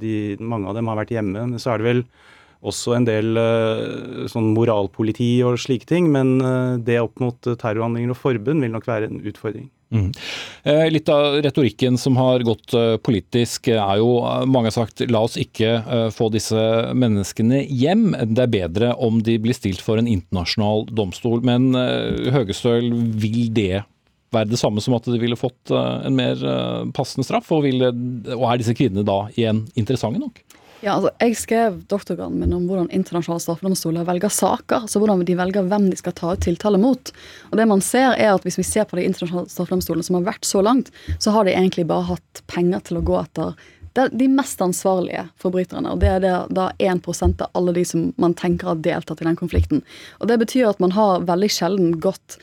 De, 0.00 0.14
mange 0.42 0.68
av 0.68 0.76
dem 0.76 0.90
har 0.90 0.98
vært 0.98 1.14
hjemme. 1.14 1.46
Men 1.52 1.62
så 1.62 1.74
er 1.74 1.80
det 1.80 1.86
vel 1.86 2.02
også 2.60 2.94
en 2.96 3.06
del 3.08 3.36
uh, 3.40 4.28
sånn 4.28 4.52
moralpoliti 4.56 5.32
og 5.46 5.60
slike 5.60 5.88
ting. 5.88 6.10
Men 6.12 6.38
uh, 6.44 6.78
det 6.80 7.00
opp 7.00 7.20
mot 7.22 7.38
terrorhandlinger 7.50 8.12
og 8.14 8.20
forbund 8.20 8.64
vil 8.64 8.74
nok 8.74 8.88
være 8.90 9.10
en 9.10 9.20
utfordring. 9.24 9.68
Mm. 9.90 10.12
Eh, 10.70 10.84
litt 10.94 11.08
av 11.10 11.40
retorikken 11.42 11.96
som 11.98 12.14
har 12.14 12.44
gått 12.46 12.76
politisk 13.02 13.72
er 13.72 13.96
jo 13.98 14.20
mange 14.46 14.70
har 14.70 14.76
sagt 14.76 15.02
la 15.10 15.24
oss 15.26 15.34
ikke 15.40 15.72
få 16.14 16.28
disse 16.30 16.62
menneskene 16.94 17.64
hjem. 17.66 18.12
Det 18.30 18.44
er 18.44 18.52
bedre 18.52 18.92
om 19.02 19.18
de 19.26 19.34
blir 19.42 19.56
stilt 19.58 19.82
for 19.82 19.98
en 19.98 20.06
internasjonal 20.06 20.86
domstol. 20.94 21.42
Men 21.42 21.72
Høgestøl, 21.74 22.86
vil 23.18 23.50
det 23.56 23.82
være 24.30 24.52
det 24.52 24.62
samme 24.62 24.78
som 24.78 24.94
at 24.94 25.10
de 25.10 25.18
ville 25.18 25.34
fått 25.34 25.74
en 25.74 26.14
mer 26.14 26.38
passende 26.94 27.26
straff? 27.26 27.50
Og, 27.50 27.66
det, 27.66 27.90
og 28.38 28.46
er 28.46 28.62
disse 28.62 28.78
kvinnene 28.78 29.02
da 29.02 29.24
igjen 29.34 29.64
interessante 29.74 30.22
nok? 30.22 30.38
Ja, 30.80 30.94
altså, 30.96 31.10
Jeg 31.20 31.36
skrev 31.36 31.74
doktorgraden 31.92 32.38
min 32.40 32.54
om 32.56 32.62
hvordan 32.68 32.88
internasjonale 32.96 33.42
straffedomstoler 33.44 34.06
velger 34.08 34.32
saker. 34.32 34.86
altså 34.86 35.00
Hvordan 35.02 35.26
de 35.28 35.36
velger 35.36 35.66
hvem 35.68 35.90
de 35.90 35.96
skal 35.96 36.14
ta 36.16 36.32
ut 36.32 36.40
tiltale 36.40 36.80
mot. 36.80 37.12
Og 37.50 37.58
det 37.60 37.66
man 37.68 37.82
ser 37.84 38.16
er 38.16 38.32
at 38.34 38.44
Hvis 38.44 38.56
vi 38.58 38.64
ser 38.64 38.84
på 38.88 38.96
de 38.96 39.04
internasjonale 39.04 39.52
straffedomstolene 39.52 40.04
som 40.04 40.16
har 40.16 40.24
vært 40.32 40.48
så 40.48 40.62
langt, 40.64 40.90
så 41.18 41.30
har 41.30 41.44
de 41.44 41.52
egentlig 41.52 41.86
bare 41.86 42.08
hatt 42.08 42.42
penger 42.46 42.80
til 42.80 42.96
å 42.96 43.04
gå 43.04 43.20
etter 43.20 43.54
de 43.92 44.28
mest 44.28 44.60
ansvarlige 44.62 45.28
forbryterne. 45.36 45.90
Og 45.90 46.00
det 46.00 46.08
er 46.08 46.20
det, 46.20 46.34
da 46.54 46.70
1 46.78 47.42
av 47.42 47.50
alle 47.52 47.72
de 47.72 47.84
som 47.84 48.12
man 48.16 48.34
tenker 48.34 48.68
har 48.68 48.76
deltatt 48.76 49.20
i 49.20 49.24
den 49.24 49.36
konflikten. 49.36 49.82
Og 50.20 50.28
Det 50.28 50.38
betyr 50.38 50.70
at 50.70 50.80
man 50.80 50.92
har 50.92 51.26
veldig 51.26 51.50
sjelden 51.50 52.00
gått 52.00 52.38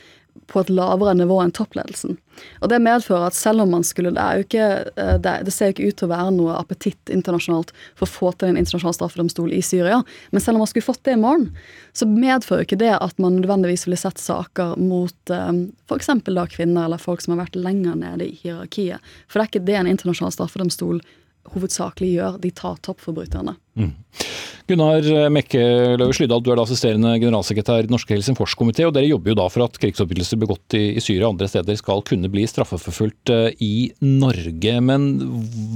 på 0.47 0.61
et 0.61 0.69
lavere 0.71 1.15
nivå 1.17 1.39
enn 1.41 1.53
toppledelsen. 1.55 2.17
Og 2.61 2.69
Det 2.69 2.79
medfører 2.83 3.27
at 3.27 3.37
selv 3.37 3.63
om 3.63 3.71
man 3.73 3.83
skulle 3.83 4.11
Det, 4.13 4.21
er 4.21 4.37
jo 4.37 4.45
ikke, 4.45 4.67
eh, 4.95 5.17
det, 5.17 5.53
ser 5.53 5.71
jo 5.71 5.75
ikke 5.75 5.87
ut 5.89 5.97
til 5.97 6.07
å 6.07 6.13
være 6.13 6.33
noe 6.35 6.57
appetitt 6.57 7.09
internasjonalt 7.09 7.73
for 7.97 8.05
å 8.05 8.11
få 8.11 8.31
til 8.37 8.49
en 8.49 8.59
internasjonal 8.61 8.93
straffedomstol 8.93 9.53
i 9.53 9.61
Syria, 9.61 10.03
men 10.31 10.41
selv 10.41 10.57
om 10.57 10.65
man 10.65 10.69
skulle 10.69 10.85
fått 10.85 11.03
det 11.03 11.17
i 11.17 11.21
morgen, 11.21 11.49
så 11.93 12.05
medfører 12.05 12.61
jo 12.61 12.69
ikke 12.69 12.81
det 12.83 12.93
at 12.95 13.17
man 13.19 13.39
nødvendigvis 13.41 13.87
ville 13.87 13.99
sett 13.99 14.21
saker 14.21 14.77
mot 14.77 15.33
eh, 15.33 15.53
f.eks. 15.89 16.13
da 16.27 16.47
kvinner 16.47 16.85
eller 16.85 17.01
folk 17.01 17.21
som 17.21 17.35
har 17.35 17.45
vært 17.45 17.57
lenger 17.57 17.97
nede 17.97 18.29
i 18.29 18.37
hierarkiet. 18.43 19.01
For 19.27 19.39
det 19.39 19.47
er 19.47 19.53
ikke 19.53 19.67
det 19.67 19.79
en 19.81 19.93
internasjonal 19.95 20.35
straffedomstol 20.35 21.01
hovedsakelig 21.53 22.11
gjør. 22.15 22.41
De 22.43 22.51
tar 22.55 22.77
toppforbryterne. 22.85 23.55
Mm. 23.77 23.93
Gunnar 24.67 25.05
Mekke 25.31 25.61
Løve 25.95 26.15
Slydal, 26.17 26.41
du 26.43 26.49
er 26.51 26.59
da 26.59 26.65
assisterende 26.67 27.13
generalsekretær 27.21 27.85
i 27.85 27.87
Den 27.87 27.93
norske 27.95 28.11
Helsingforskomité. 28.11 28.83
og 28.83 28.91
Dere 28.97 29.07
jobber 29.07 29.31
jo 29.31 29.37
da 29.39 29.45
for 29.53 29.63
at 29.63 29.79
krigsforbrytelser 29.79 30.41
begått 30.41 30.75
i, 30.75 30.97
i 30.99 31.03
Syria 31.03 31.29
og 31.29 31.37
andre 31.37 31.47
steder 31.51 31.79
skal 31.79 32.03
kunne 32.07 32.27
bli 32.33 32.43
straffeforfulgt 32.51 33.31
eh, 33.31 33.47
i 33.63 33.93
Norge. 34.03 34.75
Men 34.83 35.07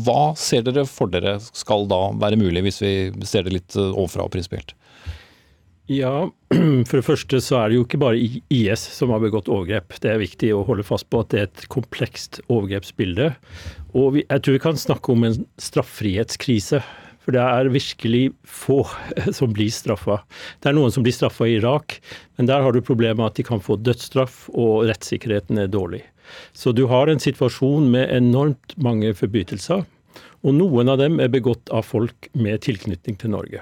hva 0.03 0.34
ser 0.36 0.67
dere 0.67 0.84
for 0.89 1.13
dere 1.13 1.38
skal 1.39 1.88
da 1.91 2.10
være 2.19 2.41
mulig, 2.41 2.65
hvis 2.67 2.84
vi 2.84 2.93
ser 3.23 3.47
det 3.47 3.55
litt 3.55 3.79
eh, 3.79 3.93
overfra 3.93 4.27
og 4.27 4.36
prinsipielt? 4.36 4.75
Ja, 5.91 6.29
for 6.88 6.99
det 6.99 7.05
første 7.07 7.39
så 7.43 7.57
er 7.60 7.71
det 7.71 7.79
jo 7.79 7.86
ikke 7.88 7.99
bare 7.99 8.19
IS 8.53 8.84
som 8.95 9.12
har 9.12 9.23
begått 9.23 9.49
overgrep. 9.51 9.97
Det 10.03 10.12
er 10.12 10.21
viktig 10.21 10.51
å 10.55 10.65
holde 10.67 10.86
fast 10.88 11.10
på 11.12 11.23
at 11.23 11.31
det 11.34 11.39
er 11.39 11.49
et 11.49 11.65
komplekst 11.73 12.39
overgrepsbilde. 12.47 13.31
Og 13.91 14.15
vi, 14.15 14.25
jeg 14.25 14.43
tror 14.43 14.56
vi 14.56 14.63
kan 14.63 14.80
snakke 14.80 15.13
om 15.13 15.25
en 15.27 15.39
straffrihetskrise. 15.62 16.82
For 17.21 17.36
det 17.36 17.41
er 17.41 17.69
virkelig 17.69 18.32
få 18.47 18.80
som 19.38 19.51
blir 19.54 19.69
straffa. 19.73 20.21
Det 20.62 20.71
er 20.71 20.77
noen 20.77 20.93
som 20.93 21.06
blir 21.06 21.15
straffa 21.15 21.45
i 21.45 21.58
Irak, 21.60 21.99
men 22.38 22.49
der 22.49 22.63
har 22.65 22.73
du 22.73 22.82
problemet 22.82 23.25
at 23.27 23.38
de 23.38 23.45
kan 23.45 23.62
få 23.62 23.77
dødsstraff, 23.77 24.47
og 24.58 24.88
rettssikkerheten 24.89 25.62
er 25.62 25.69
dårlig. 25.69 26.01
Så 26.58 26.73
du 26.73 26.88
har 26.89 27.12
en 27.12 27.21
situasjon 27.21 27.91
med 27.93 28.10
enormt 28.15 28.73
mange 28.82 29.13
forbrytelser, 29.17 29.84
og 30.41 30.58
noen 30.58 30.89
av 30.89 30.97
dem 31.01 31.19
er 31.21 31.30
begått 31.30 31.69
av 31.69 31.86
folk 31.86 32.32
med 32.34 32.63
tilknytning 32.65 33.19
til 33.21 33.36
Norge. 33.36 33.62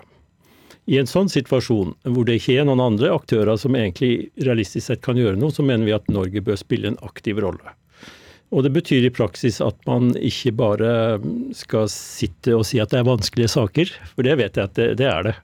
I 0.89 0.97
en 0.97 1.09
sånn 1.09 1.27
situasjon, 1.29 1.91
hvor 2.15 2.25
det 2.25 2.39
ikke 2.39 2.61
er 2.61 2.65
noen 2.65 2.81
andre 2.81 3.11
aktører 3.13 3.59
som 3.61 3.75
egentlig 3.77 4.31
realistisk 4.41 4.87
sett 4.87 5.03
kan 5.05 5.19
gjøre 5.19 5.37
noe, 5.37 5.53
så 5.53 5.65
mener 5.65 5.85
vi 5.85 5.93
at 5.93 6.07
Norge 6.09 6.41
bør 6.41 6.57
spille 6.57 6.93
en 6.93 7.01
aktiv 7.05 7.37
rolle. 7.43 7.75
Og 8.49 8.65
det 8.65 8.71
betyr 8.73 9.05
i 9.05 9.11
praksis 9.13 9.59
at 9.61 9.77
man 9.85 10.09
ikke 10.17 10.53
bare 10.57 10.93
skal 11.57 11.85
sitte 11.93 12.55
og 12.57 12.65
si 12.65 12.79
at 12.81 12.89
det 12.89 13.03
er 13.03 13.09
vanskelige 13.09 13.51
saker, 13.53 13.91
for 14.15 14.25
det 14.25 14.39
vet 14.39 14.57
jeg 14.57 14.71
at 14.71 14.79
det, 14.79 14.87
det, 15.01 15.05
er 15.05 15.27
det. 15.27 15.35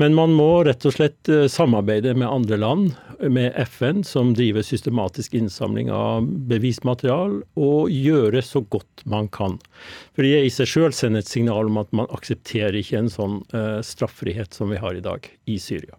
Men 0.00 0.16
man 0.16 0.32
må 0.36 0.64
rett 0.64 0.86
og 0.88 0.96
slett 0.96 1.28
eh, 1.32 1.44
samarbeide 1.52 2.16
med 2.16 2.28
andre 2.28 2.60
land, 2.60 2.96
med 3.18 3.52
FN, 3.66 4.04
som 4.06 4.30
driver 4.38 4.62
systematisk 4.62 5.34
innsamling 5.34 5.90
av 5.92 6.26
bevismaterial, 6.48 7.40
og 7.58 7.92
gjøre 7.92 8.42
så 8.46 8.62
godt 8.70 9.04
man 9.10 9.28
kan. 9.34 9.58
For 10.14 10.24
det 10.24 10.44
i 10.46 10.52
seg 10.54 10.70
sjøl 10.70 10.94
et 10.94 11.28
signal 11.28 11.68
om 11.68 11.80
at 11.82 11.90
man 11.92 12.08
aksepterer 12.14 12.78
ikke 12.78 13.02
en 13.02 13.12
sånn 13.12 13.40
uh, 13.52 13.82
straffrihet 13.84 14.54
som 14.54 14.70
vi 14.70 14.78
har 14.80 14.94
i 14.94 15.04
dag 15.04 15.26
i 15.50 15.58
Syria. 15.60 15.98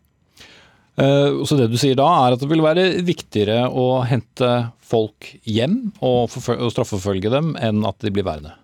Eh, 0.99 1.43
så 1.45 1.55
det 1.55 1.69
du 1.71 1.77
sier 1.79 1.95
da, 1.95 2.07
er 2.25 2.35
at 2.35 2.41
det 2.43 2.49
vil 2.51 2.63
være 2.63 2.87
viktigere 3.07 3.67
å 3.71 4.01
hente 4.07 4.49
folk 4.83 5.29
hjem 5.47 5.93
og, 5.99 6.33
og 6.33 6.71
straffeforfølge 6.73 7.31
dem, 7.31 7.53
enn 7.61 7.85
at 7.87 8.01
de 8.03 8.11
blir 8.13 8.27
værende? 8.27 8.55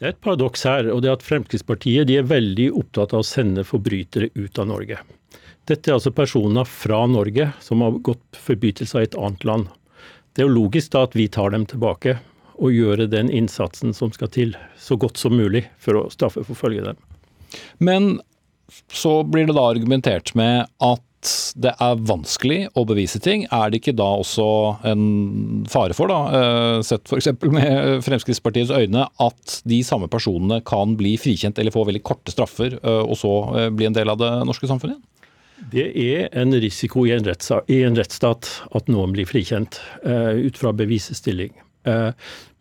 Det 0.00 0.08
er 0.08 0.14
et 0.14 0.22
paradoks 0.24 0.64
her, 0.64 0.88
og 0.90 1.02
det 1.04 1.10
er 1.10 1.18
at 1.18 1.26
Fremskrittspartiet 1.26 2.08
de 2.08 2.16
er 2.18 2.28
veldig 2.28 2.70
opptatt 2.80 3.12
av 3.14 3.20
å 3.20 3.26
sende 3.26 3.66
forbrytere 3.68 4.30
ut 4.32 4.58
av 4.58 4.70
Norge. 4.70 4.96
Dette 5.68 5.90
er 5.90 5.98
altså 5.98 6.10
personer 6.16 6.64
fra 6.66 7.02
Norge 7.06 7.50
som 7.62 7.84
har 7.84 8.00
gått 8.02 8.40
forbrytelser 8.46 9.04
i 9.04 9.10
et 9.10 9.18
annet 9.20 9.44
land. 9.46 9.68
Det 10.32 10.42
er 10.42 10.48
jo 10.48 10.56
logisk 10.56 10.94
da 10.94 11.04
at 11.04 11.14
vi 11.18 11.28
tar 11.30 11.52
dem 11.52 11.68
tilbake 11.68 12.16
og 12.60 12.74
gjør 12.74 13.04
den 13.12 13.30
innsatsen 13.32 13.92
som 13.96 14.10
skal 14.12 14.32
til, 14.32 14.56
så 14.80 14.96
godt 15.00 15.20
som 15.20 15.36
mulig 15.36 15.66
for 15.80 16.00
å 16.00 16.08
straffeforfølge 16.12 16.88
dem. 16.88 16.98
Men 17.78 18.10
så 18.92 19.20
blir 19.26 19.48
det 19.48 19.56
da 19.58 19.68
argumentert 19.68 20.32
med 20.38 20.66
at 20.80 21.04
det 21.60 21.72
er 21.82 22.00
vanskelig 22.08 22.70
å 22.78 22.84
bevise 22.88 23.20
ting, 23.22 23.44
er 23.52 23.70
det 23.70 23.80
ikke 23.80 23.96
da 23.98 24.08
også 24.22 24.46
en 24.88 25.04
fare 25.68 25.96
for, 25.96 26.10
da, 26.10 26.18
eh, 26.38 26.80
sett 26.86 27.10
f.eks. 27.10 27.30
med 27.52 28.00
Fremskrittspartiets 28.06 28.72
øyne, 28.72 29.06
at 29.20 29.56
de 29.68 29.80
samme 29.86 30.08
personene 30.12 30.62
kan 30.66 30.96
bli 30.96 31.16
frikjent 31.20 31.60
eller 31.60 31.74
få 31.74 31.84
veldig 31.88 32.02
korte 32.06 32.32
straffer, 32.32 32.78
eh, 32.80 33.02
og 33.04 33.18
så 33.20 33.34
eh, 33.56 33.70
bli 33.74 33.90
en 33.90 33.96
del 33.96 34.12
av 34.12 34.20
det 34.22 34.30
norske 34.48 34.70
samfunnet 34.70 34.96
igjen? 34.96 35.06
Det 35.70 35.86
er 35.92 36.30
en 36.40 36.56
risiko 36.56 37.04
i 37.04 37.12
en, 37.12 37.26
i 37.68 37.82
en 37.84 37.98
rettsstat 37.98 38.48
at 38.72 38.88
noen 38.88 39.12
blir 39.12 39.28
frikjent, 39.28 39.76
ut 40.00 40.56
fra 40.56 40.72
bevisestilling. 40.72 41.52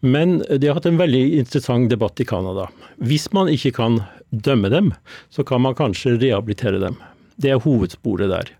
Men 0.03 0.33
de 0.43 0.67
har 0.67 0.75
hatt 0.75 0.89
en 0.89 0.99
veldig 0.99 1.21
interessant 1.39 1.87
debatt 1.87 2.19
i 2.19 2.27
Canada. 2.27 2.67
Hvis 2.99 3.29
man 3.31 3.47
ikke 3.47 3.71
kan 3.79 4.01
dømme 4.35 4.67
dem, 4.73 4.91
så 5.31 5.47
kan 5.47 5.63
man 5.63 5.79
kanskje 5.79 6.17
rehabilitere 6.19 6.83
dem. 6.83 6.99
Det 7.39 7.53
er 7.53 7.61
hovedsporet 7.63 8.31
der. 8.31 8.51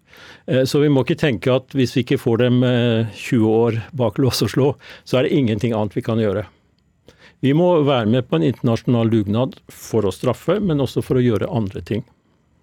Eh, 0.49 0.63
så 0.63 0.79
vi 0.79 0.89
må 0.91 1.03
ikke 1.05 1.19
tenke 1.19 1.53
at 1.53 1.75
hvis 1.77 1.95
vi 1.97 2.05
ikke 2.05 2.19
får 2.21 2.43
dem 2.43 2.61
20 2.63 3.09
eh, 3.39 3.49
år 3.49 3.81
bak 3.97 4.19
lås 4.21 4.43
og 4.45 4.53
slå, 4.53 4.69
så 5.03 5.19
er 5.19 5.27
det 5.27 5.35
ingenting 5.37 5.75
annet 5.77 5.97
vi 5.97 6.05
kan 6.05 6.21
gjøre. 6.21 6.45
Vi 7.39 7.53
må 7.55 7.71
være 7.87 8.09
med 8.11 8.27
på 8.27 8.35
en 8.35 8.47
internasjonal 8.49 9.11
dugnad 9.11 9.59
for 9.71 10.03
å 10.03 10.11
straffe, 10.11 10.57
men 10.59 10.83
også 10.83 11.03
for 11.05 11.19
å 11.19 11.23
gjøre 11.23 11.51
andre 11.55 11.83
ting. 11.85 12.03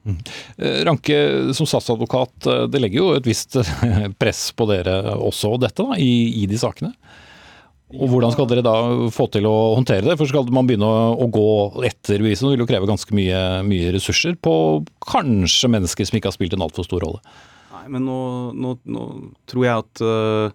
Mm. 0.07 0.19
Eh, 0.59 0.81
Ranke, 0.87 1.21
som 1.57 1.69
statsadvokat, 1.69 2.51
det 2.71 2.83
legger 2.83 3.01
jo 3.01 3.15
et 3.17 3.29
visst 3.29 3.57
press 4.21 4.51
på 4.57 4.69
dere 4.71 5.17
også 5.17 5.57
dette 5.63 5.87
da, 5.87 5.97
i, 6.01 6.43
i 6.43 6.51
de 6.51 6.61
sakene? 6.61 6.93
Og 7.95 8.11
Hvordan 8.11 8.33
skal 8.35 8.49
dere 8.51 8.65
da 8.67 8.75
få 9.15 9.29
til 9.31 9.47
å 9.47 9.55
håndtere 9.77 10.09
det? 10.09 10.17
For 10.19 10.27
Skal 10.27 10.49
man 10.55 10.67
begynne 10.67 10.89
å, 10.89 11.29
gå 11.31 11.85
etter 11.87 12.19
bevisene, 12.19 12.51
det 12.51 12.57
vil 12.57 12.65
jo 12.65 12.71
kreve 12.73 12.89
ganske 12.91 13.15
mye, 13.15 13.43
mye, 13.67 13.93
ressurser 13.95 14.35
på 14.43 14.55
kanskje 15.07 15.71
mennesker 15.71 16.09
som 16.09 16.19
ikke 16.19 16.33
har 16.33 16.35
spilt 16.35 16.57
en 16.57 16.65
altfor 16.67 16.89
stor 16.89 17.07
rolle? 17.07 17.23
Nei, 17.77 17.85
men 17.95 18.09
nå, 18.09 18.19
nå, 18.59 18.75
nå 18.91 19.07
tror 19.47 19.69
jeg 19.69 19.85
at, 19.85 20.03
uh, 20.03 20.51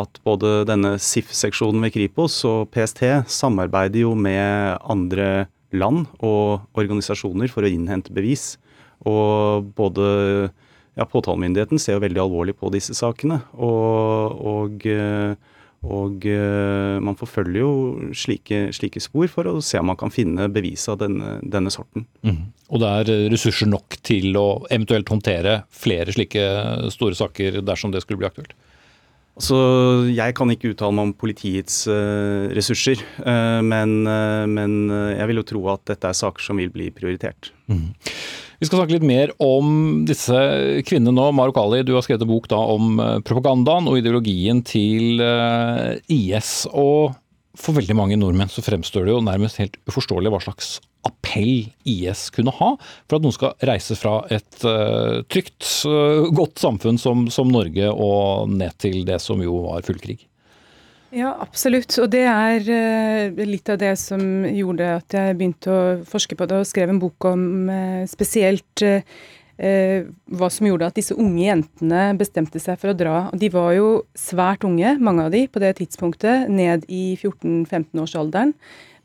at 0.00 0.22
både 0.24 0.62
denne 0.70 0.94
SIF-seksjonen 0.96 1.84
ved 1.84 1.92
Kripos 1.98 2.38
og 2.48 2.72
PST 2.72 3.04
samarbeider 3.28 4.06
jo 4.06 4.16
med 4.16 4.80
andre 4.80 5.50
land 5.76 6.08
og 6.24 6.64
organisasjoner 6.80 7.52
for 7.52 7.68
å 7.68 7.70
innhente 7.70 8.14
bevis. 8.16 8.54
Og 9.04 9.68
både 9.76 10.08
ja, 10.96 11.04
påtalemyndigheten 11.04 11.80
ser 11.80 11.98
jo 11.98 12.06
veldig 12.08 12.24
alvorlig 12.24 12.56
på 12.56 12.72
disse 12.72 12.96
sakene. 12.96 13.42
og, 13.60 14.40
og 14.48 14.88
uh, 14.88 15.36
Og 15.80 16.26
man 17.00 17.16
forfølger 17.16 17.62
jo 17.62 17.70
slike, 18.12 18.66
slike, 18.76 19.00
spor 19.00 19.30
for 19.32 19.48
å 19.48 19.54
se 19.64 19.78
om 19.80 19.86
man 19.88 19.96
kan 19.96 20.12
finne 20.12 20.50
bevis 20.52 20.84
av 20.92 20.98
denne, 21.00 21.38
denne 21.40 21.72
sorten. 21.72 22.04
Mm. 22.20 22.50
Og 22.68 22.82
det 22.82 22.90
er 22.98 23.30
ressurser 23.32 23.70
nok 23.70 23.96
til 24.04 24.36
å 24.36 24.66
eventuelt 24.68 25.08
håndtere 25.08 25.62
flere 25.72 26.12
slike 26.12 26.44
store 26.92 27.16
saker 27.16 27.62
dersom 27.64 27.94
det 27.94 28.04
skulle 28.04 28.20
bli 28.20 28.28
aktuelt? 28.28 28.52
Altså, 29.40 29.56
jeg 30.12 30.34
kan 30.36 30.50
ikke 30.52 30.74
uttale 30.74 30.92
meg 30.92 31.06
om 31.08 31.14
politiets 31.16 31.86
uh, 31.88 32.50
ressurser, 32.52 33.00
uh, 33.24 33.62
men, 33.64 34.02
uh, 34.04 34.44
men, 34.44 34.90
jeg 35.14 35.30
vil 35.30 35.40
jo 35.40 35.46
tro 35.54 35.62
at 35.72 35.86
dette 35.88 36.10
er 36.10 36.18
saker 36.18 36.44
som 36.44 36.60
vil 36.60 36.68
bli 36.74 36.90
prioritert. 36.92 37.48
Mm. 37.72 37.94
Vi 38.60 38.68
skal 38.68 38.82
snakke 38.82 38.98
litt 38.98 39.06
mer 39.08 39.30
om 39.40 40.02
disse 40.04 40.36
kvinnene 40.84 41.16
nå. 41.16 41.30
Marok 41.32 41.56
Ali, 41.62 41.80
du 41.80 41.94
har 41.96 42.04
skrevet 42.04 42.26
en 42.26 42.28
bok 42.28 42.48
da 42.52 42.58
om 42.74 43.00
propagandaen 43.24 43.88
og 43.88 43.96
ideologien 44.02 44.60
til 44.68 45.22
IS. 46.12 46.52
Og 46.68 47.14
for 47.56 47.76
veldig 47.78 47.96
mange 47.96 48.18
nordmenn 48.20 48.52
så 48.52 48.62
fremstår 48.64 49.08
det 49.08 49.14
jo 49.14 49.24
nærmest 49.24 49.62
helt 49.62 49.80
uforståelig 49.88 50.32
hva 50.34 50.42
slags 50.44 50.76
appell 51.08 51.70
IS 51.88 52.28
kunne 52.34 52.52
ha 52.58 52.74
for 53.08 53.16
at 53.16 53.24
noen 53.24 53.34
skal 53.34 53.54
reise 53.68 53.96
fra 53.98 54.20
et 54.32 54.64
uh, 54.66 55.22
trygt, 55.32 55.64
godt 56.36 56.60
samfunn 56.60 57.00
som, 57.00 57.26
som, 57.32 57.50
Norge 57.50 57.88
og 57.90 58.52
ned 58.52 58.76
til 58.82 59.02
det 59.08 59.20
som 59.24 59.40
jo 59.44 59.64
var 59.70 59.86
full 59.86 60.00
krig? 60.02 60.26
Ja, 61.10 61.32
absolutt. 61.42 61.96
Og 61.98 62.10
det 62.12 62.22
er 62.30 62.62
uh, 62.70 63.42
litt 63.46 63.70
av 63.72 63.80
det 63.80 63.96
som 63.98 64.22
gjorde 64.46 64.94
at 65.00 65.16
jeg 65.16 65.36
begynte 65.38 65.74
å 65.74 65.82
forske 66.06 66.38
på 66.38 66.46
det 66.50 66.60
og 66.62 66.70
skrev 66.70 66.92
en 66.92 67.02
bok 67.02 67.30
om 67.32 67.44
spesielt 68.10 68.86
hva 69.60 70.46
som 70.48 70.64
gjorde 70.64 70.86
at 70.88 70.96
disse 70.96 71.12
unge 71.20 71.42
jentene 71.42 72.14
bestemte 72.16 72.56
seg 72.64 72.78
for 72.80 72.94
å 72.94 72.96
dra. 72.96 73.16
De 73.36 73.50
var 73.52 73.74
jo 73.76 73.88
svært 74.16 74.64
unge, 74.64 74.94
mange 75.04 75.26
av 75.26 75.34
de, 75.34 75.42
på 75.52 75.60
det 75.60 75.74
tidspunktet, 75.82 76.48
ned 76.48 76.86
i 76.88 77.10
14-15-årsalderen. 77.18 78.54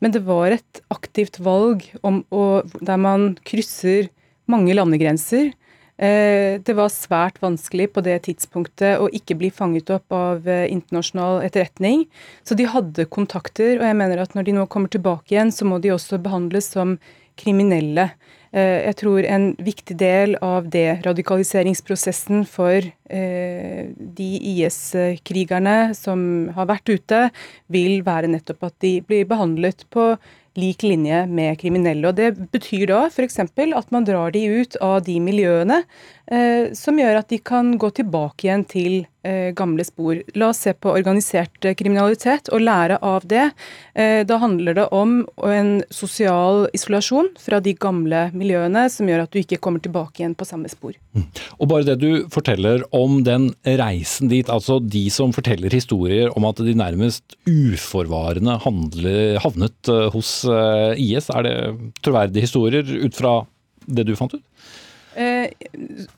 Men 0.00 0.14
det 0.14 0.22
var 0.24 0.54
et 0.56 0.80
aktivt 0.92 1.36
valg 1.44 1.84
å, 2.00 2.44
der 2.64 3.00
man 3.00 3.34
krysser 3.44 4.08
mange 4.50 4.72
landegrenser. 4.76 5.52
Eh, 5.96 6.60
det 6.60 6.74
var 6.76 6.92
svært 6.92 7.38
vanskelig 7.40 7.88
på 7.94 8.02
det 8.04 8.18
tidspunktet 8.26 9.00
å 9.00 9.08
ikke 9.16 9.38
bli 9.40 9.48
fanget 9.48 9.88
opp 9.94 10.12
av 10.12 10.48
eh, 10.48 10.66
internasjonal 10.68 11.40
etterretning. 11.46 12.04
Så 12.44 12.56
de 12.58 12.68
hadde 12.68 13.08
kontakter, 13.08 13.78
og 13.78 13.86
jeg 13.88 13.96
mener 13.96 14.20
at 14.20 14.36
når 14.36 14.48
de 14.48 14.56
nå 14.58 14.66
kommer 14.72 14.92
tilbake 14.92 15.32
igjen, 15.32 15.54
så 15.54 15.68
må 15.68 15.80
de 15.80 15.94
også 15.94 16.20
behandles 16.20 16.68
som 16.76 16.98
kriminelle. 17.40 18.10
Eh, 18.52 18.84
jeg 18.90 19.00
tror 19.00 19.24
en 19.24 19.50
viktig 19.56 19.96
del 19.96 20.36
av 20.44 20.68
det 20.72 21.00
radikaliseringsprosessen 21.08 22.44
for 22.48 22.92
de 23.06 24.30
IS-krigerne 24.50 25.94
som 25.94 26.48
har 26.56 26.66
vært 26.68 26.90
ute, 26.90 27.20
vil 27.70 28.00
være 28.04 28.32
nettopp 28.32 28.66
at 28.66 28.74
de 28.82 28.96
blir 29.06 29.28
behandlet 29.30 29.86
på 29.94 30.16
lik 30.56 30.82
linje 30.82 31.26
med 31.26 31.58
kriminelle. 31.60 32.08
Og 32.08 32.16
Det 32.16 32.32
betyr 32.52 32.86
da 32.90 33.06
f.eks. 33.10 33.40
at 33.40 33.90
man 33.94 34.06
drar 34.06 34.32
de 34.34 34.44
ut 34.46 34.76
av 34.82 35.02
de 35.06 35.18
miljøene 35.20 35.82
eh, 36.30 36.72
som 36.76 36.98
gjør 36.98 37.20
at 37.20 37.28
de 37.32 37.38
kan 37.38 37.74
gå 37.78 37.90
tilbake 38.00 38.46
igjen 38.46 38.64
til 38.68 38.94
eh, 39.26 39.52
gamle 39.56 39.84
spor. 39.86 40.18
La 40.38 40.50
oss 40.52 40.64
se 40.64 40.74
på 40.74 40.92
organisert 40.94 41.68
kriminalitet 41.78 42.50
og 42.52 42.64
lære 42.64 42.98
av 43.04 43.26
det. 43.28 43.50
Eh, 43.94 44.22
da 44.26 44.40
handler 44.42 44.78
det 44.80 44.86
om 44.96 45.18
en 45.46 45.72
sosial 45.90 46.66
isolasjon 46.76 47.32
fra 47.40 47.60
de 47.60 47.76
gamle 47.76 48.26
miljøene 48.36 48.86
som 48.92 49.08
gjør 49.10 49.26
at 49.26 49.34
du 49.34 49.42
ikke 49.42 49.60
kommer 49.62 49.84
tilbake 49.84 50.22
igjen 50.22 50.36
på 50.38 50.48
samme 50.48 50.70
spor. 50.72 50.96
Mm. 51.16 51.28
Og 51.60 51.70
bare 51.70 51.88
det 51.90 51.98
du 52.02 52.26
forteller 52.32 52.84
om 52.96 53.20
den 53.26 53.50
reisen 53.64 54.32
dit, 54.32 54.48
altså 54.52 54.78
de 54.80 55.06
som 55.12 55.34
forteller 55.36 55.72
historier 55.72 56.32
om 56.36 56.48
at 56.48 56.60
de 56.64 56.76
nærmest 56.76 57.38
uforvarende 57.46 58.58
handler, 58.64 59.40
havnet 59.44 59.92
eh, 59.92 60.08
hos 60.14 60.36
Eh, 60.45 60.45
IS. 60.98 61.30
Er 61.34 61.46
det 61.46 61.56
troverdige 62.04 62.46
historier 62.46 62.86
ut 62.86 63.16
fra 63.16 63.38
det 63.86 64.06
du 64.08 64.14
fant 64.18 64.34
ut? 64.36 64.44
Eh, 65.16 65.48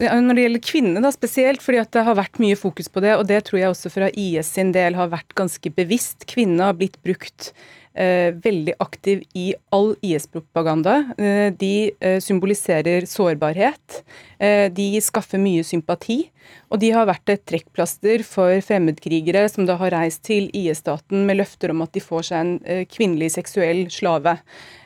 når 0.02 0.34
det 0.34 0.44
gjelder 0.44 0.62
kvinner 0.64 1.04
da, 1.04 1.12
spesielt, 1.14 1.62
fordi 1.62 1.78
at 1.84 1.92
det 1.94 2.02
har 2.08 2.18
vært 2.18 2.40
mye 2.42 2.58
fokus 2.58 2.90
på 2.90 3.02
det, 3.04 3.14
og 3.14 3.28
det 3.30 3.44
tror 3.46 3.60
jeg 3.60 3.70
også 3.70 3.92
fra 3.94 4.08
IS 4.10 4.50
sin 4.56 4.72
del 4.74 4.98
har 4.98 5.12
vært 5.12 5.36
ganske 5.38 5.70
bevisst. 5.76 6.26
Kvinnene 6.30 6.72
har 6.72 6.78
blitt 6.80 6.98
brukt 7.06 7.52
eh, 7.52 7.56
veldig 7.98 8.76
aktiv 8.78 9.24
i 9.34 9.48
all 9.74 9.94
IS-propaganda. 10.06 11.14
Eh, 11.18 11.52
de 11.58 11.90
eh, 12.00 12.18
symboliserer 12.22 13.06
sårbarhet. 13.10 14.02
Eh, 14.38 14.66
de 14.72 15.00
skaffer 15.02 15.40
mye 15.42 15.64
sympati. 15.66 16.28
Og 16.72 16.80
de 16.80 16.92
har 16.94 17.08
vært 17.08 17.32
et 17.32 17.44
trekkplaster 17.48 18.22
for 18.24 18.62
fremmedkrigere 18.64 19.44
som 19.52 19.66
da 19.68 19.76
har 19.80 19.92
reist 19.96 20.22
til 20.28 20.48
IS-staten 20.56 21.26
med 21.28 21.40
løfter 21.40 21.74
om 21.74 21.82
at 21.84 21.92
de 21.92 22.00
får 22.00 22.30
seg 22.30 22.38
en 22.38 22.86
kvinnelig 22.88 23.34
seksuell 23.34 23.86
slave. 23.92 24.38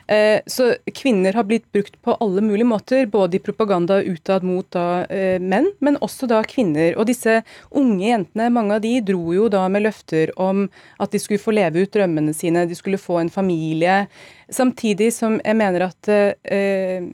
Eh, 0.07 0.41
så 0.45 0.73
kvinner 0.93 1.33
har 1.33 1.45
blitt 1.47 1.71
brukt 1.71 1.95
på 2.01 2.15
alle 2.19 2.41
mulige 2.43 2.67
måter, 2.67 3.05
både 3.05 3.37
i 3.37 3.43
propaganda 3.43 4.01
utad 4.03 4.43
mot 4.43 4.67
da, 4.71 5.05
eh, 5.05 5.39
menn, 5.39 5.71
men 5.79 5.97
også 6.03 6.27
da 6.27 6.41
kvinner. 6.43 6.97
Og 6.97 7.07
disse 7.07 7.41
unge 7.71 8.09
jentene, 8.09 8.49
mange 8.51 8.75
av 8.75 8.83
de 8.83 8.97
dro 9.01 9.33
jo 9.33 9.47
da 9.49 9.67
med 9.71 9.85
løfter 9.87 10.33
om 10.37 10.67
at 10.99 11.11
de 11.11 11.19
skulle 11.19 11.41
få 11.41 11.55
leve 11.55 11.85
ut 11.85 11.93
drømmene 11.93 12.35
sine, 12.35 12.67
de 12.67 12.75
skulle 12.75 12.99
få 13.01 13.21
en 13.21 13.31
familie. 13.31 14.07
Samtidig 14.51 15.13
som 15.13 15.39
jeg 15.43 15.55
mener 15.55 15.87
at 15.87 16.09
eh, 16.09 17.07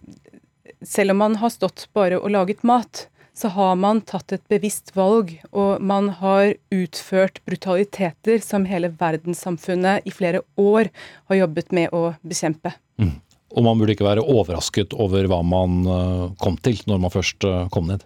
selv 0.84 1.12
om 1.12 1.18
man 1.18 1.36
har 1.36 1.54
stått 1.54 1.88
bare 1.94 2.20
og 2.20 2.32
laget 2.34 2.64
mat, 2.64 3.08
så 3.40 3.52
har 3.56 3.78
man 3.80 4.02
tatt 4.04 4.34
et 4.36 4.44
bevisst 4.52 4.92
valg, 4.98 5.32
og 5.56 5.80
man 5.80 6.10
har 6.20 6.54
utført 6.76 7.40
brutaliteter 7.48 8.44
som 8.44 8.68
hele 8.68 8.92
verdenssamfunnet 9.00 10.08
i 10.10 10.14
flere 10.14 10.44
år 10.60 10.92
har 11.32 11.42
jobbet 11.44 11.72
med 11.76 11.96
å 11.96 12.10
bekjempe. 12.20 12.74
Mm. 13.00 13.16
Og 13.56 13.66
man 13.66 13.80
burde 13.80 13.96
ikke 13.96 14.06
være 14.06 14.26
overrasket 14.28 14.94
over 14.94 15.30
hva 15.32 15.40
man 15.46 15.80
eh, 15.88 16.26
kom 16.42 16.60
til 16.62 16.84
når 16.90 17.00
man 17.06 17.14
først 17.14 17.48
eh, 17.48 17.64
kom 17.74 17.88
ned? 17.90 18.04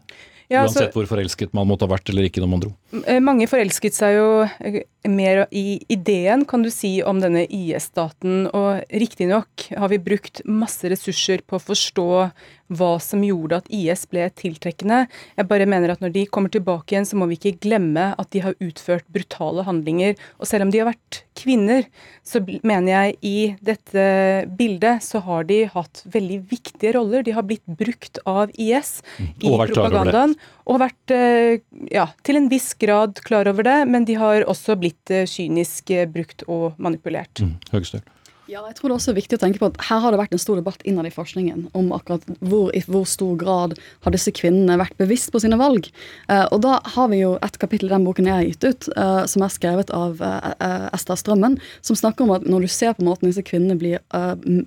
Ja, 0.51 0.63
Uansett 0.67 0.93
hvor 0.93 1.07
forelsket 1.09 1.53
man 1.55 1.65
måtte 1.69 1.87
ha 1.87 1.91
vært 1.93 2.11
eller 2.11 2.27
ikke 2.27 2.41
når 2.43 2.49
man 2.51 2.61
dro. 2.61 2.71
Eh, 3.07 3.19
mange 3.23 3.47
forelsket 3.49 3.95
seg 3.95 4.17
jo 4.19 4.27
mer 5.09 5.45
i 5.55 5.79
ideen, 5.91 6.43
kan 6.49 6.65
du 6.65 6.69
si, 6.73 6.97
om 7.01 7.21
denne 7.23 7.45
IS-staten. 7.47 8.45
Og 8.51 8.83
riktignok 9.03 9.69
har 9.71 9.91
vi 9.91 10.01
brukt 10.03 10.43
masse 10.45 10.91
ressurser 10.91 11.41
på 11.47 11.57
å 11.57 11.63
forstå 11.63 12.07
hva 12.77 12.95
som 13.03 13.23
gjorde 13.25 13.61
at 13.61 13.69
IS 13.73 14.05
ble 14.11 14.27
tiltrekkende. 14.39 15.03
Jeg 15.37 15.49
bare 15.49 15.67
mener 15.69 15.93
at 15.93 16.03
når 16.03 16.13
de 16.15 16.25
kommer 16.29 16.53
tilbake 16.53 16.93
igjen, 16.95 17.07
så 17.07 17.19
må 17.19 17.27
vi 17.29 17.37
ikke 17.39 17.59
glemme 17.67 18.11
at 18.19 18.31
de 18.35 18.43
har 18.45 18.57
utført 18.63 19.05
brutale 19.13 19.65
handlinger. 19.67 20.17
Og 20.39 20.49
selv 20.49 20.67
om 20.67 20.73
de 20.73 20.81
har 20.81 20.89
vært 20.91 21.23
kvinner, 21.37 21.87
så 22.25 22.41
mener 22.63 22.89
jeg 22.91 23.15
i 23.25 23.37
dette 23.65 24.05
bildet 24.57 25.03
så 25.05 25.21
har 25.25 25.47
de 25.49 25.63
hatt 25.73 26.03
veldig 26.13 26.39
viktige 26.51 26.95
roller. 26.97 27.25
De 27.25 27.35
har 27.35 27.45
blitt 27.47 27.65
brukt 27.65 28.21
av 28.29 28.53
IS 28.53 28.99
mm. 29.17 29.29
i 29.39 29.53
propagandaen. 29.53 30.35
Og 30.69 30.79
vært 30.79 31.13
eh, 31.13 31.59
ja, 31.91 32.07
til 32.23 32.39
en 32.39 32.49
viss 32.51 32.71
grad 32.79 33.19
klar 33.25 33.49
over 33.51 33.67
det, 33.67 33.79
men 33.89 34.07
de 34.07 34.17
har 34.19 34.45
også 34.49 34.77
blitt 34.79 35.11
eh, 35.11 35.27
kynisk 35.29 35.91
eh, 35.91 36.07
brukt 36.09 36.45
og 36.47 36.73
manipulert. 36.81 37.43
Mm, 37.43 37.57
Høgestøl. 37.73 38.03
Ja, 38.51 38.59
jeg 38.67 38.75
tror 38.75 38.91
det 38.91 38.91
er 38.91 38.99
også 38.99 39.13
viktig 39.15 39.37
å 39.37 39.39
tenke 39.39 39.59
på 39.61 39.69
at 39.69 39.77
Her 39.87 40.01
har 40.03 40.11
det 40.11 40.17
vært 40.19 40.33
en 40.35 40.41
stor 40.41 40.57
debatt 40.59 40.81
innad 40.83 41.07
i 41.07 41.13
forskningen 41.13 41.69
om 41.79 41.93
akkurat 41.95 42.25
hvor 42.43 42.73
i 42.75 42.81
hvor 42.83 43.05
stor 43.07 43.37
grad 43.39 43.77
har 44.03 44.11
disse 44.11 44.33
kvinnene 44.35 44.75
vært 44.81 44.97
bevisst 44.99 45.31
på 45.31 45.39
sine 45.39 45.55
valg. 45.59 45.87
Uh, 46.27 46.43
og 46.51 46.59
Da 46.65 46.73
har 46.95 47.07
vi 47.13 47.21
jo 47.21 47.37
et 47.39 47.55
kapittel 47.61 47.87
i 47.87 47.93
den 47.93 48.03
boken 48.03 48.27
jeg 48.27 48.35
har 48.35 48.49
gitt 48.49 48.67
ut, 48.67 48.89
uh, 48.97 49.23
som 49.31 49.45
er 49.45 49.53
skrevet 49.53 49.93
av 49.95 50.19
uh, 50.19 50.89
Ester 50.91 51.15
Strømmen, 51.19 51.55
som 51.79 51.95
snakker 51.95 52.25
om 52.25 52.33
at 52.35 52.43
når 52.43 52.65
du 52.65 52.73
ser 52.73 52.97
på 52.97 53.05
måten 53.07 53.29
disse 53.29 53.45
kvinnene 53.47 53.79
blir 53.79 54.01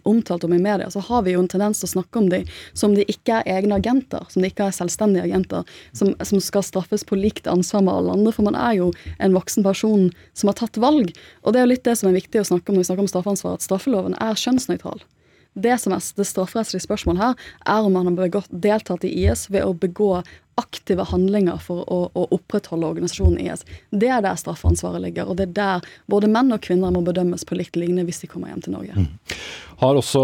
omtalt 0.09 0.45
om 0.47 0.55
i 0.55 0.61
media, 0.63 0.89
så 0.91 1.03
har 1.05 1.27
vi 1.27 1.35
jo 1.35 1.43
en 1.43 1.51
tendens 1.51 1.83
til 1.83 1.89
å 1.89 1.93
snakke 1.99 2.21
om 2.21 2.31
dem 2.33 2.47
som 2.73 2.95
de 2.97 3.05
ikke 3.11 3.43
er 3.43 3.59
egne 3.59 3.77
agenter, 3.77 4.25
som 4.33 4.43
de 4.43 4.49
ikke 4.51 4.71
er 4.71 4.77
selvstendige 4.77 5.27
agenter, 5.27 5.69
som, 5.97 6.15
som 6.25 6.41
skal 6.43 6.65
straffes 6.65 7.05
på 7.07 7.19
likt 7.19 7.51
ansvar 7.51 7.85
med 7.85 7.93
alle 7.93 8.17
andre. 8.17 8.33
For 8.35 8.47
man 8.47 8.57
er 8.59 8.79
jo 8.79 8.91
en 9.23 9.37
voksen 9.37 9.67
person 9.67 10.09
som 10.33 10.51
har 10.51 10.59
tatt 10.63 10.81
valg. 10.81 11.13
Og 11.45 11.53
det 11.53 11.61
er 11.61 11.67
jo 11.67 11.73
litt 11.75 11.85
det 11.87 11.97
som 12.01 12.11
er 12.11 12.17
viktig 12.17 12.41
å 12.41 12.49
snakke 12.49 12.73
om 12.73 12.79
når 12.79 12.87
vi 12.87 12.91
snakker 12.91 13.07
om 13.07 13.13
straffansvar 13.13 13.61
straffeloven 13.67 14.17
er 14.23 14.39
kjønnsnøytral. 14.41 15.03
Det 15.57 15.77
som 15.81 15.95
er 15.97 16.05
det 16.19 16.27
strafferettslige 16.29 16.85
spørsmålet 16.85 17.23
her, 17.23 17.47
er 17.65 17.87
om 17.87 17.95
man 17.97 18.11
har 18.11 18.19
begått, 18.19 18.51
deltatt 18.53 19.07
i 19.09 19.13
IS 19.25 19.47
ved 19.49 19.65
å 19.65 19.73
begå 19.73 20.21
aktive 20.57 21.05
handlinger 21.11 21.61
for 21.63 21.85
å, 21.93 21.99
å, 22.17 22.27
opprettholde 22.35 22.89
organisasjonen 22.89 23.41
IS. 23.45 23.65
Det 23.93 24.09
er 24.09 24.25
der 24.25 24.39
straffansvaret 24.41 25.05
ligger, 25.05 25.29
og 25.29 25.39
det 25.39 25.51
er 25.51 25.55
der 25.59 25.89
både 26.11 26.31
menn 26.33 26.55
og 26.55 26.65
kvinner 26.65 26.95
må 26.95 27.05
bedømmes 27.05 27.45
på 27.47 27.59
likt 27.59 27.77
lignende 27.77 28.07
hvis 28.09 28.23
de 28.25 28.31
kommer 28.33 28.53
hjem 28.53 28.65
til 28.65 28.77
Norge. 28.77 28.97
Mm. 28.97 29.37
Har 29.77 29.99
også 29.99 30.23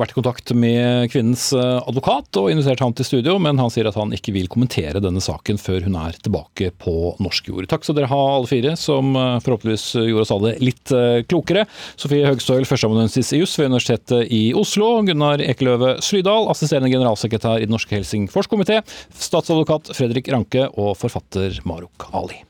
vært 0.00 0.14
i 0.14 0.16
kontakt 0.16 0.52
med 0.56 1.10
kvinnens 1.12 1.50
eh, 1.52 1.80
advokat 1.84 2.38
og 2.40 2.48
invitert 2.48 2.80
ham 2.80 2.94
til 2.96 3.04
studio, 3.04 3.36
men 3.42 3.60
han 3.60 3.68
sier 3.72 3.88
at 3.90 3.98
han 4.00 4.14
ikke 4.16 4.32
vil 4.32 4.48
kommentere 4.48 5.02
denne 5.04 5.20
saken 5.20 5.60
før 5.60 5.84
hun 5.84 5.98
er 6.00 6.16
tilbake 6.24 6.70
på 6.80 7.12
norsk 7.20 7.50
jord. 7.52 7.68
Takk 7.68 7.84
skal 7.84 7.98
dere 7.98 8.08
ha 8.08 8.22
alle 8.38 8.48
fire, 8.48 8.72
som 8.80 9.12
eh, 9.12 9.36
forhåpentligvis 9.44 9.86
gjorde 10.00 10.24
oss 10.24 10.32
alle 10.32 10.54
litt 10.64 10.94
eh, 10.96 11.20
klokere. 11.28 11.66
Sofie 12.00 12.24
Høgstøl, 12.24 12.64
førsteamanuensis 12.64 13.34
i 13.36 13.42
juss 13.42 13.58
ved 13.60 13.68
Universitetet 13.74 14.32
i 14.32 14.42
Oslo. 14.56 14.88
Gunnar 15.04 15.44
Ekeløve 15.44 15.98
Slydal, 16.00 16.48
assisterende 16.48 16.88
generalsekretær 16.94 17.60
i 17.60 17.68
Den 17.68 17.76
norske 17.76 17.98
Helsingforskomité. 17.98 18.80
Statsadvokat 19.12 19.65
advokat 19.66 19.96
Fredrik 19.96 20.28
Ranke 20.30 20.68
og 20.78 20.94
forfatter 20.98 21.58
Maruk 21.66 22.06
Ali. 22.14 22.45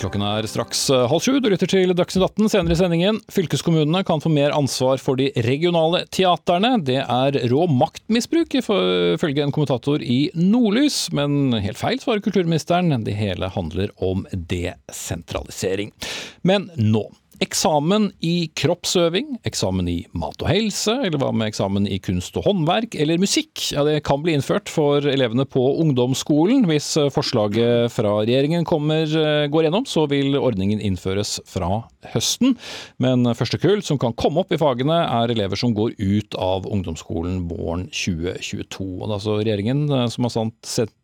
Klokken 0.00 0.22
er 0.24 0.46
straks 0.48 0.86
eh, 0.88 1.02
halv 1.10 1.20
sju. 1.20 1.34
Du 1.44 1.50
lytter 1.52 1.68
til 1.68 1.92
Dagsnytt 1.92 2.24
18 2.24 2.48
senere 2.48 2.72
i 2.72 2.78
sendingen. 2.78 3.18
Fylkeskommunene 3.28 4.00
kan 4.08 4.22
få 4.24 4.32
mer 4.32 4.54
ansvar 4.56 4.96
for 5.02 5.20
de 5.20 5.26
regionale 5.44 6.06
teaterne. 6.08 6.78
Det 6.88 7.02
er 7.02 7.36
rå 7.52 7.66
maktmisbruk, 7.68 8.56
ifølge 8.62 9.44
en 9.44 9.52
kommentator 9.52 10.00
i 10.00 10.30
Nordlys. 10.32 11.10
Men 11.16 11.52
helt 11.60 11.80
feil, 11.80 12.00
svarer 12.00 12.24
kulturministeren. 12.24 12.96
Det 13.04 13.18
hele 13.18 13.52
handler 13.52 13.92
om 14.00 14.24
desentralisering. 14.32 15.92
Men 16.48 16.70
nå. 16.80 17.04
Eksamen 17.40 18.10
i 18.20 18.50
kroppsøving, 18.52 19.38
eksamen 19.48 19.86
i 19.88 19.96
mat 20.12 20.42
og 20.44 20.50
helse, 20.50 20.92
eller 21.06 21.16
hva 21.22 21.30
med 21.32 21.48
eksamen 21.48 21.86
i 21.88 21.96
kunst 22.04 22.36
og 22.36 22.44
håndverk 22.44 22.98
eller 23.00 23.20
musikk? 23.22 23.62
Ja, 23.72 23.84
Det 23.84 24.02
kan 24.04 24.20
bli 24.20 24.34
innført 24.36 24.68
for 24.68 25.00
elevene 25.00 25.46
på 25.48 25.62
ungdomsskolen. 25.80 26.66
Hvis 26.68 26.98
forslaget 27.14 27.90
fra 27.94 28.18
regjeringen 28.20 28.66
kommer, 28.68 29.04
eh, 29.08 29.48
går 29.48 29.64
gjennom, 29.64 29.86
så 29.88 30.06
vil 30.06 30.36
ordningen 30.36 30.80
innføres 30.84 31.40
fra 31.46 31.88
høsten. 32.12 32.58
Men 32.98 33.24
første 33.24 33.58
kull 33.58 33.80
som 33.80 33.98
kan 33.98 34.12
komme 34.12 34.40
opp 34.40 34.52
i 34.52 34.60
fagene, 34.60 35.00
er 35.08 35.32
elever 35.32 35.56
som 35.56 35.72
går 35.72 35.96
ut 35.98 36.34
av 36.36 36.68
ungdomsskolen 36.68 37.48
våren 37.48 37.88
2022. 37.88 39.00
Og 39.00 39.08
det 39.08 39.12
er 39.12 39.16
altså 39.16 39.40
regjeringen 39.40 39.90
eh, 39.90 40.08
som 40.08 40.24
har 40.24 40.36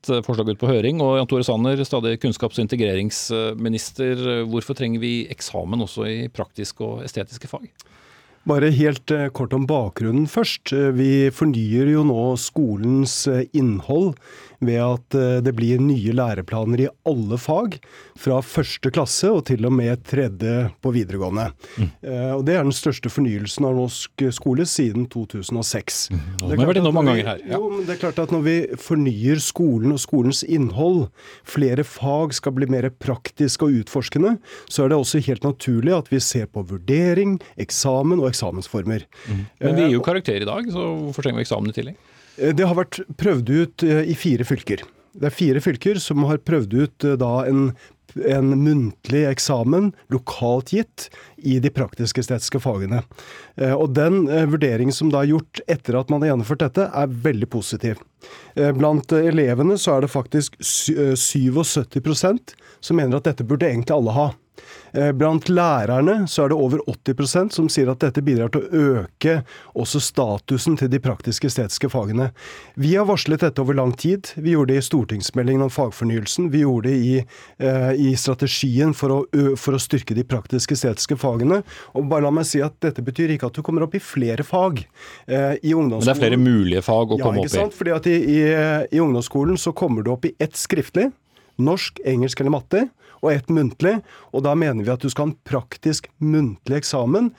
sett 0.06 0.26
forslaget 0.26 0.56
ut 0.56 0.62
på 0.62 0.70
høring. 0.70 1.02
Og 1.04 1.18
Jan 1.18 1.28
Tore 1.30 1.46
Sanner, 1.46 1.82
stadig 1.86 2.16
kunnskaps- 2.22 2.60
og 2.60 2.66
integreringsminister, 2.66 4.24
hvorfor 4.50 4.78
trenger 4.78 5.02
vi 5.02 5.14
eksamen 5.32 5.84
også 5.84 6.08
i 6.08 6.18
praktiske 6.32 6.86
og 6.86 7.04
estetiske 7.06 7.50
fag? 7.50 7.68
Bare 8.46 8.68
helt 8.70 9.10
eh, 9.10 9.26
kort 9.34 9.54
om 9.56 9.64
bakgrunnen 9.66 10.28
først. 10.30 10.70
Eh, 10.70 10.92
vi 10.94 11.10
fornyer 11.34 11.88
jo 11.90 12.04
nå 12.06 12.26
skolens 12.38 13.24
eh, 13.26 13.48
innhold 13.58 14.12
ved 14.64 14.80
at 14.82 15.16
det 15.44 15.52
blir 15.56 15.80
nye 15.82 16.14
læreplaner 16.16 16.86
i 16.86 16.88
alle 17.08 17.38
fag. 17.40 17.78
Fra 18.16 18.40
første 18.44 18.90
klasse 18.94 19.30
og 19.32 19.44
til 19.48 19.66
og 19.68 19.74
med 19.76 20.04
tredje 20.08 20.70
på 20.82 20.92
videregående. 20.94 21.50
Mm. 21.76 21.90
Og 22.36 22.44
Det 22.46 22.56
er 22.56 22.64
den 22.64 22.74
største 22.74 23.10
fornyelsen 23.12 23.66
av 23.68 23.76
norsk 23.76 24.26
skole 24.34 24.66
siden 24.68 25.06
2006. 25.12 26.00
Mm. 26.12 26.20
Det, 26.40 26.58
har 26.58 26.70
vært 26.70 26.80
at 26.80 27.26
her. 27.26 27.42
Ja. 27.44 27.58
Jo, 27.58 27.82
det 27.84 27.96
er 27.96 28.00
klart 28.00 28.20
at 28.22 28.32
Når 28.34 28.42
vi 28.46 28.56
fornyer 28.80 29.40
skolen 29.42 29.94
og 29.94 30.00
skolens 30.02 30.42
innhold, 30.42 31.06
flere 31.46 31.84
fag 31.86 32.34
skal 32.36 32.56
bli 32.56 32.68
mer 32.70 32.88
praktiske 32.90 33.66
og 33.66 33.82
utforskende, 33.82 34.36
så 34.68 34.84
er 34.84 34.92
det 34.92 35.00
også 35.00 35.22
helt 35.26 35.46
naturlig 35.46 35.94
at 35.96 36.10
vi 36.12 36.20
ser 36.22 36.48
på 36.50 36.64
vurdering, 36.66 37.38
eksamen 37.60 38.20
og 38.22 38.30
eksamensformer. 38.30 39.06
Mm. 39.26 39.46
Men 39.60 39.78
vi 39.78 39.88
gir 39.88 39.98
jo 39.98 40.04
karakter 40.04 40.42
i 40.42 40.48
dag, 40.48 40.68
så 40.72 40.90
hvorfor 41.06 41.26
trenger 41.26 41.42
vi 41.42 41.46
eksamen 41.46 41.72
i 41.72 41.76
tillegg? 41.76 42.12
Eh, 42.37 42.55
det 42.55 42.68
har 42.68 42.77
vært 42.79 43.01
prøvd 43.20 43.51
ut 43.51 43.87
eh, 43.87 44.05
i 44.12 44.16
fire 44.18 44.46
fylker. 44.46 44.85
Det 45.16 45.31
er 45.31 45.35
fire 45.35 45.62
fylker 45.64 46.01
som 46.03 46.25
har 46.29 46.42
prøvd 46.44 46.75
ut 46.77 47.07
eh, 47.09 47.16
da 47.20 47.33
en, 47.49 47.70
en 48.29 48.53
muntlig 48.61 49.25
eksamen 49.31 49.92
lokalt 50.12 50.72
gitt 50.77 51.09
i 51.37 51.59
de 51.62 51.72
praktisk-estetiske 51.72 52.61
fagene. 52.64 53.03
Og 53.77 53.90
Den 53.96 54.25
vurderingen 54.53 54.94
som 54.94 55.11
da 55.12 55.20
er 55.20 55.35
gjort 55.35 55.61
etter 55.68 55.99
at 56.01 56.09
man 56.12 56.22
har 56.25 56.33
gjennomført 56.33 56.64
dette, 56.64 56.87
er 56.88 57.12
veldig 57.27 57.49
positiv. 57.53 58.01
Blant 58.57 59.12
elevene 59.12 59.77
så 59.81 59.96
er 59.96 60.07
det 60.07 60.12
faktisk 60.14 60.57
77% 60.64 62.57
som 62.81 62.96
mener 62.96 63.18
at 63.18 63.29
dette 63.29 63.44
burde 63.44 63.68
egentlig 63.68 63.96
alle 63.99 64.16
ha. 64.16 64.27
Eh, 64.96 65.12
blant 65.12 65.48
lærerne 65.48 66.24
så 66.30 66.44
er 66.44 66.52
det 66.52 66.56
over 66.56 66.80
80% 66.88 67.52
som 67.52 67.68
sier 67.72 67.90
at 67.92 68.00
dette 68.04 68.22
bidrar 68.24 68.52
til 68.52 68.64
å 68.64 68.82
øke 69.02 69.34
også 69.76 70.00
statusen 70.00 70.78
til 70.80 70.90
de 70.92 71.00
praktiske 71.02 71.50
estetiske 71.50 71.90
fagene. 71.92 72.30
Vi 72.80 72.94
har 72.96 73.08
varslet 73.08 73.44
dette 73.44 73.62
over 73.62 73.76
lang 73.76 73.92
tid. 73.98 74.32
Vi 74.36 74.54
gjorde 74.54 74.72
det 74.72 74.80
i 74.80 74.86
stortingsmeldingen 74.86 75.66
om 75.66 75.72
fagfornyelsen. 75.72 76.48
Vi 76.54 76.64
gjorde 76.64 76.88
det 76.88 76.96
i, 76.96 77.16
eh, 77.58 77.92
i 78.08 78.14
strategien 78.16 78.94
for 78.96 79.18
å, 79.18 79.20
for 79.60 79.76
å, 79.76 79.82
styrke 79.86 80.16
de 80.16 80.24
praktiske 80.26 80.74
estetiske 80.74 81.18
fagene. 81.20 81.60
Og 81.94 82.08
bare 82.10 82.26
la 82.26 82.32
meg 82.34 82.48
si 82.48 82.62
at 82.64 82.78
dette 82.82 83.04
betyr 83.04 83.34
ikke 83.34 83.50
at 83.50 83.58
du 83.58 83.62
kommer 83.66 83.84
opp 83.86 83.94
i 83.94 84.02
flere 84.02 84.46
fag 84.46 84.80
eh, 84.80 85.54
i 85.62 85.74
ungdomsskolen. 85.76 86.00
Men 86.00 86.08
det 86.08 86.16
er 86.16 86.22
flere 86.22 86.40
mulige 86.40 86.82
fag 86.86 87.12
å 87.12 87.20
komme 87.20 87.44
opp 87.44 87.44
i? 87.44 87.46
ja, 87.46 87.52
ikke 87.52 87.58
sant? 87.60 87.76
Fordi 87.76 87.94
at 87.94 88.10
i, 88.10 88.16
i, 88.16 88.40
i 88.96 89.02
ungdomsskolen 89.02 89.60
så 89.60 89.74
kommer 89.76 90.02
du 90.02 90.14
opp 90.16 90.24
i 90.26 90.34
ett 90.40 90.56
skriftlig 90.56 91.10
norsk, 91.62 92.00
engelsk 92.04 92.40
eller 92.40 92.54
matte 92.56 92.86
og 93.22 93.32
ett 93.32 93.50
muntlig. 93.52 93.98
Og 94.32 94.44
da 94.46 94.54
mener 94.58 94.84
vi 94.84 94.92
at 94.94 95.02
du 95.02 95.10
skal 95.10 95.26
ha 95.26 95.32
en 95.32 95.38
praktisk 95.48 96.10
muntlig 96.22 96.82
eksamen 96.82 97.32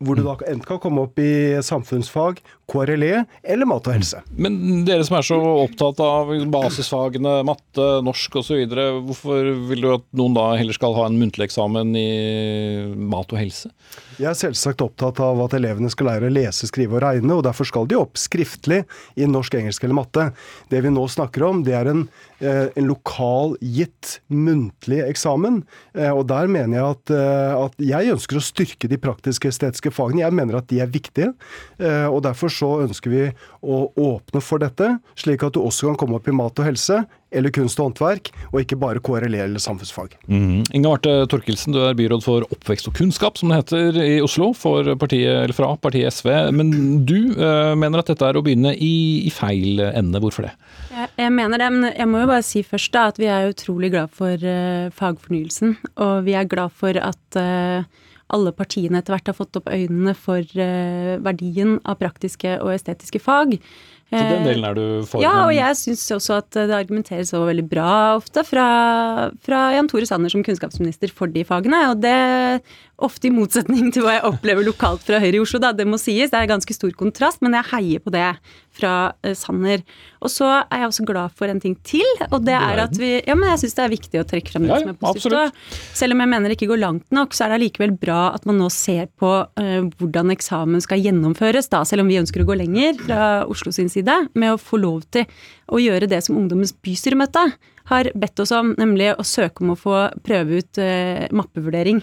hvor 0.00 0.16
du 0.16 0.24
da 0.24 0.32
enten 0.48 0.64
kan 0.64 0.80
komme 0.80 1.02
opp 1.04 1.18
i 1.20 1.60
samfunnsfag, 1.60 2.38
KRLE 2.70 3.24
eller 3.42 3.68
mat 3.68 3.88
og 3.88 3.96
helse. 3.96 4.22
Men 4.38 4.84
dere 4.86 5.04
som 5.06 5.18
er 5.18 5.26
så 5.26 5.38
opptatt 5.40 6.00
av 6.04 6.30
basisfagene, 6.52 7.40
matte, 7.46 7.88
norsk 8.06 8.40
osv., 8.42 8.62
hvorfor 9.06 9.50
vil 9.70 9.84
du 9.84 9.90
at 9.96 10.06
noen 10.16 10.36
da 10.36 10.46
heller 10.60 10.76
skal 10.76 10.94
ha 10.98 11.08
en 11.08 11.18
muntlig 11.20 11.48
eksamen 11.48 11.92
i 11.98 12.08
mat 12.94 13.34
og 13.34 13.40
helse? 13.40 13.72
Jeg 14.20 14.28
er 14.30 14.38
selvsagt 14.38 14.82
opptatt 14.84 15.20
av 15.24 15.38
at 15.46 15.54
elevene 15.56 15.90
skal 15.92 16.10
lære 16.10 16.28
å 16.28 16.34
lese, 16.34 16.68
skrive 16.68 16.98
og 16.98 17.04
regne, 17.04 17.36
og 17.36 17.44
derfor 17.46 17.68
skal 17.68 17.88
de 17.90 17.98
opp 17.98 18.20
skriftlig 18.20 18.82
i 19.16 19.28
norsk, 19.28 19.56
engelsk 19.60 19.86
eller 19.86 20.00
matte. 20.02 20.30
Det 20.70 20.82
vi 20.84 20.92
nå 20.92 21.06
snakker 21.10 21.46
om, 21.48 21.64
det 21.66 21.78
er 21.78 21.92
en 21.92 22.04
Eh, 22.40 22.66
en 22.74 22.86
lokal 22.88 23.52
gitt 23.60 24.20
muntlig 24.32 25.02
eksamen. 25.04 25.60
Eh, 25.92 26.08
og 26.08 26.24
der 26.30 26.48
mener 26.48 26.78
jeg 26.78 26.94
at, 26.94 27.12
eh, 27.12 27.64
at, 27.66 27.74
jeg 27.84 28.14
ønsker 28.14 28.38
å 28.40 28.44
styrke 28.44 28.88
de 28.88 28.96
praktiske 29.00 29.50
estetiske 29.50 29.92
fagene. 29.92 30.22
Jeg 30.24 30.36
mener 30.38 30.56
at 30.56 30.68
de 30.72 30.80
er 30.80 30.88
viktige. 30.88 31.34
Og 31.80 32.22
derfor 32.24 32.48
så 32.60 32.74
ønsker 32.84 33.12
vi 33.12 33.24
å 33.60 33.80
åpne 33.98 34.42
for 34.44 34.62
dette, 34.62 34.94
slik 35.18 35.44
at 35.46 35.56
du 35.56 35.62
også 35.62 35.90
kan 35.90 35.98
komme 36.04 36.20
opp 36.20 36.28
i 36.28 36.36
mat 36.36 36.60
og 36.60 36.68
helse, 36.68 37.02
eller 37.30 37.52
kunst 37.54 37.78
og 37.78 37.90
håndverk, 37.90 38.32
og 38.50 38.62
ikke 38.62 38.78
bare 38.80 39.02
KRLE 39.04 39.42
eller 39.44 39.62
samfunnsfag. 39.62 40.16
Mm. 40.26 40.64
Inga 40.74 40.90
Marte 40.90 41.12
Torkelsen, 41.30 41.74
du 41.74 41.80
er 41.84 41.96
byråd 41.98 42.24
for 42.24 42.46
oppvekst 42.50 42.90
og 42.90 42.96
kunnskap, 42.98 43.38
som 43.38 43.52
det 43.52 43.60
heter 43.60 44.00
i 44.02 44.18
Oslo, 44.24 44.50
partiet, 44.98 45.54
fra 45.54 45.70
partiet 45.80 46.16
SV. 46.16 46.30
Men 46.56 46.72
du 47.06 47.32
uh, 47.38 47.76
mener 47.78 48.02
at 48.02 48.10
dette 48.10 48.26
er 48.26 48.38
å 48.38 48.44
begynne 48.44 48.74
i, 48.74 48.92
i 49.28 49.32
feil 49.34 49.82
ende. 49.92 50.20
Hvorfor 50.20 50.48
det? 50.48 50.54
Jeg, 50.90 51.12
jeg, 51.22 51.32
mener 51.38 51.62
det, 51.62 51.70
men 51.76 51.88
jeg 51.92 52.10
må 52.10 52.24
jo 52.24 52.30
bare 52.32 52.46
si 52.46 52.64
først 52.66 52.92
da, 52.96 53.06
at 53.12 53.22
vi 53.22 53.30
er 53.30 53.50
utrolig 53.52 53.92
glad 53.94 54.12
for 54.16 54.34
uh, 54.34 54.90
fagfornyelsen. 54.98 55.78
Og 56.02 56.14
vi 56.26 56.36
er 56.38 56.50
glad 56.50 56.74
for 56.76 56.98
at 56.98 57.38
uh, 57.38 57.86
alle 58.34 58.52
partiene 58.56 59.00
etter 59.00 59.16
hvert 59.16 59.30
har 59.32 59.36
fått 59.38 59.60
opp 59.60 59.70
øynene 59.70 60.16
for 60.18 60.44
verdien 61.24 61.78
av 61.84 62.00
praktiske 62.02 62.58
og 62.62 62.74
estetiske 62.74 63.22
fag. 63.22 63.56
Så 64.10 64.18
den 64.26 64.42
delen 64.42 64.64
er 64.66 64.74
du 64.74 64.84
for? 65.06 65.22
Ja, 65.22 65.44
og 65.44 65.52
jeg 65.54 65.76
syns 65.78 66.02
også 66.10 66.40
at 66.40 66.48
det 66.56 66.74
argumenteres 66.74 67.30
så 67.30 67.44
veldig 67.46 67.62
bra 67.70 67.90
ofte 68.16 68.42
fra, 68.42 68.64
fra 69.46 69.60
Jan 69.76 69.86
Tore 69.90 70.08
Sanner 70.08 70.32
som 70.32 70.42
kunnskapsminister 70.42 71.12
for 71.14 71.30
de 71.30 71.44
fagene. 71.46 71.84
Og 71.92 72.00
det 72.02 72.16
ofte 72.98 73.30
i 73.30 73.34
motsetning 73.34 73.92
til 73.94 74.02
hva 74.02 74.16
jeg 74.16 74.26
opplever 74.26 74.66
lokalt 74.66 75.06
fra 75.06 75.22
Høyre 75.22 75.38
i 75.38 75.44
Oslo, 75.44 75.62
da. 75.62 75.70
Det 75.76 75.86
må 75.86 76.00
sies, 76.02 76.32
det 76.32 76.40
er 76.40 76.50
ganske 76.50 76.74
stor 76.74 76.90
kontrast, 76.98 77.38
men 77.44 77.54
jeg 77.54 77.70
heier 77.70 78.02
på 78.02 78.10
det 78.14 78.26
fra 78.80 78.94
uh, 79.12 79.34
Sanner. 79.38 79.84
Og 80.24 80.32
så 80.32 80.48
er 80.62 80.82
jeg 80.82 80.90
også 80.90 81.06
glad 81.08 81.36
for 81.36 81.52
en 81.52 81.60
ting 81.62 81.76
til, 81.86 82.06
og 82.30 82.42
det 82.46 82.56
er 82.56 82.82
at 82.86 82.96
vi 82.98 83.12
Ja, 83.20 83.36
men 83.36 83.50
jeg 83.52 83.62
syns 83.62 83.76
det 83.76 83.84
er 83.84 83.92
viktig 83.92 84.20
å 84.20 84.26
trekke 84.28 84.54
frem 84.54 84.66
det 84.66 84.72
ja, 84.72 84.80
som 84.82 84.92
er 84.92 84.98
positivt. 85.00 85.62
Selv 85.96 86.16
om 86.16 86.22
jeg 86.24 86.32
mener 86.32 86.50
det 86.50 86.58
ikke 86.58 86.70
går 86.72 86.82
langt 86.82 87.06
nok, 87.14 87.36
så 87.36 87.46
er 87.46 87.52
det 87.52 87.60
allikevel 87.60 87.94
bra 88.00 88.20
at 88.36 88.46
man 88.48 88.60
nå 88.60 88.70
ser 88.74 89.10
på 89.20 89.32
uh, 89.46 89.80
hvordan 90.00 90.32
eksamen 90.34 90.84
skal 90.84 91.02
gjennomføres, 91.04 91.70
da, 91.72 91.82
selv 91.88 92.04
om 92.04 92.12
vi 92.12 92.20
ønsker 92.20 92.44
å 92.44 92.48
gå 92.48 92.58
lenger 92.60 92.96
fra 93.04 93.24
Oslo 93.50 93.72
sin 93.74 93.92
side, 93.92 94.16
med 94.34 94.54
å 94.54 94.60
få 94.60 94.80
lov 94.80 95.04
til 95.14 95.28
å 95.70 95.80
gjøre 95.80 96.08
det 96.10 96.22
som 96.26 96.38
Ungdommens 96.40 96.74
bystyremøte 96.84 97.50
har 97.90 98.10
bedt 98.18 98.42
oss 98.42 98.52
om, 98.54 98.74
nemlig 98.78 99.12
å 99.16 99.26
søke 99.26 99.64
om 99.64 99.74
å 99.74 99.78
få 99.78 100.06
prøve 100.26 100.62
ut 100.62 100.82
uh, 100.82 101.26
mappevurdering 101.34 102.02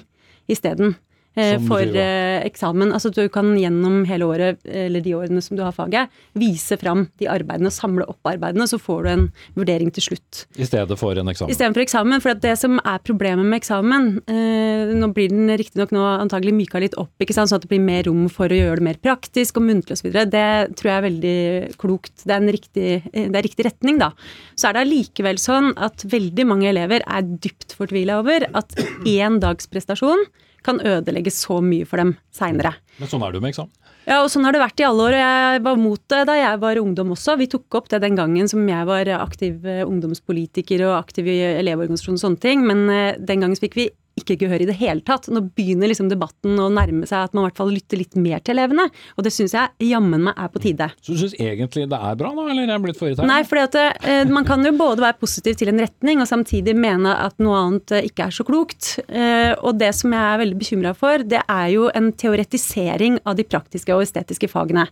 isteden. 0.52 0.96
Eh, 1.38 1.60
for 1.68 1.86
eh, 1.86 2.40
eksamen. 2.48 2.90
Altså 2.96 3.12
du 3.14 3.22
kan 3.30 3.52
gjennom 3.60 4.02
hele 4.10 4.26
året, 4.26 4.64
eller 4.66 5.04
de 5.06 5.14
årene 5.18 5.42
som 5.46 5.58
du 5.58 5.62
har 5.62 5.76
faget, 5.76 6.14
vise 6.38 6.78
fram 6.82 7.06
de 7.22 7.30
arbeidene, 7.30 7.70
samle 7.74 8.08
opp 8.10 8.32
arbeidene, 8.32 8.66
så 8.70 8.80
får 8.82 9.04
du 9.06 9.10
en 9.12 9.26
vurdering 9.60 9.92
til 9.94 10.08
slutt. 10.08 10.46
I 10.58 10.66
stedet 10.66 10.98
for 10.98 11.18
en 11.18 11.30
eksamen? 11.30 11.54
Istedenfor 11.54 11.86
eksamen. 11.86 12.24
For 12.24 12.42
det 12.42 12.56
som 12.58 12.80
er 12.82 13.04
problemet 13.06 13.46
med 13.46 13.60
eksamen 13.62 14.10
eh, 14.26 14.96
Nå 14.98 15.10
blir 15.14 15.30
den 15.30 15.50
riktignok 15.60 15.92
nå 15.94 16.02
antagelig 16.08 16.54
myka 16.56 16.80
litt 16.82 16.96
opp, 17.00 17.14
ikke 17.22 17.36
sant, 17.36 17.52
sånn 17.52 17.60
at 17.60 17.68
det 17.68 17.72
blir 17.72 17.84
mer 17.84 18.08
rom 18.08 18.26
for 18.32 18.50
å 18.50 18.58
gjøre 18.58 18.80
det 18.80 18.88
mer 18.88 19.00
praktisk 19.04 19.60
og 19.60 19.68
muntlig 19.68 19.98
osv. 19.98 20.10
Det 20.32 20.48
tror 20.80 20.90
jeg 20.90 20.96
er 20.96 21.06
veldig 21.06 21.38
klokt. 21.82 22.16
Det 22.24 22.34
er 22.34 22.42
en 22.42 22.54
riktig, 22.54 22.90
det 23.14 23.28
er 23.28 23.46
riktig 23.46 23.68
retning, 23.68 24.02
da. 24.02 24.12
Så 24.58 24.70
er 24.70 24.78
det 24.78 24.86
allikevel 24.88 25.42
sånn 25.42 25.74
at 25.76 26.06
veldig 26.10 26.48
mange 26.50 26.70
elever 26.72 27.06
er 27.06 27.30
dypt 27.46 27.78
fortvila 27.78 28.22
over 28.24 28.48
at 28.58 28.78
én 29.06 29.42
dags 29.44 29.70
prestasjon 29.70 30.26
kan 30.68 30.82
ødelegge 30.84 31.34
så 31.34 31.60
mye 31.64 31.88
for 31.88 32.04
dem 32.04 32.16
seinere. 32.36 32.76
Men 33.00 33.12
sånn 33.12 33.24
er 33.26 33.34
det 33.34 33.40
jo 33.40 33.46
med 33.46 33.56
eksamen? 33.56 33.76
Ja, 34.08 34.22
og 34.22 34.30
sånn 34.32 34.46
har 34.48 34.56
det 34.56 34.62
vært 34.62 34.80
i 34.80 34.86
alle 34.88 35.04
år. 35.04 35.16
og 35.18 35.20
Jeg 35.20 35.62
var 35.66 35.80
mot 35.82 36.02
det 36.14 36.22
da 36.30 36.36
jeg 36.40 36.60
var 36.62 36.80
ungdom 36.80 37.10
også. 37.12 37.36
Vi 37.42 37.50
tok 37.52 37.76
opp 37.76 37.90
det 37.92 38.00
den 38.06 38.16
gangen 38.16 38.48
som 38.48 38.64
jeg 38.64 38.88
var 38.88 39.10
aktiv 39.18 39.66
eh, 39.68 39.84
ungdomspolitiker 39.84 40.86
og 40.88 40.96
aktiv 41.02 41.28
i 41.28 41.42
Elevorganisasjonen 41.58 42.16
og 42.16 42.24
sånne 42.24 42.44
ting. 42.46 42.64
Men 42.68 42.86
eh, 42.94 43.18
den 43.20 43.44
gangen 43.44 43.60
fikk 43.60 43.76
vi 43.76 43.90
ikke 44.18 44.38
gehør 44.42 44.64
i 44.64 44.68
det 44.70 44.76
hele 44.80 45.04
tatt. 45.06 45.30
Nå 45.32 45.44
begynner 45.58 45.92
liksom 45.92 46.10
debatten 46.12 46.58
å 46.60 46.68
nærme 46.74 47.08
seg 47.10 47.28
at 47.28 47.36
man 47.36 47.46
i 47.46 47.50
hvert 47.50 47.62
fall 47.62 47.72
lytter 47.74 48.02
litt 48.02 48.18
mer 48.20 48.42
til 48.44 48.58
elevene. 48.58 48.88
Og 49.16 49.26
det 49.26 49.34
syns 49.36 49.56
jeg 49.56 49.90
jammen 49.92 50.26
meg 50.28 50.40
er 50.40 50.52
på 50.54 50.62
tide. 50.64 50.90
Så 51.02 51.14
du 51.14 51.22
syns 51.22 51.38
egentlig 51.38 51.88
det 51.92 52.00
er 52.10 52.20
bra, 52.20 52.34
da, 52.36 52.48
eller 52.50 52.66
er 52.66 52.74
jeg 52.76 52.86
blitt 52.88 53.00
for 53.00 53.10
irritert? 53.10 53.30
Nei, 53.30 53.40
for 53.48 53.80
eh, 53.84 54.34
man 54.34 54.48
kan 54.48 54.66
jo 54.66 54.74
både 54.78 55.06
være 55.06 55.20
positiv 55.22 55.58
til 55.60 55.72
en 55.72 55.82
retning 55.84 56.24
og 56.24 56.30
samtidig 56.30 56.76
mene 56.78 57.14
at 57.28 57.38
noe 57.44 57.62
annet 57.62 57.96
eh, 57.98 58.10
ikke 58.10 58.28
er 58.28 58.38
så 58.38 58.46
klokt. 58.48 58.94
Eh, 59.08 59.54
og 59.62 59.80
det 59.82 59.94
som 59.98 60.14
jeg 60.16 60.24
er 60.24 60.44
veldig 60.44 60.62
bekymra 60.62 60.94
for, 60.98 61.26
det 61.26 61.44
er 61.44 61.68
jo 61.74 61.92
en 61.98 62.12
teoretisering 62.18 63.22
av 63.28 63.38
de 63.40 63.48
praktiske 63.48 63.96
og 63.96 64.06
estetiske 64.06 64.50
fagene. 64.52 64.88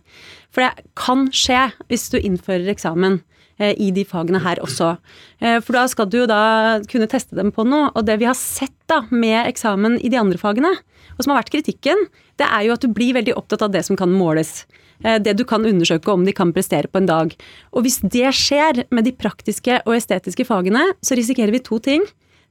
For 0.54 0.64
det 0.64 0.86
kan 0.98 1.26
skje 1.34 1.68
hvis 1.90 2.10
du 2.12 2.20
innfører 2.20 2.70
eksamen 2.72 3.20
i 3.58 3.90
de 3.94 4.04
fagene 4.08 4.40
her 4.44 4.60
også. 4.64 4.94
Eh, 5.40 5.58
for 5.64 5.78
da 5.78 5.86
skal 5.90 6.08
du 6.10 6.20
jo 6.22 6.28
da 6.30 6.80
kunne 6.90 7.08
teste 7.10 7.38
dem 7.38 7.52
på 7.54 7.64
noe. 7.68 7.90
Og 7.94 8.06
det 8.08 8.18
vi 8.20 8.28
har 8.28 8.36
sett 8.38 8.74
da 8.90 9.02
med 9.10 9.46
eksamen 9.46 9.98
i 10.04 10.12
de 10.12 10.20
andre 10.20 10.40
fagene, 10.40 10.74
og 11.16 11.24
som 11.24 11.32
har 11.32 11.40
vært 11.40 11.54
kritikken, 11.54 12.06
det 12.36 12.48
er 12.48 12.66
jo 12.66 12.74
at 12.76 12.84
du 12.84 12.92
blir 12.92 13.16
veldig 13.16 13.36
opptatt 13.38 13.64
av 13.64 13.72
det 13.72 13.86
som 13.86 13.96
kan 13.98 14.12
måles. 14.12 14.66
Eh, 15.04 15.18
det 15.22 15.36
du 15.38 15.44
kan 15.48 15.64
undersøke 15.66 16.12
om 16.12 16.26
de 16.26 16.34
kan 16.36 16.52
prestere 16.56 16.90
på 16.90 17.00
en 17.00 17.08
dag. 17.08 17.34
Og 17.72 17.86
hvis 17.86 18.00
det 18.04 18.28
skjer 18.36 18.84
med 18.90 19.08
de 19.08 19.16
praktiske 19.16 19.80
og 19.84 19.96
estetiske 19.96 20.46
fagene, 20.48 20.84
så 21.04 21.18
risikerer 21.18 21.54
vi 21.54 21.64
to 21.64 21.80
ting. 21.82 22.04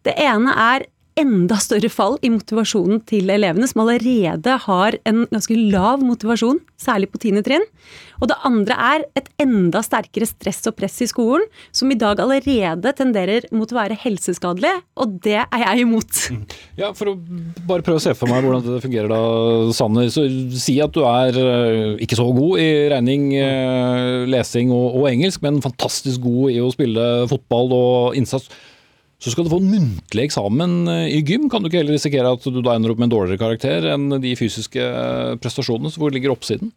Det 0.05 0.13
ene 0.21 0.53
er 0.53 0.85
enda 1.19 1.57
større 1.63 1.89
fall 1.91 2.17
i 2.25 2.31
motivasjonen 2.33 2.99
til 3.07 3.29
elevene, 3.31 3.67
som 3.69 3.85
allerede 3.85 4.57
har 4.65 4.97
en 5.07 5.23
ganske 5.31 5.55
lav 5.71 6.03
motivasjon, 6.03 6.59
særlig 6.79 7.09
på 7.13 7.21
tiende 7.23 7.43
trinn. 7.45 7.63
Og 8.19 8.29
det 8.31 8.37
andre 8.47 8.75
er 8.95 9.05
et 9.19 9.29
enda 9.41 9.81
sterkere 9.83 10.27
stress 10.27 10.61
og 10.69 10.75
press 10.79 10.97
i 11.03 11.07
skolen, 11.09 11.45
som 11.75 11.91
i 11.91 11.97
dag 11.99 12.19
allerede 12.23 12.93
tenderer 12.97 13.47
mot 13.55 13.71
å 13.71 13.77
være 13.79 13.97
helseskadelig, 14.03 14.73
og 14.99 15.17
det 15.25 15.39
er 15.43 15.63
jeg 15.65 15.85
imot. 15.85 16.21
Ja, 16.75 16.91
For 16.95 17.13
å 17.13 17.15
bare 17.67 17.83
prøve 17.85 18.01
å 18.01 18.03
se 18.03 18.15
for 18.17 18.31
meg 18.31 18.43
hvordan 18.43 18.63
det 18.65 18.83
fungerer 18.83 19.11
da, 19.11 19.21
Sanner. 19.75 20.09
Så 20.11 20.25
Si 20.59 20.77
at 20.83 20.93
du 20.95 21.03
er 21.07 21.37
eh, 21.39 21.95
ikke 22.03 22.17
så 22.19 22.25
god 22.35 22.59
i 22.59 22.69
regning, 22.91 23.29
eh, 23.39 24.25
lesing 24.31 24.73
og, 24.75 24.99
og 24.99 25.09
engelsk, 25.11 25.43
men 25.45 25.63
fantastisk 25.63 26.23
god 26.25 26.55
i 26.55 26.61
å 26.63 26.71
spille 26.75 27.05
fotball 27.31 27.75
og 27.75 28.19
innsats. 28.19 28.49
Så 29.21 29.31
skal 29.31 29.47
du 29.47 29.51
få 29.53 29.61
en 29.63 29.71
muntlig 29.71 30.27
eksamen 30.27 30.75
eh, 30.91 31.07
i 31.15 31.21
gym. 31.25 31.47
Kan 31.49 31.63
du 31.63 31.69
ikke 31.69 31.79
heller 31.81 31.95
risikere 31.95 32.35
at 32.35 32.43
du 32.43 32.59
da 32.61 32.75
ender 32.75 32.91
opp 32.93 32.99
med 33.01 33.09
en 33.09 33.15
dårligere 33.15 33.41
karakter 33.41 33.87
enn 33.93 34.09
de 34.21 34.35
fysiske 34.37 34.81
eh, 34.81 35.33
prestasjonene? 35.41 35.91
Så 35.93 36.03
hvor 36.03 36.13
ligger 36.13 36.35
oppsiden? 36.35 36.73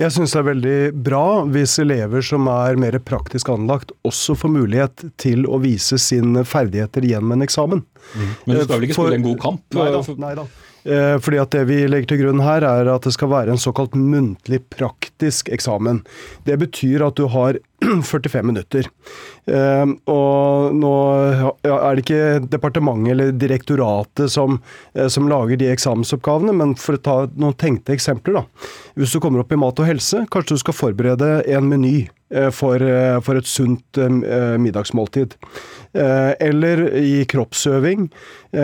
Jeg 0.00 0.14
syns 0.14 0.32
det 0.32 0.38
er 0.40 0.46
veldig 0.46 0.78
bra 1.04 1.24
hvis 1.50 1.74
elever 1.82 2.24
som 2.24 2.46
er 2.48 2.78
mer 2.80 2.96
praktisk 3.04 3.50
anlagt, 3.52 3.92
også 4.06 4.36
får 4.38 4.52
mulighet 4.54 5.04
til 5.20 5.44
å 5.50 5.58
vise 5.60 5.98
sine 6.00 6.44
ferdigheter 6.48 7.04
gjennom 7.04 7.34
en 7.36 7.44
eksamen. 7.44 7.82
Mm. 8.14 8.28
Men 8.46 8.56
du 8.56 8.62
skal 8.62 8.76
vel 8.76 8.88
ikke 8.88 8.96
spille 8.96 9.18
en 9.18 9.26
god 9.26 9.40
kamp? 9.42 9.64
Nei 9.76 9.88
da. 9.92 10.02
Nei 10.24 10.34
da. 10.38 10.46
Eh, 10.84 11.16
fordi 11.20 11.40
at 11.42 11.50
Det 11.52 11.64
vi 11.68 11.82
legger 11.88 12.14
til 12.14 12.22
grunn 12.22 12.40
her, 12.40 12.64
er 12.64 12.88
at 12.88 13.04
det 13.04 13.12
skal 13.12 13.32
være 13.32 13.52
en 13.52 13.60
såkalt 13.60 13.92
muntlig 13.98 14.62
praktisk 14.72 15.50
eksamen. 15.52 16.04
Det 16.48 16.56
betyr 16.62 17.04
at 17.04 17.20
du 17.20 17.26
har 17.28 17.58
45 18.12 18.46
minutter. 18.46 18.88
Eh, 19.50 19.94
og 20.10 20.76
nå 20.76 20.92
er 21.64 21.96
det 21.96 22.04
ikke 22.04 22.50
departementet 22.50 23.14
eller 23.14 23.34
direktoratet 23.34 24.32
som, 24.32 24.60
eh, 24.94 25.08
som, 25.08 25.28
lager 25.30 25.60
de 25.60 25.70
eksamensoppgavene, 25.72 26.54
men 26.56 26.76
for 26.78 26.98
å 26.98 27.02
ta 27.02 27.18
noen 27.34 27.58
tenkte 27.58 27.94
eksempler, 27.96 28.40
da. 28.40 28.70
Hvis 28.98 29.14
du 29.14 29.20
kommer 29.22 29.42
opp 29.42 29.52
i 29.54 29.60
mat 29.60 29.78
og 29.80 29.88
helse, 29.88 30.24
kanskje 30.30 30.56
du 30.56 30.64
skal 30.64 30.76
forberede 30.76 31.34
en 31.50 31.70
meny 31.70 32.08
for, 32.54 32.82
for 33.26 33.38
et 33.40 33.48
sunt 33.48 33.98
middagsmåltid. 34.62 35.34
Eller 35.92 36.82
i 37.00 37.24
kroppsøving, 37.26 38.04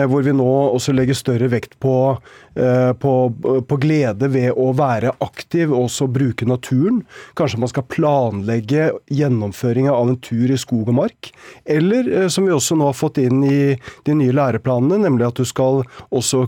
hvor 0.07 0.23
vi 0.23 0.35
nå 0.35 0.47
også 0.71 0.95
legger 0.95 1.17
større 1.19 1.49
vekt 1.51 1.75
på 1.83 1.97
Eh, 2.57 2.93
på, 2.93 3.33
på, 3.67 3.77
glede 3.77 4.27
ved 4.33 4.55
å 4.57 4.71
være 4.73 5.11
aktiv 5.21 5.69
og 5.69 5.83
også 5.85 6.07
bruke 6.09 6.45
naturen. 6.49 7.03
Kanskje 7.37 7.59
man 7.61 7.69
skal 7.69 7.85
planlegge 7.85 8.87
gjennomføringa 9.13 9.93
av 9.93 10.09
en 10.09 10.17
tur 10.25 10.49
i 10.49 10.57
skog 10.57 10.89
og 10.89 10.97
mark. 10.97 11.29
Eller 11.69 12.09
eh, 12.09 12.25
som 12.33 12.47
vi 12.47 12.55
også 12.55 12.79
nå 12.79 12.87
har 12.89 12.97
fått 12.97 13.19
inn 13.21 13.43
i 13.45 13.75
de 14.07 14.15
nye 14.17 14.33
læreplanene, 14.33 15.03
nemlig 15.05 15.27
at 15.27 15.37
du 15.37 15.45
skal 15.45 15.83
også 16.09 16.47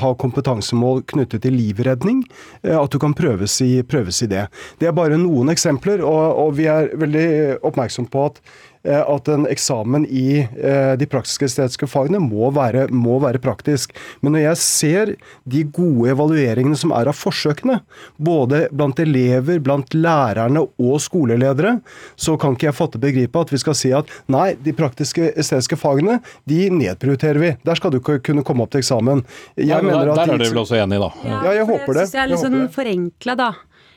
ha 0.00 0.10
kompetansemål 0.18 1.04
knyttet 1.12 1.44
til 1.44 1.54
livredning. 1.54 2.22
At 2.64 2.90
du 2.90 2.98
kan 3.02 3.14
prøves 3.16 3.54
i, 3.62 3.82
prøves 3.86 4.22
i, 4.24 4.28
det. 4.30 4.46
Det 4.80 4.88
er 4.88 4.96
bare 4.96 5.18
noen 5.20 5.52
eksempler, 5.52 6.02
og, 6.02 6.22
og 6.40 6.53
vi 6.56 6.68
er 6.70 6.92
veldig 7.00 7.28
oppmerksom 7.66 8.08
på 8.12 8.28
at 8.30 8.40
Eh, 8.84 9.00
at 9.00 9.28
en 9.32 9.46
eksamen 9.48 10.04
i 10.12 10.42
eh, 10.44 10.92
de 11.00 11.06
praktiske 11.08 11.46
estetiske 11.48 11.86
fagene 11.88 12.18
må 12.20 12.50
være, 12.52 12.84
må 12.92 13.16
være, 13.22 13.40
praktisk. 13.40 13.94
Men 14.20 14.36
når 14.36 14.42
jeg 14.42 14.60
ser 14.60 15.12
de 15.48 15.62
gode 15.64 16.10
evalueringene 16.12 16.76
som 16.76 16.92
er 16.92 17.08
av 17.08 17.16
forsøkene, 17.16 17.78
både 18.20 18.66
blant 18.76 19.00
elever, 19.00 19.62
blant 19.64 19.96
lærerne 19.96 20.66
og 20.68 21.00
skoleledere, 21.00 21.78
så 22.16 22.36
kan 22.40 22.58
ikke 22.58 22.68
jeg 22.68 22.76
fatte 22.76 23.00
begripet 23.00 23.48
at 23.48 23.56
vi 23.56 23.62
skal 23.64 23.78
si 23.78 23.94
at 23.96 24.12
nei, 24.28 24.50
de 24.60 24.76
praktiske 24.76 25.32
estetiske 25.32 25.80
fagene, 25.80 26.20
de 26.48 26.68
nedprioriterer 26.68 27.40
vi. 27.40 27.54
Der 27.64 27.80
skal 27.80 27.94
du 27.94 28.02
ikke 28.02 28.20
kunne 28.28 28.44
komme 28.44 28.66
opp 28.66 28.74
til 28.74 28.84
eksamen. 28.84 29.24
Jeg 29.56 29.72
ja, 29.72 29.80
der, 29.80 30.12
der 30.12 30.26
er 30.28 30.36
dere 30.36 30.52
vel 30.52 30.66
også 30.66 30.76
enige, 30.82 31.00
da? 31.08 31.14
Ja, 31.24 31.44
ja 31.48 31.60
jeg 31.62 31.70
håper 31.72 31.88
det. 31.88 32.04
Jeg 32.04 32.12
syns 32.12 32.18
jeg 32.20 32.26
er 32.26 32.34
litt 32.34 32.44
sånn 32.44 32.74
forenkla, 32.76 33.40
da. 33.40 33.54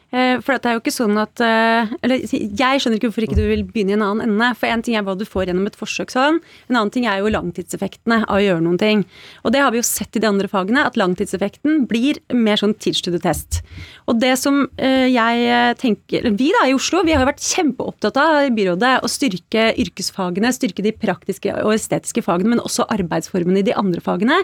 Eh, 0.07 0.37
for 0.39 0.55
det 0.55 0.69
er 0.69 0.77
jo 0.77 0.79
ikke 0.79 0.93
sånn 0.95 1.17
at 1.19 1.41
eh, 1.43 1.89
Eller 1.99 2.21
jeg 2.23 2.79
skjønner 2.79 2.95
ikke 2.95 3.09
hvorfor 3.09 3.25
ikke 3.25 3.35
du 3.35 3.43
vil 3.49 3.65
begynne 3.67 3.91
i 3.91 3.97
en 3.97 4.05
annen 4.05 4.29
ende. 4.29 4.53
For 4.55 4.71
én 4.71 4.83
ting 4.85 4.95
er 4.95 5.03
hva 5.03 5.17
du 5.19 5.25
får 5.27 5.49
gjennom 5.49 5.67
et 5.67 5.75
forsøk 5.75 6.13
sånn, 6.13 6.39
en 6.69 6.77
annen 6.77 6.93
ting 6.95 7.09
er 7.09 7.19
jo 7.19 7.31
langtidseffektene 7.33 8.21
av 8.23 8.37
å 8.37 8.43
gjøre 8.43 8.63
noen 8.63 8.79
ting. 8.79 9.03
Og 9.43 9.51
det 9.51 9.63
har 9.65 9.73
vi 9.75 9.81
jo 9.81 9.87
sett 9.87 10.15
i 10.15 10.21
de 10.23 10.29
andre 10.29 10.47
fagene, 10.51 10.85
at 10.87 10.95
langtidseffekten 10.99 11.83
blir 11.91 12.21
mer 12.31 12.59
sånn 12.61 12.77
teach. 12.79 13.03
Og 14.07 14.19
det 14.21 14.31
som 14.39 14.63
eh, 14.81 15.05
jeg 15.11 15.75
tenker 15.79 16.25
Vi 16.39 16.47
da 16.55 16.63
i 16.67 16.73
Oslo, 16.75 17.03
vi 17.05 17.13
har 17.13 17.21
jo 17.21 17.29
vært 17.29 17.43
kjempeopptatt 17.43 18.17
av 18.21 18.39
i 18.47 18.53
byrådet 18.55 18.93
å 19.03 19.11
styrke 19.11 19.67
yrkesfagene, 19.83 20.53
styrke 20.55 20.85
de 20.85 20.95
praktiske 20.95 21.51
og 21.61 21.75
estetiske 21.75 22.23
fagene, 22.25 22.55
men 22.55 22.63
også 22.63 22.87
arbeidsformene 22.95 23.61
i 23.61 23.67
de 23.67 23.75
andre 23.77 24.01
fagene. 24.03 24.39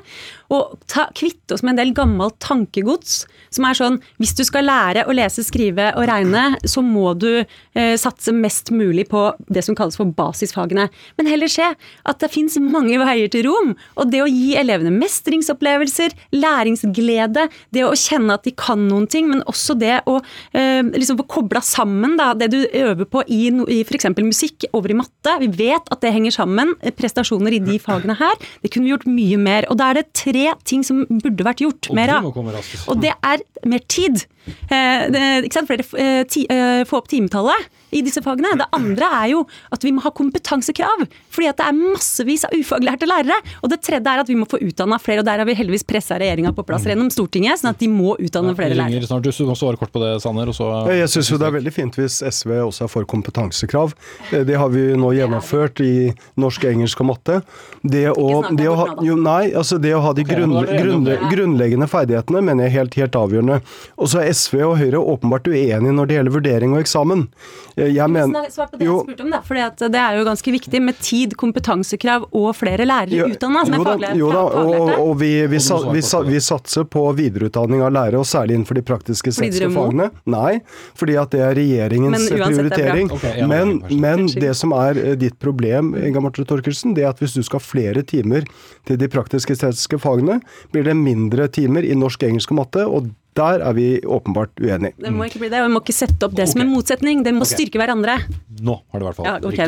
Og 0.54 0.76
kvitte 1.18 1.56
oss 1.56 1.64
med 1.64 1.76
en 1.76 1.82
del 1.82 1.96
gammelt 1.98 2.38
tankegods 2.44 3.24
som 3.54 3.68
er 3.68 3.78
sånn 3.78 4.00
hvis 4.22 4.36
du 4.38 4.44
skal 4.48 4.68
lære 4.68 5.08
å 5.08 5.16
lese, 5.16 5.46
skrive 5.54 5.92
og 5.98 6.08
regne, 6.10 6.46
så 6.66 6.82
må 6.86 7.14
du 7.20 7.30
eh, 7.44 7.96
satse 8.00 8.34
mest 8.36 8.72
mulig 8.74 9.06
på 9.12 9.28
det 9.54 9.64
som 9.66 9.78
kalles 9.78 9.98
for 10.00 10.10
basisfagene. 10.10 10.88
Men 11.20 11.30
heller 11.30 11.52
se 11.52 11.70
at 11.74 12.22
det 12.24 12.32
fins 12.34 12.58
mange 12.62 12.98
veier 13.02 13.30
til 13.32 13.48
rom. 13.48 13.74
Og 14.00 14.10
det 14.12 14.24
å 14.24 14.30
gi 14.30 14.54
elevene 14.60 14.94
mestringsopplevelser, 14.98 16.16
læringsglede, 16.34 17.48
det 17.76 17.86
å 17.86 17.94
kjenne 17.98 18.38
at 18.38 18.48
de 18.48 18.56
kan 18.58 18.88
noen 18.90 19.08
ting, 19.12 19.30
men 19.30 19.44
også 19.50 19.78
det 19.80 20.02
å 20.10 20.20
eh, 20.58 20.82
liksom 20.84 21.20
få 21.22 21.28
kobla 21.38 21.62
sammen 21.64 22.18
da, 22.20 22.32
det 22.38 22.50
du 22.54 22.60
øver 22.66 23.08
på 23.10 23.24
i, 23.28 23.46
i 23.52 23.82
f.eks. 23.86 24.10
musikk 24.24 24.68
over 24.74 24.94
i 24.94 24.98
matte. 24.98 25.38
Vi 25.44 25.52
vet 25.54 25.90
at 25.94 26.04
det 26.04 26.14
henger 26.16 26.36
sammen. 26.36 26.76
Prestasjoner 26.98 27.58
i 27.58 27.62
de 27.64 27.80
fagene 27.82 28.18
her. 28.20 28.38
Det 28.64 28.74
kunne 28.74 28.88
vi 28.88 28.94
gjort 28.96 29.10
mye 29.10 29.40
mer. 29.42 29.70
Og 29.72 29.80
da 29.80 29.92
er 29.92 30.02
det 30.02 30.10
tre 30.18 30.50
ting 30.68 30.86
som 30.86 31.04
burde 31.10 31.46
vært 31.46 31.64
gjort 31.64 31.92
mer 31.96 32.18
av. 32.18 32.30
Og 32.34 33.02
det 33.04 33.14
er 33.14 33.44
mer 33.70 33.84
tid. 33.92 34.26
Eh, 34.46 35.44
ikke 35.46 35.54
sant? 35.56 35.70
Flere, 35.70 35.86
eh, 36.00 36.24
ti, 36.28 36.46
eh, 36.50 36.84
få 36.88 37.00
opp 37.00 37.10
timetallet 37.12 37.70
i 37.94 38.04
disse 38.06 38.24
fagene. 38.26 38.56
Det 38.60 38.70
andre 38.76 39.10
er 39.22 39.28
jo 39.34 39.44
at 39.74 39.86
vi 39.86 39.94
må 39.96 40.04
ha 40.06 40.12
kompetansekrav. 40.16 41.06
Fordi 41.34 41.50
at 41.52 41.60
det 41.60 41.68
er 41.70 41.78
massevis 41.78 42.46
av 42.48 42.56
ufaglærte 42.58 43.10
lærere. 43.10 43.38
Og 43.62 43.72
det 43.74 43.82
tredje 43.86 44.14
er 44.14 44.24
at 44.24 44.30
vi 44.32 44.38
må 44.40 44.48
få 44.50 44.60
utdanna 44.64 45.00
flere, 45.02 45.24
og 45.24 45.28
der 45.30 45.42
har 45.42 45.50
vi 45.50 45.56
heldigvis 45.58 45.86
pressa 45.88 46.18
regjeringa 46.22 46.54
på 46.56 46.66
plass 46.68 46.88
gjennom 46.88 47.12
Stortinget, 47.14 47.62
sånn 47.62 47.74
at 47.74 47.82
de 47.82 47.90
må 47.92 48.16
utdanne 48.18 48.56
flere 48.58 48.78
lærere. 48.78 49.06
Snart, 49.08 49.26
du 49.26 49.48
må 49.48 49.58
svare 49.60 49.80
kort 49.80 49.94
på 49.94 50.02
det, 50.04 50.16
Sanner. 50.24 50.52
Jeg 50.94 51.10
syns 51.12 51.32
jo 51.32 51.40
det 51.42 51.50
er 51.50 51.58
veldig 51.58 51.74
fint 51.74 51.98
hvis 52.00 52.20
SV 52.24 52.56
også 52.68 52.88
er 52.88 52.92
for 52.92 53.08
kompetansekrav. 53.10 53.94
Det 54.32 54.58
har 54.60 54.72
vi 54.74 54.86
nå 55.00 55.14
gjennomført 55.18 55.82
i 55.84 55.94
norsk, 56.40 56.68
engelsk 56.70 57.04
og 57.04 57.12
matte. 57.14 57.40
Det 57.84 58.06
å, 58.12 58.28
det 58.56 58.68
å 58.70 58.76
ha, 58.80 58.88
jo, 59.06 59.18
nei, 59.20 59.52
altså 59.58 59.80
det 59.82 59.94
å 59.96 60.02
ha 60.04 60.14
de 60.16 60.26
grunn, 60.28 60.56
grunn, 60.68 61.10
grunnleggende 61.32 61.90
ferdighetene 61.92 62.44
mener 62.46 62.68
jeg 62.68 62.74
er 62.74 62.78
helt, 62.80 62.98
helt 63.02 63.18
avgjørende. 63.20 63.60
Og 64.00 64.12
så 64.12 64.24
er 64.24 64.32
SV 64.34 64.62
og 64.70 64.78
Høyre 64.82 65.02
åpenbart 65.02 65.50
uenige 65.52 65.94
når 65.94 66.10
det 66.10 66.20
gjelder 66.20 66.38
vurdering 66.38 66.76
og 66.76 66.84
eksamen. 66.84 67.28
Jeg 67.76 68.10
mener 68.12 68.50
Svar 68.54 68.68
på 68.70 68.78
det 68.78 68.86
jeg 68.86 69.06
spurte 69.08 69.26
om, 69.26 69.32
da. 69.34 69.40
For 69.46 69.58
det 69.58 70.00
er 70.00 70.18
jo 70.20 70.26
ganske 70.28 70.54
viktig 70.56 70.82
med 70.84 71.00
tid, 71.02 71.34
kompetansekrav 71.40 72.28
og 72.30 72.50
flere 72.58 72.86
lærere 72.86 73.30
utdanna 73.34 73.64
som 73.66 73.78
er 73.78 73.88
faglærte. 73.88 74.20
Jo 74.20 74.30
da, 74.34 74.44
og, 74.62 74.92
og 74.94 75.14
vi, 75.22 75.32
vi, 75.50 75.60
vi, 75.60 76.04
vi, 76.30 76.42
satser 76.44 76.86
på 76.90 77.06
videreutdanning 77.18 77.82
av 77.86 77.94
lærere, 77.96 78.22
og 78.22 78.30
særlig 78.30 78.60
innenfor 78.60 78.78
de 78.78 78.86
praktiske 78.86 79.34
estetiske 79.34 79.72
fagene. 79.74 80.10
Nei, 80.30 80.60
fordi 81.00 81.18
at 81.22 81.34
det 81.34 81.42
er 81.46 81.58
regjeringens 81.58 82.30
men 82.30 82.44
prioritering. 82.44 83.10
Er 83.10 83.18
okay, 83.18 83.42
ja, 83.42 83.50
men, 83.50 83.80
men 84.04 84.28
det 84.30 84.54
som 84.60 84.76
er 84.78 85.00
eh, 85.02 85.18
ditt 85.20 85.40
problem, 85.42 85.94
Inga 85.98 86.24
Marte 86.24 86.46
Torkelsen, 86.48 86.94
det 86.98 87.08
er 87.08 87.14
at 87.14 87.24
hvis 87.24 87.36
du 87.38 87.42
skal 87.42 87.62
ha 87.62 87.66
flere 87.66 88.06
timer 88.06 88.46
til 88.88 89.02
de 89.02 89.10
praktiske 89.12 89.58
estetiske 89.58 90.02
fagene, 90.04 90.40
blir 90.74 90.86
det 90.86 90.98
mindre 91.00 91.50
timer 91.54 91.86
i 91.88 91.98
norsk, 91.98 92.28
engelsk 92.30 92.54
og 92.54 92.62
matte. 92.62 92.86
og 92.86 93.12
Der 93.38 93.64
er 93.66 93.74
vi 93.78 93.88
åpenbart 94.06 94.54
uenige. 94.62 94.94
Det 95.02 95.14
må 95.14 95.26
ikke 95.28 95.42
bli 95.42 95.50
det, 95.50 95.62
og 95.64 95.70
vi 95.70 95.74
må 95.76 95.82
ikke 95.84 95.96
sette 95.96 96.28
opp 96.28 96.36
det 96.38 96.46
som 96.52 96.62
en 96.62 96.72
motsetning. 96.74 97.24
Det 97.26 97.34
må 97.36 97.48
styrke 97.50 97.82
hverandre. 97.82 98.20
Nå 98.64 98.78
har 98.78 99.02
det 99.02 99.04
i 99.04 99.08
hvert 99.10 99.18
fall 99.18 99.30
Ja, 99.32 99.38
ok 99.42 99.64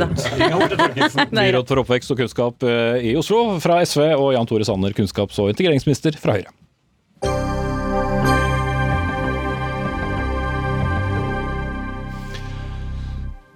riktig 0.76 1.32
Byråd 1.40 1.72
for 1.72 1.82
oppvekst 1.84 2.14
og 2.14 2.22
kunnskap 2.22 2.68
eh, 2.68 3.10
i 3.12 3.16
Oslo 3.20 3.58
fra 3.64 3.80
SV, 3.86 4.12
og 4.16 4.34
Jan 4.36 4.50
Tore 4.50 4.68
Sanner, 4.68 4.96
kunnskaps- 4.98 5.42
og 5.42 5.52
integreringsminister 5.54 6.18
fra 6.22 6.38
Høyre. 6.38 6.54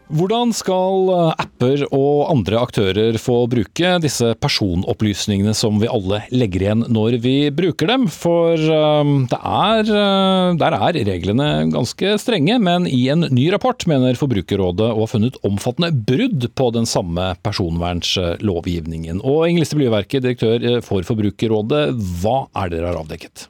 Hvordan 0.10 0.50
skal 0.58 1.10
eh, 1.14 1.42
apper 1.44 1.84
og 1.94 2.32
andre 2.32 2.58
aktører 2.58 3.18
få 3.22 3.44
bruke 3.52 3.92
disse 4.02 4.32
personopplysningene 4.42 5.54
som 5.58 5.78
vi 5.82 5.90
alle 5.92 6.24
legger 6.34 6.66
igjen 6.66 6.86
når 6.90 7.20
vi 7.22 7.34
bruker 7.54 7.92
dem? 7.92 8.08
For 8.10 8.58
eh, 8.58 9.12
det 9.30 9.40
er, 9.40 9.92
eh, 10.00 10.56
der 10.58 10.78
er 10.80 11.00
reglene 11.12 11.50
ganske 11.76 12.16
strenge, 12.22 12.58
men 12.58 12.90
i 12.90 13.04
en 13.14 13.28
ny 13.30 13.46
rapport 13.54 13.86
mener 13.90 14.18
Forbrukerrådet 14.18 14.90
å 14.90 15.04
ha 15.04 15.12
funnet 15.12 15.38
omfattende 15.46 15.94
brudd 15.94 16.50
på 16.58 16.72
den 16.74 16.90
samme 16.90 17.30
personvernslovgivningen. 17.46 19.22
Og 19.22 19.46
Inger 19.46 19.68
Liste 19.68 19.78
Blyverket, 19.78 20.26
direktør 20.26 20.82
for 20.86 21.06
Forbrukerrådet, 21.06 21.86
hva 22.24 22.42
er 22.58 22.74
det 22.74 22.82
dere 22.82 22.96
har 22.96 23.02
avdekket? 23.04 23.46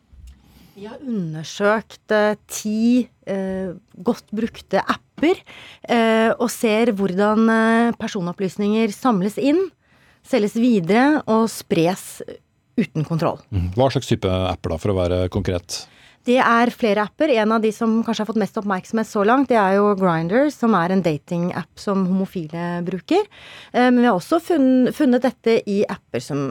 Vi 0.80 0.88
har 0.88 1.02
undersøkt 1.04 2.14
eh, 2.16 2.38
ti 2.48 3.02
eh, 3.28 3.72
godt 4.00 4.30
brukte 4.32 4.80
apper, 4.80 5.42
eh, 5.84 6.30
og 6.40 6.48
ser 6.54 6.94
hvordan 6.96 7.50
eh, 7.52 7.96
personopplysninger 8.00 8.94
samles 8.96 9.36
inn, 9.44 9.60
selges 10.24 10.56
videre 10.56 11.20
og 11.28 11.50
spres 11.52 12.22
uten 12.80 13.04
kontroll. 13.04 13.42
Hva 13.76 13.90
slags 13.92 14.08
type 14.08 14.32
apper 14.32 14.72
da, 14.72 14.78
for 14.80 14.94
å 14.94 15.00
være 15.02 15.18
konkret? 15.34 15.82
Det 16.30 16.38
er 16.40 16.72
flere 16.72 17.04
apper. 17.10 17.34
En 17.44 17.58
av 17.58 17.64
de 17.64 17.74
som 17.76 18.00
kanskje 18.00 18.24
har 18.24 18.30
fått 18.30 18.40
mest 18.40 18.60
oppmerksomhet 18.62 19.10
så 19.10 19.26
langt, 19.28 19.52
det 19.52 19.60
er 19.60 19.82
jo 19.82 19.92
Grindr, 20.00 20.48
som 20.54 20.80
er 20.80 20.96
en 20.96 21.04
datingapp 21.04 21.80
som 21.80 22.08
homofile 22.08 22.86
bruker. 22.88 23.28
Eh, 23.74 23.90
Men 23.90 24.00
vi 24.00 24.08
har 24.08 24.16
også 24.16 24.40
funnet 24.48 25.28
dette 25.28 25.60
i 25.68 25.82
apper 25.92 26.24
som 26.24 26.48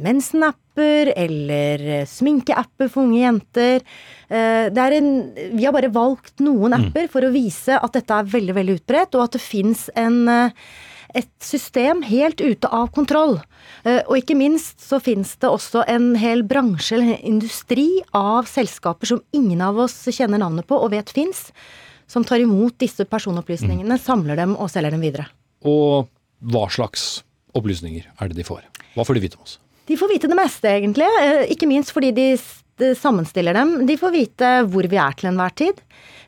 mensenapper 0.00 1.12
eller 1.16 1.82
eh, 1.98 2.06
sminkeapper 2.08 2.88
for 2.92 3.04
unge 3.04 3.20
jenter. 3.20 3.82
Eh, 4.28 4.70
Det 4.72 4.78
er 4.84 4.96
en, 4.98 5.10
vi 5.56 5.66
har 5.66 5.74
bare 5.74 5.92
valgt 5.92 6.40
noen 6.40 6.72
apper 6.78 7.10
for 7.12 7.24
å 7.26 7.32
vise 7.34 7.76
at 7.76 7.92
dette 7.92 8.14
er 8.16 8.30
veldig, 8.32 8.54
veldig 8.56 8.78
utbredt, 8.80 9.14
og 9.18 9.26
at 9.26 9.36
det 9.36 9.42
fins 9.44 9.88
eh, 9.94 10.50
et 11.12 11.30
system 11.44 12.00
helt 12.08 12.40
ute 12.40 12.68
av 12.72 12.88
kontroll. 12.94 13.34
Og 13.84 14.14
ikke 14.16 14.32
minst 14.38 14.80
så 14.80 14.96
finnes 15.02 15.34
det 15.42 15.50
også 15.50 15.82
en 15.90 16.14
hel 16.16 16.40
bransje, 16.48 16.94
eller 16.96 17.18
en 17.18 17.34
industri, 17.34 18.00
av 18.16 18.48
selskaper 18.48 19.10
som 19.10 19.20
ingen 19.36 19.60
av 19.60 19.76
oss 19.84 19.98
kjenner 20.08 20.40
navnet 20.40 20.64
på 20.70 20.78
og 20.78 20.88
vet 20.94 21.12
fins, 21.12 21.50
som 22.08 22.24
tar 22.24 22.40
imot 22.40 22.78
disse 22.80 23.04
personopplysningene, 23.04 23.98
samler 24.00 24.40
dem 24.40 24.54
og 24.56 24.72
selger 24.72 24.96
dem 24.96 25.04
videre. 25.04 25.28
Og 25.68 26.08
hva 26.48 26.64
slags 26.72 27.20
opplysninger 27.52 28.08
er 28.16 28.32
det 28.32 28.40
de 28.40 28.48
får? 28.48 28.64
Hva 28.96 29.04
får 29.04 29.20
de 29.20 29.24
vite 29.26 29.36
om 29.36 29.44
oss? 29.44 29.58
De 29.88 29.96
får 29.98 30.08
vite 30.12 30.28
det 30.30 30.36
meste, 30.38 30.68
egentlig. 30.68 31.06
eh, 31.22 31.50
Ikke 31.50 31.66
minst 31.66 31.92
fordi 31.92 32.10
de 32.10 32.26
sammenstiller 32.98 33.54
dem. 33.54 33.86
De 33.86 33.96
får 34.00 34.12
vite 34.14 34.52
hvor 34.70 34.88
vi 34.88 34.96
er 35.00 35.12
til 35.18 35.28
enhver 35.32 35.54
tid. 35.54 35.82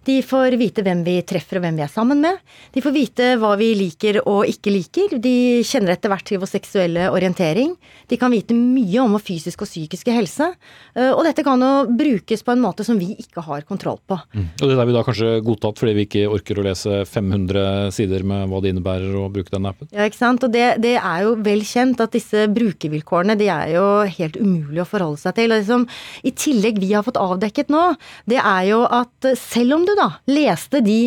De 0.04 0.18
får 0.20 0.52
vite 0.60 0.82
hvem 0.84 1.00
vi 1.00 1.14
treffer 1.24 1.56
og 1.56 1.62
hvem 1.64 1.78
vi 1.78 1.82
er 1.86 1.88
sammen 1.88 2.18
med. 2.20 2.36
De 2.74 2.82
får 2.84 2.92
vite 2.92 3.28
hva 3.40 3.54
vi 3.56 3.70
liker 3.78 4.18
og 4.28 4.42
ikke 4.50 4.68
liker. 4.74 5.14
De 5.24 5.62
kjenner 5.64 5.94
etter 5.94 6.12
hvert 6.12 6.26
til 6.28 6.42
vår 6.42 6.50
seksuelle 6.50 7.06
orientering. 7.08 7.70
De 8.12 8.18
kan 8.20 8.28
vite 8.34 8.52
mye 8.52 9.00
om 9.00 9.14
vår 9.16 9.22
fysiske 9.24 9.64
og 9.64 9.70
psykiske 9.70 10.12
helse. 10.12 10.50
Eh, 10.92 11.08
Og 11.14 11.24
dette 11.24 11.40
kan 11.46 11.56
jo 11.64 11.86
brukes 11.88 12.44
på 12.44 12.52
en 12.52 12.60
måte 12.60 12.84
som 12.84 12.98
vi 13.00 13.14
ikke 13.16 13.40
har 13.46 13.64
kontroll 13.64 13.96
på. 14.04 14.18
Og 14.36 14.66
det 14.68 14.76
er 14.76 14.84
vi 14.90 14.92
da 14.98 15.04
kanskje 15.08 15.30
godtatt 15.46 15.80
fordi 15.80 15.96
vi 15.96 16.04
ikke 16.04 16.26
orker 16.28 16.60
å 16.60 16.66
lese 16.68 17.00
500 17.08 17.88
sider 17.96 18.26
med 18.28 18.44
hva 18.52 18.60
det 18.60 18.74
innebærer 18.74 19.16
å 19.16 19.30
bruke 19.32 19.54
den 19.56 19.70
appen? 19.72 19.88
Ja, 19.94 20.04
ikke 20.04 20.20
sant. 20.20 20.44
Og 20.44 20.52
det, 20.52 20.66
det 20.84 20.98
er 21.00 21.24
jo 21.24 21.32
vel 21.40 21.64
kjent 21.64 22.04
at 22.04 22.12
disse 22.12 22.44
brukervilkårene 22.52 23.38
de 23.40 23.48
er 23.48 23.72
jo 23.78 23.86
helt 24.18 24.36
umulig 24.36 24.84
å 24.84 24.88
forholde 24.92 25.22
seg 25.24 25.38
til. 25.40 25.48
Og 25.48 25.64
liksom, 25.64 25.88
i 26.28 26.33
tillegg 26.38 26.80
vi 26.82 26.92
har 26.94 27.04
fått 27.06 27.20
avdekket 27.20 27.72
nå, 27.72 27.86
det 28.30 28.40
er 28.40 28.68
jo 28.70 28.82
at 28.86 29.30
selv 29.40 29.78
om 29.78 29.86
du 29.88 29.94
da 29.98 30.10
leste 30.30 30.82
de 30.84 30.98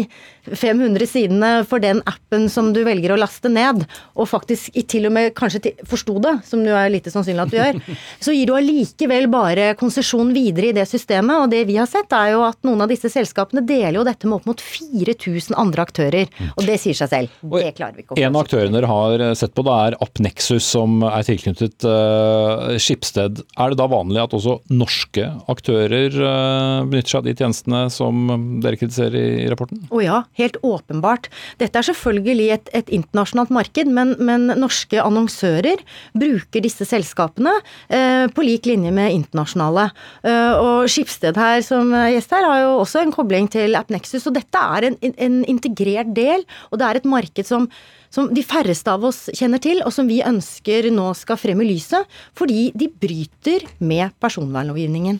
500 0.55 1.07
sidene 1.09 1.51
for 1.67 1.83
den 1.83 2.01
appen 2.07 2.47
som 2.51 2.71
du 2.75 2.83
velger 2.87 3.13
å 3.13 3.19
laste 3.19 3.51
ned, 3.51 3.83
og 4.17 4.29
faktisk 4.29 4.75
til 4.89 5.09
og 5.09 5.15
med 5.15 5.33
kanskje 5.37 5.73
forsto 5.87 6.17
det, 6.23 6.37
som 6.47 6.63
du 6.65 6.71
er 6.71 6.91
lite 6.93 7.11
sannsynlig 7.13 7.45
at 7.45 7.53
du 7.53 7.57
gjør, 7.59 7.81
så 8.25 8.35
gir 8.35 8.49
du 8.49 8.55
allikevel 8.57 9.29
bare 9.31 9.69
konsesjon 9.79 10.33
videre 10.35 10.71
i 10.71 10.75
det 10.77 10.87
systemet. 10.89 11.43
Og 11.43 11.51
det 11.53 11.63
vi 11.69 11.77
har 11.79 11.89
sett, 11.89 12.11
er 12.15 12.33
jo 12.35 12.43
at 12.47 12.59
noen 12.67 12.85
av 12.85 12.91
disse 12.91 13.11
selskapene 13.11 13.63
deler 13.67 13.99
jo 13.99 14.05
dette 14.07 14.29
med 14.29 14.39
opp 14.39 14.49
mot 14.49 14.63
4000 14.63 15.57
andre 15.57 15.87
aktører. 15.87 16.31
Og 16.55 16.65
det 16.67 16.79
sier 16.81 16.97
seg 16.97 17.11
selv. 17.11 17.37
Det 17.57 17.73
klarer 17.77 17.97
vi 17.97 18.05
ikke 18.05 18.17
å 18.17 18.21
En 18.21 18.35
av 18.35 18.45
aktørene 18.45 18.75
dere 18.77 18.91
har 18.91 19.25
sett 19.39 19.55
på, 19.57 19.65
det 19.67 19.75
er 19.87 19.97
AppNexus, 20.03 20.65
som 20.67 21.01
er 21.07 21.25
tilknyttet 21.27 21.87
uh, 21.87 22.75
Skipsted. 22.81 23.43
Er 23.57 23.73
det 23.73 23.79
da 23.79 23.87
vanlig 23.91 24.23
at 24.23 24.35
også 24.37 24.59
norske 24.73 25.27
aktører 25.51 26.13
uh, 26.13 26.85
benytter 26.87 27.13
seg 27.13 27.21
av 27.21 27.27
de 27.27 27.35
tjenestene 27.37 27.83
som 27.93 28.27
dere 28.63 28.79
kritiserer 28.79 29.17
i, 29.17 29.27
i 29.45 29.49
rapporten? 29.51 29.85
Å 29.89 30.03
ja, 30.03 30.21
helt 30.39 30.59
åpenbart. 30.65 31.29
Dette 31.61 31.79
er 31.79 31.87
selvfølgelig 31.89 32.47
et, 32.55 32.71
et 32.77 32.93
internasjonalt 32.93 33.51
marked, 33.53 33.91
men, 33.93 34.15
men 34.23 34.47
norske 34.59 35.01
annonsører 35.01 35.83
bruker 36.17 36.63
disse 36.65 36.87
selskapene 36.87 37.53
eh, 37.89 38.25
på 38.31 38.45
lik 38.45 38.69
linje 38.69 38.93
med 38.95 39.15
internasjonale. 39.15 39.89
Eh, 40.23 40.53
og 40.61 40.89
Skipsted 40.91 41.37
her 41.39 41.61
som 41.65 41.93
gjest 42.13 42.33
her 42.33 42.47
har 42.47 42.63
jo 42.65 42.73
også 42.81 43.03
en 43.03 43.13
kobling 43.15 43.51
til 43.53 43.77
AppNexus, 43.79 44.27
og 44.29 44.37
dette 44.37 44.65
er 44.77 44.91
en, 44.91 44.99
en 45.01 45.37
integrert 45.49 46.13
del, 46.17 46.45
og 46.71 46.81
det 46.81 46.89
er 46.89 47.01
et 47.01 47.13
marked 47.17 47.47
som 47.47 47.69
som 48.13 48.29
de 48.33 48.43
færreste 48.45 48.91
av 48.91 49.03
oss 49.07 49.25
kjenner 49.35 49.61
til, 49.63 49.81
og 49.85 49.93
som 49.93 50.07
vi 50.09 50.21
ønsker 50.25 50.89
nå 50.95 51.09
skal 51.17 51.39
frem 51.39 51.59
i 51.63 51.71
lyset, 51.73 52.07
fordi 52.37 52.69
de 52.77 52.87
bryter 52.87 53.67
med 53.83 54.15
personvernlovgivningen. 54.23 55.19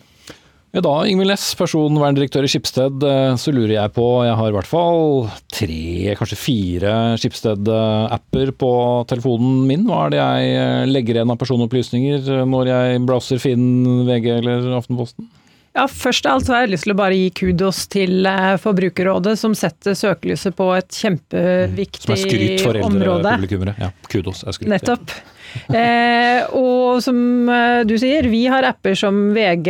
Ja 0.75 0.81
da, 0.83 0.91
Ingvild 1.07 1.31
Næss, 1.31 1.53
personverndirektør 1.55 2.43
i 2.43 2.49
Skipsted, 2.51 3.03
eh, 3.07 3.35
så 3.39 3.53
lurer 3.55 3.71
jeg 3.71 3.91
på, 3.95 4.03
jeg 4.27 4.35
har 4.35 4.49
i 4.51 4.55
hvert 4.57 4.67
fall 4.67 5.29
tre, 5.47 6.15
kanskje 6.19 6.37
fire 6.41 6.95
Skipsted-apper 7.21 8.51
på 8.59 8.71
telefonen 9.07 9.61
min. 9.69 9.85
Hva 9.87 10.03
er 10.03 10.13
det 10.13 10.19
jeg 10.19 10.57
eh, 10.59 10.83
legger 10.91 11.21
igjen 11.21 11.31
av 11.31 11.39
personopplysninger 11.39 12.27
eh, 12.35 12.43
når 12.51 12.71
jeg 12.73 13.01
browser 13.07 13.39
Finn, 13.39 13.69
VG 14.09 14.27
eller 14.41 14.67
Aftenposten? 14.81 15.29
Ja, 15.77 15.85
Først 15.87 16.25
av 16.25 16.39
alt 16.39 16.47
så 16.47 16.55
har 16.55 16.65
jeg 16.65 16.73
lyst 16.73 16.87
til 16.87 16.95
å 16.95 16.97
bare 16.97 17.17
gi 17.17 17.29
kudos 17.37 17.83
til 17.93 18.25
eh, 18.25 18.55
Forbrukerrådet, 18.61 19.35
som 19.37 19.53
setter 19.57 19.93
søkelyset 19.97 20.55
på 20.57 20.71
et 20.73 20.89
kjempeviktig 21.03 22.07
område. 22.07 22.07
Som 22.07 22.15
er 22.15 22.23
skryt 22.23 22.63
for 22.65 22.79
eldre 22.81 23.35
publikummere. 23.37 23.75
Ja, 23.83 23.91
kudos 24.09 24.41
er 24.41 24.57
skryt. 24.57 24.71
Nettopp. 24.73 25.13
Eh, 25.69 26.43
og 26.57 26.99
som 27.03 27.17
eh, 27.49 27.81
du 27.87 27.95
sier, 27.99 28.27
vi 28.31 28.43
har 28.51 28.65
apper 28.67 28.97
som 28.97 29.29
VG, 29.35 29.69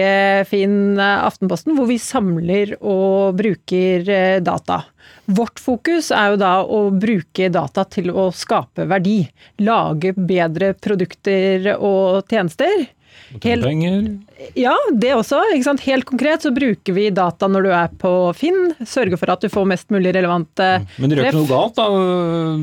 Finn, 0.49 0.97
eh, 0.97 1.25
Aftenposten, 1.27 1.75
hvor 1.77 1.89
vi 1.89 1.99
samler 2.01 2.75
og 2.79 3.37
bruker 3.39 4.07
data. 4.43 4.81
Vårt 5.27 5.59
fokus 5.59 6.09
er 6.15 6.33
jo 6.33 6.39
da 6.39 6.53
å 6.63 6.85
bruke 6.95 7.49
data 7.51 7.83
til 7.87 8.11
å 8.15 8.29
skape 8.35 8.87
verdi. 8.87 9.21
Lage 9.63 10.13
bedre 10.15 10.73
produkter 10.79 11.73
og 11.77 12.23
tjenester. 12.31 12.87
Penger. 13.41 14.03
Ja, 14.55 14.75
det 14.93 15.11
også. 15.17 15.39
Helt 15.83 16.05
konkret 16.07 16.45
så 16.45 16.51
bruker 16.55 16.95
vi 16.95 17.09
data 17.11 17.49
når 17.49 17.65
du 17.65 17.71
er 17.75 17.93
på 17.99 18.11
Finn. 18.37 18.71
Sørger 18.87 19.19
for 19.19 19.33
at 19.33 19.43
du 19.43 19.49
får 19.51 19.67
mest 19.67 19.91
mulig 19.93 20.13
relevante 20.15 20.67
Men 20.97 21.09
det 21.09 21.17
gjør 21.17 21.29
ikke 21.29 21.39
noe 21.41 21.49
galt, 21.49 21.79
da. 21.79 21.87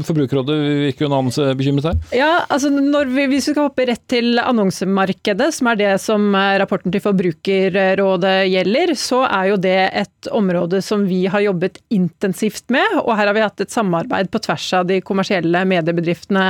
Forbrukerrådet 0.09 0.57
virker 0.87 1.05
jo 1.05 1.11
en 1.11 1.17
anelse 1.19 1.49
bekymret 1.59 1.91
her. 1.91 1.99
Ja, 2.17 2.33
altså 2.49 2.71
vi, 2.73 3.27
Hvis 3.33 3.51
vi 3.51 3.55
skal 3.55 3.69
hoppe 3.69 3.89
rett 3.91 4.05
til 4.11 4.41
annonsemarkedet, 4.41 5.51
som 5.57 5.71
er 5.73 5.81
det 5.81 5.93
som 6.03 6.31
eh, 6.39 6.57
rapporten 6.63 6.95
til 6.95 7.05
Forbrukerrådet 7.05 8.35
gjelder, 8.53 8.95
så 8.99 9.25
er 9.29 9.53
jo 9.53 9.61
det 9.61 9.79
et 10.05 10.33
område 10.35 10.81
som 10.85 11.05
vi 11.09 11.25
har 11.31 11.45
jobbet 11.45 11.81
intensivt 11.95 12.71
med. 12.75 13.01
Og 13.05 13.15
her 13.19 13.29
har 13.29 13.37
vi 13.37 13.45
hatt 13.45 13.65
et 13.65 13.75
samarbeid 13.75 14.31
på 14.33 14.43
tvers 14.47 14.69
av 14.81 14.89
de 14.89 15.01
kommersielle 15.05 15.65
mediebedriftene 15.69 16.47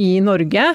i 0.00 0.12
Norge. 0.24 0.70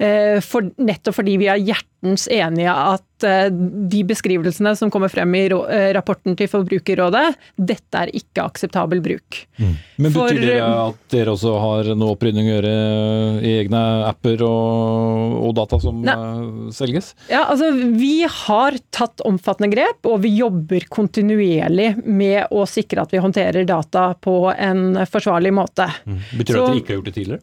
Eh, 0.00 0.40
For, 0.44 0.66
nettopp 0.80 1.14
fordi 1.20 1.36
vi 1.40 1.48
er 1.52 1.60
hjertens 1.60 2.24
enige 2.32 2.72
at 2.72 3.24
eh, 3.28 3.50
de 3.52 4.00
beskrivelsene 4.08 4.72
som 4.78 4.90
kommer 4.92 5.12
frem 5.12 5.34
i 5.36 5.42
eh, 5.52 5.90
rapporten 5.96 6.36
til 6.38 6.48
Forbrukerrådet, 6.48 7.34
dette 7.60 8.00
er 8.06 8.12
ikke 8.16 8.46
akseptabel 8.48 9.02
bruk. 9.04 9.42
Men 9.60 10.14
For- 10.14 10.32
betyr 10.32 10.46
det 10.54 10.60
at 10.64 11.00
dere 11.12 11.34
også 11.34 11.52
har 11.60 11.90
noe 11.94 12.14
opprydning 12.16 12.48
å 12.48 12.54
gjøre 12.56 12.72
i 13.44 13.52
egne 13.60 13.82
apper 14.08 14.40
og, 14.48 15.36
og 15.50 15.54
data 15.60 15.80
som 15.82 16.00
eh, 16.08 16.72
selges? 16.76 17.12
Ja, 17.30 17.44
altså 17.52 17.68
Vi 18.00 18.24
har 18.24 18.78
tatt 18.96 19.20
omfattende 19.28 19.70
grep, 19.74 20.08
og 20.08 20.22
vi 20.24 20.32
jobber 20.38 20.88
kontinuerlig 20.90 21.92
med 22.06 22.48
å 22.50 22.64
sikre 22.68 23.04
at 23.04 23.12
vi 23.12 23.20
håndterer 23.22 23.68
data 23.68 24.10
på 24.20 24.38
en 24.56 24.96
forsvarlig 25.10 25.52
måte. 25.54 25.90
Betyr 26.06 26.44
det 26.44 26.56
Så- 26.56 26.64
at 26.64 26.72
dere 26.72 26.80
ikke 26.80 26.94
har 26.94 27.00
gjort 27.02 27.10
det 27.12 27.16
tidligere? 27.20 27.42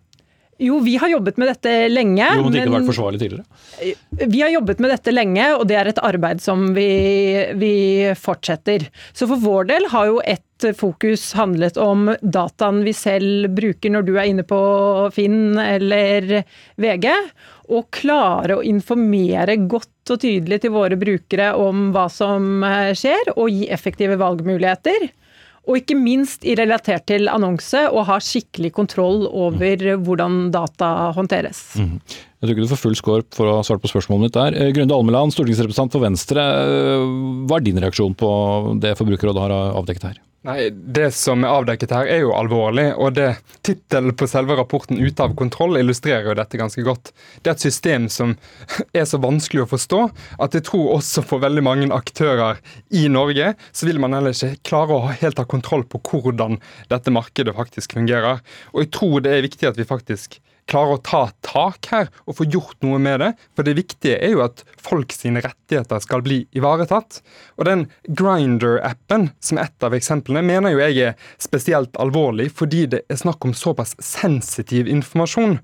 Jo, 0.58 0.80
vi 0.80 0.95
har 0.97 1.10
jobbet 1.10 1.38
med 1.38 1.51
dette 1.51 1.72
lenge. 1.91 2.26
Jo, 2.26 2.43
men 2.43 2.53
det 2.53 2.64
ikke 2.64 2.72
har 2.72 2.80
vært 2.80 2.89
forsvarlig 2.89 3.20
tidligere? 3.22 4.28
Vi 4.34 4.41
har 4.41 4.49
jobbet 4.49 4.80
med 4.82 4.93
dette 4.93 5.14
lenge, 5.14 5.49
og 5.53 5.68
det 5.70 5.78
er 5.78 5.89
et 5.91 6.01
arbeid 6.01 6.41
som 6.41 6.72
vi, 6.74 6.88
vi 7.62 7.74
fortsetter. 8.18 8.88
Så 9.14 9.30
for 9.30 9.41
vår 9.43 9.70
del 9.70 9.86
har 9.93 10.10
jo 10.10 10.22
ett 10.26 10.43
fokus 10.80 11.30
handlet 11.38 11.78
om 11.78 12.10
dataen 12.22 12.82
vi 12.88 12.95
selv 12.97 13.51
bruker 13.53 13.93
når 13.93 14.08
du 14.08 14.16
er 14.16 14.32
inne 14.32 14.45
på 14.47 14.58
Finn 15.14 15.60
eller 15.62 16.39
VG. 16.82 17.05
Og 17.70 17.91
klare 17.93 18.58
å 18.58 18.66
informere 18.66 19.60
godt 19.70 20.16
og 20.16 20.24
tydelig 20.24 20.64
til 20.64 20.74
våre 20.74 20.97
brukere 20.97 21.51
om 21.62 21.91
hva 21.93 22.08
som 22.10 22.66
skjer, 22.97 23.36
og 23.36 23.53
gi 23.53 23.70
effektive 23.70 24.18
valgmuligheter. 24.18 25.12
Og 25.68 25.82
ikke 25.82 25.97
minst 25.99 26.45
i 26.47 26.55
relatert 26.55 27.07
til 27.11 27.28
annonse, 27.32 27.82
og 27.91 28.07
ha 28.07 28.18
skikkelig 28.24 28.72
kontroll 28.76 29.26
over 29.28 29.84
hvordan 29.99 30.47
data 30.53 31.11
håndteres. 31.18 31.61
Mm. 31.76 31.97
Jeg 32.07 32.45
tror 32.45 32.53
ikke 32.53 32.68
du 32.68 32.72
får 32.72 32.84
full 32.84 32.97
score 32.99 33.26
for 33.36 33.51
å 33.51 33.57
svare 33.65 33.82
på 33.84 33.91
spørsmålet 33.91 34.28
mitt 34.28 34.38
der. 34.38 34.55
Eh, 34.55 34.72
Grunde 34.76 34.95
Almeland, 34.95 35.36
stortingsrepresentant 35.36 35.95
for 35.95 36.05
Venstre. 36.05 36.43
Eh, 36.43 37.09
hva 37.49 37.59
er 37.59 37.68
din 37.68 37.82
reaksjon 37.84 38.15
på 38.18 38.32
det 38.84 38.95
Forbrukerrådet 38.99 39.43
har 39.43 39.57
avdekket 39.74 40.09
her? 40.11 40.24
Nei, 40.48 40.70
Det 40.72 41.10
som 41.12 41.43
er 41.43 41.52
avdekket 41.52 41.91
her, 41.91 42.08
er 42.08 42.22
jo 42.24 42.32
alvorlig. 42.32 42.93
og 42.95 43.18
det 43.18 43.36
Tittelen 43.68 44.16
på 44.16 44.28
selve 44.32 44.56
rapporten 44.56 44.95
'Ute 44.98 45.24
av 45.24 45.36
kontroll' 45.36 45.80
illustrerer 45.80 46.30
jo 46.30 46.36
dette 46.39 46.58
ganske 46.58 46.84
godt. 46.84 47.12
Det 47.43 47.50
er 47.50 47.56
et 47.56 47.60
system 47.60 48.08
som 48.08 48.38
er 48.93 49.04
så 49.04 49.20
vanskelig 49.20 49.66
å 49.66 49.72
forstå 49.76 50.00
at 50.39 50.54
jeg 50.54 50.64
tror 50.64 50.95
også 50.95 51.26
for 51.28 51.43
veldig 51.43 51.64
mange 51.64 51.91
aktører 51.91 52.62
i 52.91 53.10
Norge, 53.10 53.56
så 53.74 53.86
vil 53.86 54.00
man 54.00 54.14
heller 54.14 54.32
ikke 54.32 54.64
klare 54.64 54.95
å 54.95 55.12
helt 55.12 55.38
ha 55.38 55.43
kontroll 55.43 55.84
på 55.84 56.00
hvordan 56.00 56.62
dette 56.88 57.12
markedet 57.12 57.54
faktisk 57.54 57.93
fungerer. 58.00 58.39
Og 58.72 58.86
jeg 58.86 58.91
tror 58.91 59.20
det 59.20 59.34
er 59.36 59.43
viktig 59.43 59.68
at 59.68 59.76
vi 59.76 59.84
faktisk 59.84 60.39
klarer 60.70 60.97
å 60.97 61.03
ta 61.03 61.22
tak 61.45 61.89
her 61.91 62.09
og 62.26 62.39
få 62.39 62.47
gjort 62.51 62.78
noe 62.86 62.99
med 63.01 63.22
det. 63.24 63.32
For 63.55 63.68
det 63.68 63.78
viktige 63.80 64.20
er 64.24 64.36
jo 64.36 64.43
at 64.45 64.63
folk 64.84 65.13
sine 65.15 65.43
rettigheter 65.43 66.01
skal 66.03 66.24
bli 66.26 66.41
ivaretatt. 66.57 67.22
Og 67.57 67.68
den 67.70 67.86
Grinder-appen, 68.07 69.32
som 69.39 69.59
er 69.59 69.70
et 69.70 69.88
av 69.88 69.95
eksemplene, 69.97 70.45
mener 70.45 70.76
jo 70.76 70.84
jeg 70.84 71.11
er 71.11 71.32
spesielt 71.41 71.95
alvorlig 72.01 72.49
fordi 72.57 72.86
det 72.91 73.05
er 73.07 73.22
snakk 73.22 73.47
om 73.47 73.55
såpass 73.57 73.95
sensitiv 74.03 74.89
informasjon. 74.91 75.59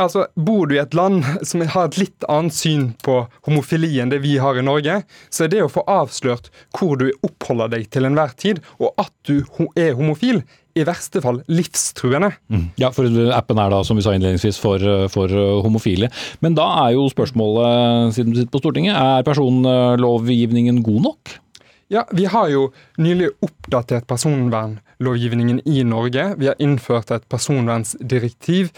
Altså, 0.00 0.24
Bor 0.34 0.66
du 0.66 0.76
i 0.76 0.80
et 0.80 0.94
land 0.96 1.20
som 1.46 1.60
har 1.60 1.90
et 1.90 1.98
litt 2.00 2.24
annet 2.32 2.54
syn 2.56 2.86
på 3.04 3.18
homofili 3.46 3.90
enn 4.00 4.12
det 4.12 4.22
vi 4.24 4.38
har 4.40 4.56
i 4.56 4.64
Norge, 4.64 5.02
så 5.28 5.44
er 5.44 5.52
det 5.52 5.60
å 5.64 5.70
få 5.72 5.84
avslørt 5.90 6.48
hvor 6.78 6.96
du 7.00 7.10
oppholder 7.20 7.74
deg 7.74 7.90
til 7.92 8.08
enhver 8.08 8.32
tid, 8.40 8.62
og 8.80 8.96
at 9.02 9.12
du 9.28 9.42
er 9.76 9.92
homofil, 9.98 10.42
i 10.78 10.84
verste 10.88 11.20
fall 11.24 11.42
livstruende. 11.52 12.32
Mm. 12.52 12.66
Ja, 12.80 12.92
for 12.94 13.08
appen 13.36 13.60
er 13.60 13.72
da, 13.74 13.82
som 13.84 13.98
vi 13.98 14.04
sa 14.04 14.14
innledningsvis, 14.16 14.60
for, 14.62 14.82
for, 15.12 15.32
homofile. 15.64 16.08
Men 16.44 16.56
da 16.58 16.66
er 16.86 16.96
jo 16.96 17.08
spørsmålet, 17.12 18.14
siden 18.16 18.32
du 18.32 18.40
sitter 18.40 18.54
på 18.54 18.62
Stortinget, 18.62 18.96
er 18.96 19.26
personlovgivningen 19.26 20.82
god 20.86 21.08
nok? 21.10 21.38
Ja, 21.92 22.06
vi 22.16 22.24
har 22.24 22.48
jo 22.48 22.70
nylig 22.96 23.28
oppdatert 23.44 24.06
personvernlovgivningen 24.08 25.58
i 25.68 25.82
Norge. 25.84 26.30
Vi 26.40 26.48
har 26.48 26.56
innført 26.62 27.12
et 27.12 27.26
personvernsdirektiv. 27.28 28.70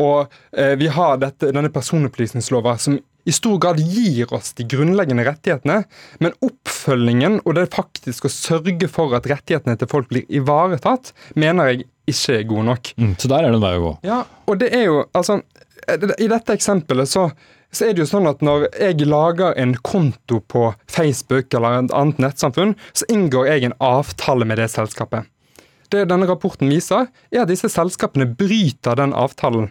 Og 0.00 0.32
eh, 0.56 0.72
vi 0.80 0.88
har 0.88 1.20
dette, 1.20 1.50
denne 1.52 1.68
personopplysningslova 1.74 2.78
som 2.80 2.96
i 3.24 3.32
stor 3.32 3.58
grad 3.62 3.80
gir 3.80 4.32
oss 4.34 4.52
de 4.58 4.66
grunnleggende 4.68 5.24
rettighetene, 5.26 5.82
men 6.22 6.34
oppfølgingen 6.42 7.40
og 7.44 7.56
det 7.58 7.68
faktisk 7.74 8.26
å 8.26 8.32
sørge 8.32 8.90
for 8.90 9.14
at 9.18 9.28
rettighetene 9.30 9.78
til 9.78 9.90
folk 9.90 10.10
blir 10.10 10.26
ivaretatt, 10.32 11.12
mener 11.38 11.70
jeg 11.70 11.86
ikke 12.10 12.38
er 12.40 12.46
god 12.50 12.68
nok. 12.72 12.92
Mm, 12.98 13.16
så 13.18 13.30
der 13.30 13.46
er 13.46 13.52
det 13.52 13.58
en 13.60 13.64
vei 13.64 13.74
å 13.78 13.82
gå. 13.86 13.96
Ja, 14.08 14.20
og 14.50 14.62
det 14.62 14.72
er 14.74 14.86
jo, 14.88 15.02
altså, 15.14 15.40
I 15.86 16.30
dette 16.30 16.56
eksempelet 16.56 17.10
så, 17.10 17.28
så 17.70 17.86
er 17.86 17.94
det 17.94 18.04
jo 18.04 18.10
sånn 18.10 18.30
at 18.30 18.42
når 18.44 18.68
jeg 18.74 19.06
lager 19.06 19.54
en 19.58 19.76
konto 19.86 20.40
på 20.42 20.72
Facebook 20.90 21.54
eller 21.54 21.84
et 21.84 21.94
annet 21.94 22.22
nettsamfunn, 22.26 22.74
så 22.92 23.06
inngår 23.12 23.52
jeg 23.52 23.68
en 23.68 23.78
avtale 23.82 24.48
med 24.48 24.58
det 24.58 24.70
selskapet. 24.74 25.30
Det 25.92 26.06
denne 26.08 26.26
rapporten 26.26 26.70
viser, 26.72 27.10
er 27.30 27.44
at 27.44 27.50
disse 27.52 27.68
selskapene 27.70 28.26
bryter 28.26 28.96
den 28.98 29.12
avtalen. 29.12 29.70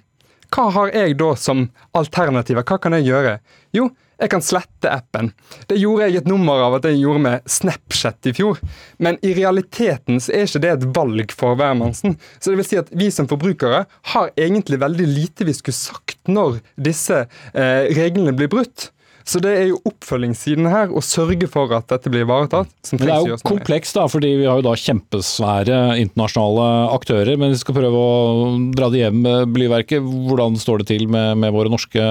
Hva 0.52 0.68
har 0.76 0.92
jeg 0.92 1.16
da 1.20 1.32
som 1.40 1.70
alternativer? 1.96 2.66
Hva 2.68 2.78
kan 2.82 2.96
jeg 2.98 3.08
gjøre? 3.08 3.38
Jo, 3.76 3.86
jeg 4.22 4.30
kan 4.30 4.44
slette 4.46 4.92
appen. 4.92 5.32
Det 5.66 5.80
gjorde 5.80 6.06
jeg 6.10 6.20
et 6.20 6.28
nummer 6.30 6.60
av 6.68 6.76
at 6.78 6.86
jeg 6.86 7.00
gjorde 7.00 7.24
med 7.24 7.48
Snapchat 7.50 8.30
i 8.30 8.34
fjor. 8.38 8.60
Men 9.02 9.18
i 9.26 9.32
realiteten 9.38 10.22
så 10.22 10.36
er 10.36 10.46
ikke 10.46 10.62
det 10.62 10.74
et 10.76 10.88
valg 10.98 11.34
for 11.34 11.58
hvermannsen. 11.58 12.18
Så 12.38 12.52
det 12.52 12.60
vil 12.60 12.68
si 12.68 12.82
at 12.82 12.92
vi 12.94 13.10
som 13.14 13.30
forbrukere 13.32 13.86
har 14.14 14.34
egentlig 14.36 14.82
veldig 14.84 15.08
lite 15.10 15.48
vi 15.48 15.56
skulle 15.58 15.80
sagt 15.80 16.20
når 16.30 16.60
disse 16.78 17.24
eh, 17.24 17.88
reglene 17.98 18.36
blir 18.38 18.52
brutt. 18.52 18.92
Så 19.28 19.42
det 19.44 19.52
er 19.58 19.68
jo 19.72 19.80
oppfølgingssiden 19.88 20.70
her, 20.72 20.92
å 20.92 21.04
sørge 21.06 21.48
for 21.52 21.72
at 21.76 21.90
dette 21.92 22.12
blir 22.12 22.26
ivaretatt. 22.26 22.72
Det 22.92 23.08
er 23.08 23.28
jo 23.30 23.38
komplekst, 23.46 23.98
da, 23.98 24.08
fordi 24.12 24.34
vi 24.40 24.48
har 24.50 24.60
jo 24.60 24.66
da 24.66 24.76
kjempesvære 24.78 25.80
internasjonale 26.02 26.68
aktører. 26.96 27.38
Men 27.40 27.54
vi 27.54 27.62
skal 27.62 27.78
prøve 27.78 28.02
å 28.02 28.52
dra 28.76 28.90
det 28.94 29.04
hjem 29.04 29.22
med 29.26 29.54
blyverket. 29.56 30.02
Hvordan 30.02 30.58
står 30.60 30.82
det 30.82 30.90
til 30.94 31.08
med, 31.12 31.40
med 31.42 31.54
våre 31.56 31.72
norske 31.72 32.06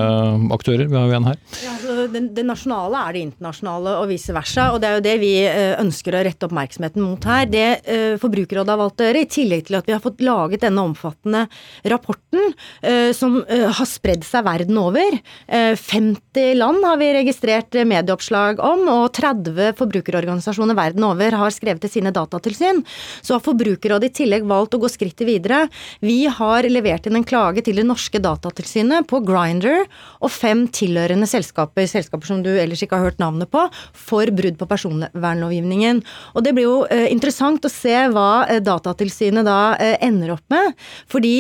aktører? 0.55 0.87
Vi 0.91 0.99
har 0.99 1.11
jo 1.11 1.19
en 1.19 1.29
her. 1.31 1.41
Ja, 1.65 1.75
altså, 1.75 2.07
det, 2.15 2.23
det, 2.37 2.47
nasjonale 2.49 3.05
er 3.07 3.17
det 3.17 3.25
internasjonale, 3.29 3.97
og 4.01 4.11
vice 4.11 4.35
versa. 4.37 4.71
Og 4.75 4.81
det 4.83 4.91
er 4.91 4.99
jo 4.99 5.05
det 5.07 5.17
vi 5.23 5.33
eh, 5.47 5.75
ønsker 5.81 6.17
å 6.17 6.25
rette 6.27 6.49
oppmerksomheten 6.49 7.05
mot 7.05 7.29
her. 7.31 7.49
Det 7.51 7.67
uh, 7.87 8.17
Forbrukerrådet 8.21 8.75
har 8.75 8.81
valgt 8.81 9.03
å 9.03 9.09
gjøre, 9.09 9.25
i 9.25 9.31
tillegg 9.31 9.67
til 9.69 9.79
at 9.81 9.89
vi 9.89 9.97
har 9.97 10.03
fått 10.05 10.23
laget 10.25 10.65
denne 10.65 10.85
omfattende 10.91 11.47
rapporten, 11.91 12.55
uh, 12.87 13.11
som 13.17 13.41
uh, 13.43 13.69
har 13.77 13.89
spredd 13.89 14.25
seg 14.27 14.47
verden 14.47 14.79
over. 14.81 15.19
50 15.51 16.55
land 16.59 16.85
har 16.87 17.00
vi 17.01 17.11
registrert 17.17 17.75
medieoppslag 17.89 18.61
om, 18.65 18.85
og 18.93 19.07
30 19.17 19.75
forbrukerorganisasjoner 19.79 20.77
verden 20.79 21.07
over 21.09 21.37
har 21.41 21.55
skrevet 21.55 21.83
til 21.85 21.95
sine 21.97 22.13
datatilsyn. 22.15 22.83
Så 23.25 23.37
har 23.37 23.45
Forbrukerrådet 23.45 24.11
i 24.11 24.17
tillegg 24.23 24.47
valgt 24.49 24.77
å 24.77 24.81
gå 24.83 24.91
skrittet 24.93 25.27
videre. 25.29 25.65
Vi 26.05 26.25
har 26.31 26.69
levert 26.71 27.09
inn 27.09 27.19
en 27.19 27.27
klage 27.27 27.65
til 27.67 27.81
det 27.81 27.87
norske 27.89 28.21
datatilsynet 28.23 29.09
på 29.11 29.23
Grinder 29.27 29.87
og 30.21 30.33
fem 30.33 30.67
tilhørende 30.71 31.29
selskaper, 31.31 31.89
selskaper 31.91 32.29
som 32.29 32.45
du 32.45 32.51
ellers 32.53 32.85
ikke 32.85 32.99
har 32.99 33.11
hørt 33.11 33.23
navnet 33.23 33.51
på, 33.53 33.65
for 33.97 34.31
brudd 34.37 34.59
på 34.61 34.69
personvernlovgivningen. 34.71 36.03
Og 36.35 36.45
det 36.45 36.55
blir 36.57 36.69
jo 36.69 36.79
eh, 36.91 37.09
interessant 37.13 37.65
å 37.65 37.73
se 37.73 37.97
hva 38.13 38.45
eh, 38.47 38.61
Datatilsynet 38.65 39.47
da 39.47 39.61
eh, 39.81 39.97
ender 40.05 40.35
opp 40.37 40.45
med. 40.53 40.77
Fordi 41.11 41.33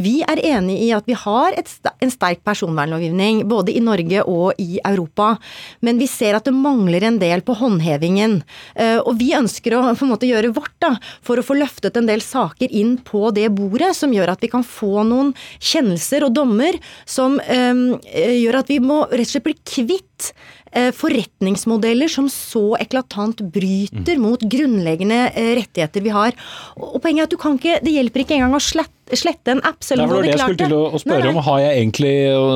vi 0.00 0.16
er 0.26 0.40
enig 0.54 0.76
i 0.86 0.90
at 0.96 1.06
vi 1.08 1.16
har 1.18 1.54
et, 1.56 1.68
en 2.02 2.12
sterk 2.12 2.42
personvernlovgivning 2.46 3.44
både 3.48 3.74
i 3.74 3.82
Norge 3.84 4.24
og 4.30 4.60
i 4.60 4.80
Europa. 4.82 5.03
Europa. 5.04 5.36
Men 5.80 5.98
vi 5.98 6.08
ser 6.10 6.34
at 6.34 6.48
det 6.48 6.54
mangler 6.56 7.04
en 7.04 7.18
del 7.20 7.44
på 7.44 7.56
håndhevingen. 7.60 8.42
Eh, 8.74 8.98
og 8.98 9.18
vi 9.20 9.34
ønsker 9.36 9.76
å 9.76 9.82
på 9.98 10.06
en 10.06 10.12
måte 10.14 10.28
gjøre 10.28 10.54
vårt 10.56 10.74
da, 10.82 10.94
for 11.22 11.38
å 11.38 11.46
få 11.46 11.58
løftet 11.58 11.96
en 11.96 12.08
del 12.08 12.24
saker 12.24 12.72
inn 12.72 12.96
på 13.04 13.30
det 13.34 13.50
bordet, 13.54 13.94
som 13.96 14.12
gjør 14.14 14.34
at 14.34 14.42
vi 14.42 14.50
kan 14.52 14.64
få 14.64 15.04
noen 15.06 15.34
kjennelser 15.58 16.26
og 16.26 16.34
dommer 16.34 16.76
som 17.06 17.38
um, 17.38 17.84
gjør 18.02 18.60
at 18.60 18.70
vi 18.72 18.80
må 18.82 19.04
rett 19.10 19.28
og 19.28 19.32
slett 19.34 19.46
bli 19.46 19.56
kvitt 19.64 20.32
forretningsmodeller 20.74 22.10
som 22.10 22.28
så 22.32 22.74
eklatant 22.82 23.40
bryter 23.54 24.18
mot 24.20 24.40
grunnleggende 24.40 25.28
rettigheter 25.60 26.04
vi 26.04 26.14
har. 26.14 26.36
Og 26.80 27.00
poenget 27.02 27.24
er 27.24 27.28
at 27.28 27.34
du 27.34 27.40
kan 27.40 27.58
ikke, 27.58 27.78
Det 27.84 27.94
hjelper 27.94 28.24
ikke 28.24 28.38
engang 28.38 28.56
å 28.58 28.62
slette 28.62 28.92
slette 29.12 29.52
en 29.52 29.60
app, 29.68 29.82
selv 29.84 30.04
om 30.04 30.08
du 30.08 30.14
hadde 30.16 30.36
klart 30.38 30.54
det. 30.56 30.64
Det 30.64 30.72
var 30.72 30.80
det 30.80 30.80
jeg 30.80 30.80
skulle 30.80 30.90
til 30.90 30.96
å 30.96 31.02
spørre 31.02 31.18
nei, 31.20 31.26
nei. 31.28 31.34
om. 31.36 31.42
Har 31.44 31.58
jeg 31.60 31.82
egentlig 31.82 32.14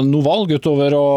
noe 0.09 0.25
valg 0.25 0.55
utover 0.57 0.97
å 0.97 1.09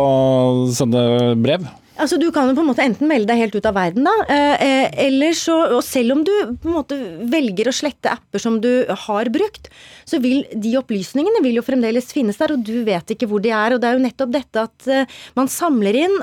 sende 0.75 1.03
brev? 1.39 1.69
Altså, 1.99 2.17
Du 2.17 2.29
kan 2.31 2.47
jo 2.47 2.55
på 2.55 2.63
en 2.63 2.69
måte 2.69 2.83
enten 2.85 3.09
melde 3.09 3.27
deg 3.27 3.41
helt 3.41 3.55
ut 3.57 3.67
av 3.67 3.75
verden, 3.75 4.05
da. 4.07 4.13
Eh, 4.31 4.63
eh, 4.63 4.93
eller 5.07 5.35
så, 5.35 5.57
og 5.75 5.81
selv 5.83 6.15
om 6.15 6.21
du 6.23 6.31
på 6.61 6.69
en 6.69 6.77
måte 6.77 6.97
velger 7.27 7.67
å 7.67 7.75
slette 7.75 8.11
apper 8.13 8.39
som 8.39 8.61
du 8.63 8.85
har 8.87 9.29
brukt, 9.33 9.67
så 10.07 10.21
vil 10.23 10.45
de 10.55 10.71
opplysningene 10.79 11.43
vil 11.43 11.59
jo 11.59 11.65
fremdeles 11.65 12.07
finnes 12.15 12.39
der, 12.39 12.53
og 12.55 12.63
du 12.63 12.83
vet 12.87 13.11
ikke 13.11 13.27
hvor 13.27 13.43
de 13.43 13.51
er. 13.51 13.75
Og 13.75 13.81
det 13.83 13.89
er 13.89 13.97
jo 13.97 14.05
nettopp 14.05 14.31
dette 14.31 14.63
at 14.63 14.87
eh, 14.87 15.19
man 15.35 15.51
samler 15.51 15.97
inn 15.99 16.17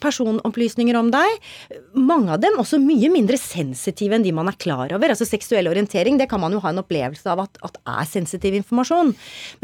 personopplysninger 0.00 0.96
om 0.98 1.08
deg. 1.12 1.48
Mange 1.96 2.34
av 2.34 2.40
dem 2.42 2.58
også 2.60 2.80
mye 2.82 3.08
mindre 3.12 3.38
sensitive 3.40 4.16
enn 4.16 4.24
de 4.24 4.34
man 4.36 4.50
er 4.50 4.58
klar 4.60 4.92
over. 4.92 5.12
Altså 5.14 5.28
seksuell 5.28 5.70
orientering, 5.70 6.18
det 6.20 6.28
kan 6.30 6.42
man 6.42 6.52
jo 6.52 6.60
ha 6.64 6.74
en 6.74 6.82
opplevelse 6.82 7.28
av 7.30 7.44
at, 7.46 7.60
at 7.66 7.80
er 7.88 8.08
sensitiv 8.08 8.56
informasjon. 8.58 9.14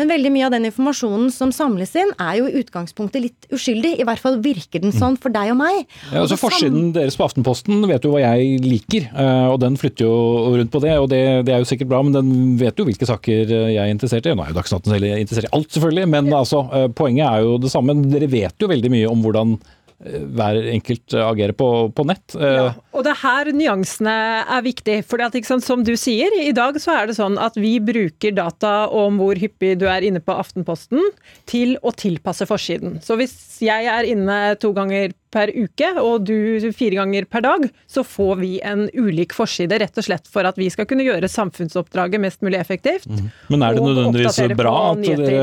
Men 0.00 0.12
veldig 0.12 0.32
mye 0.32 0.48
av 0.48 0.56
den 0.56 0.68
informasjonen 0.70 1.28
som 1.34 1.52
samles 1.54 1.92
inn, 1.98 2.12
er 2.16 2.40
jo 2.40 2.48
i 2.48 2.62
utgangspunktet 2.62 3.24
litt 3.26 3.50
uskyldig. 3.52 3.96
I 4.00 4.08
hvert 4.08 4.22
fall 4.22 4.40
virker 4.44 4.82
den 4.82 4.94
sånn 4.96 5.18
for 5.26 5.34
deg 5.34 5.52
og 5.52 5.58
meg. 5.60 5.82
Ja, 6.10 6.22
altså 6.22 6.38
Forsiden 6.40 6.90
deres 6.96 7.18
på 7.18 7.26
Aftenposten 7.26 7.84
vet 7.90 8.06
jo 8.06 8.14
hva 8.14 8.22
jeg 8.22 8.60
liker, 8.64 9.08
eh, 9.10 9.46
og 9.50 9.60
den 9.62 9.78
flytter 9.80 10.06
jo 10.06 10.16
rundt 10.56 10.72
på 10.72 10.82
det. 10.84 10.94
Og 11.02 11.08
det, 11.12 11.22
det, 11.48 11.54
er 11.54 11.62
jo 11.62 11.68
sikkert 11.68 11.92
bra, 11.92 12.02
men 12.06 12.16
den 12.16 12.34
vet 12.60 12.78
jo 12.78 12.86
hvilke 12.88 13.08
saker 13.08 13.46
eh, 13.46 13.72
jeg 13.74 13.82
er 13.82 13.94
interessert 13.94 14.28
i. 14.28 14.36
Nå 14.36 14.44
er 14.44 14.52
jo 14.52 14.58
Dagsnytt 14.60 14.90
interessert 14.90 15.48
i 15.48 15.54
alt, 15.56 15.72
selvfølgelig, 15.74 16.10
men 16.14 16.30
altså, 16.34 16.66
eh, 16.72 16.86
poenget 16.96 17.26
er 17.28 17.46
jo 17.46 17.56
det 17.62 17.72
samme. 17.72 17.98
Dere 18.06 18.30
vet 18.30 18.62
jo 18.62 18.70
veldig 18.70 18.92
mye 18.92 19.10
om 19.10 19.24
hvordan 19.24 19.56
hver 20.04 20.58
enkelt 20.74 21.14
agerer 21.16 21.54
på, 21.56 21.68
på 21.96 22.04
nett. 22.08 22.34
Ja, 22.36 22.68
og 22.92 23.04
det 23.06 23.14
er 23.14 23.20
her 23.22 23.50
nyansene 23.56 24.16
er 24.44 24.64
viktig. 24.66 24.98
For 25.08 25.22
som 25.64 25.84
du 25.86 25.94
sier, 25.96 26.34
i 26.36 26.52
dag 26.56 26.76
så 26.82 26.98
er 26.98 27.08
det 27.08 27.16
sånn 27.16 27.38
at 27.40 27.56
vi 27.56 27.76
bruker 27.80 28.34
data 28.36 28.90
om 28.92 29.16
hvor 29.22 29.38
hyppig 29.40 29.76
du 29.80 29.86
er 29.88 30.04
inne 30.04 30.20
på 30.20 30.36
Aftenposten 30.36 31.00
til 31.48 31.76
å 31.80 31.94
tilpasse 31.96 32.48
forsiden. 32.48 33.00
Så 33.04 33.16
hvis 33.16 33.36
jeg 33.64 33.88
er 33.88 34.08
inne 34.08 34.56
to 34.60 34.74
ganger 34.76 35.16
per 35.36 35.52
uke, 35.52 35.92
og 36.00 36.26
du 36.28 36.70
fire 36.76 37.00
ganger 37.00 37.26
per 37.28 37.44
dag, 37.44 37.66
så 37.90 38.04
får 38.06 38.40
vi 38.40 38.52
en 38.64 38.86
ulik 38.96 39.34
forside, 39.36 39.78
rett 39.82 40.00
og 40.00 40.06
slett 40.06 40.30
for 40.30 40.48
at 40.48 40.58
vi 40.60 40.68
skal 40.72 40.88
kunne 40.88 41.04
gjøre 41.06 41.28
samfunnsoppdraget 41.30 42.22
mest 42.22 42.42
mulig 42.46 42.60
effektivt. 42.60 43.08
Mm. 43.10 43.28
Men 43.52 43.66
er 43.66 43.76
det 43.76 43.84
nødvendigvis 43.84 44.40
bra 44.58 44.74
at 44.92 45.02
dere 45.04 45.42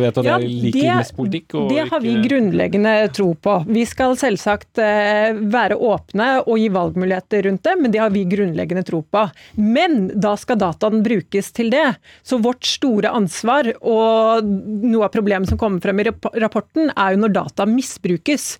vet 0.00 0.20
at 0.20 0.28
ja, 0.28 0.36
dere 0.36 0.50
liker 0.50 0.80
det, 0.80 0.98
mest 1.00 1.16
politikk? 1.16 1.56
det 1.70 1.86
har 1.90 2.04
vi 2.04 2.14
grunnleggende 2.26 2.94
tro 3.16 3.30
på. 3.34 3.56
Vi 3.70 3.84
skal 3.88 4.16
selvsagt 4.20 4.80
eh, 4.82 5.32
være 5.52 5.78
åpne 5.78 6.28
og 6.44 6.60
gi 6.60 6.68
valgmuligheter 6.74 7.48
rundt 7.48 7.64
det, 7.66 7.76
men 7.80 7.94
det 7.94 8.02
har 8.02 8.12
vi 8.14 8.26
grunnleggende 8.28 8.84
tro 8.86 9.02
på. 9.02 9.24
Men 9.60 10.10
da 10.20 10.34
skal 10.40 10.60
dataen 10.60 11.04
brukes 11.06 11.52
til 11.56 11.72
det. 11.72 11.86
Så 12.26 12.40
vårt 12.42 12.66
store 12.68 13.12
ansvar, 13.16 13.72
og 13.80 14.44
noe 14.44 15.06
av 15.06 15.14
problemet 15.14 15.50
som 15.50 15.60
kommer 15.60 15.82
frem 15.82 16.02
i 16.02 16.08
rapporten, 16.10 16.92
er 16.94 17.14
jo 17.14 17.24
når 17.24 17.36
data 17.40 17.66
misbrukes. 17.68 18.54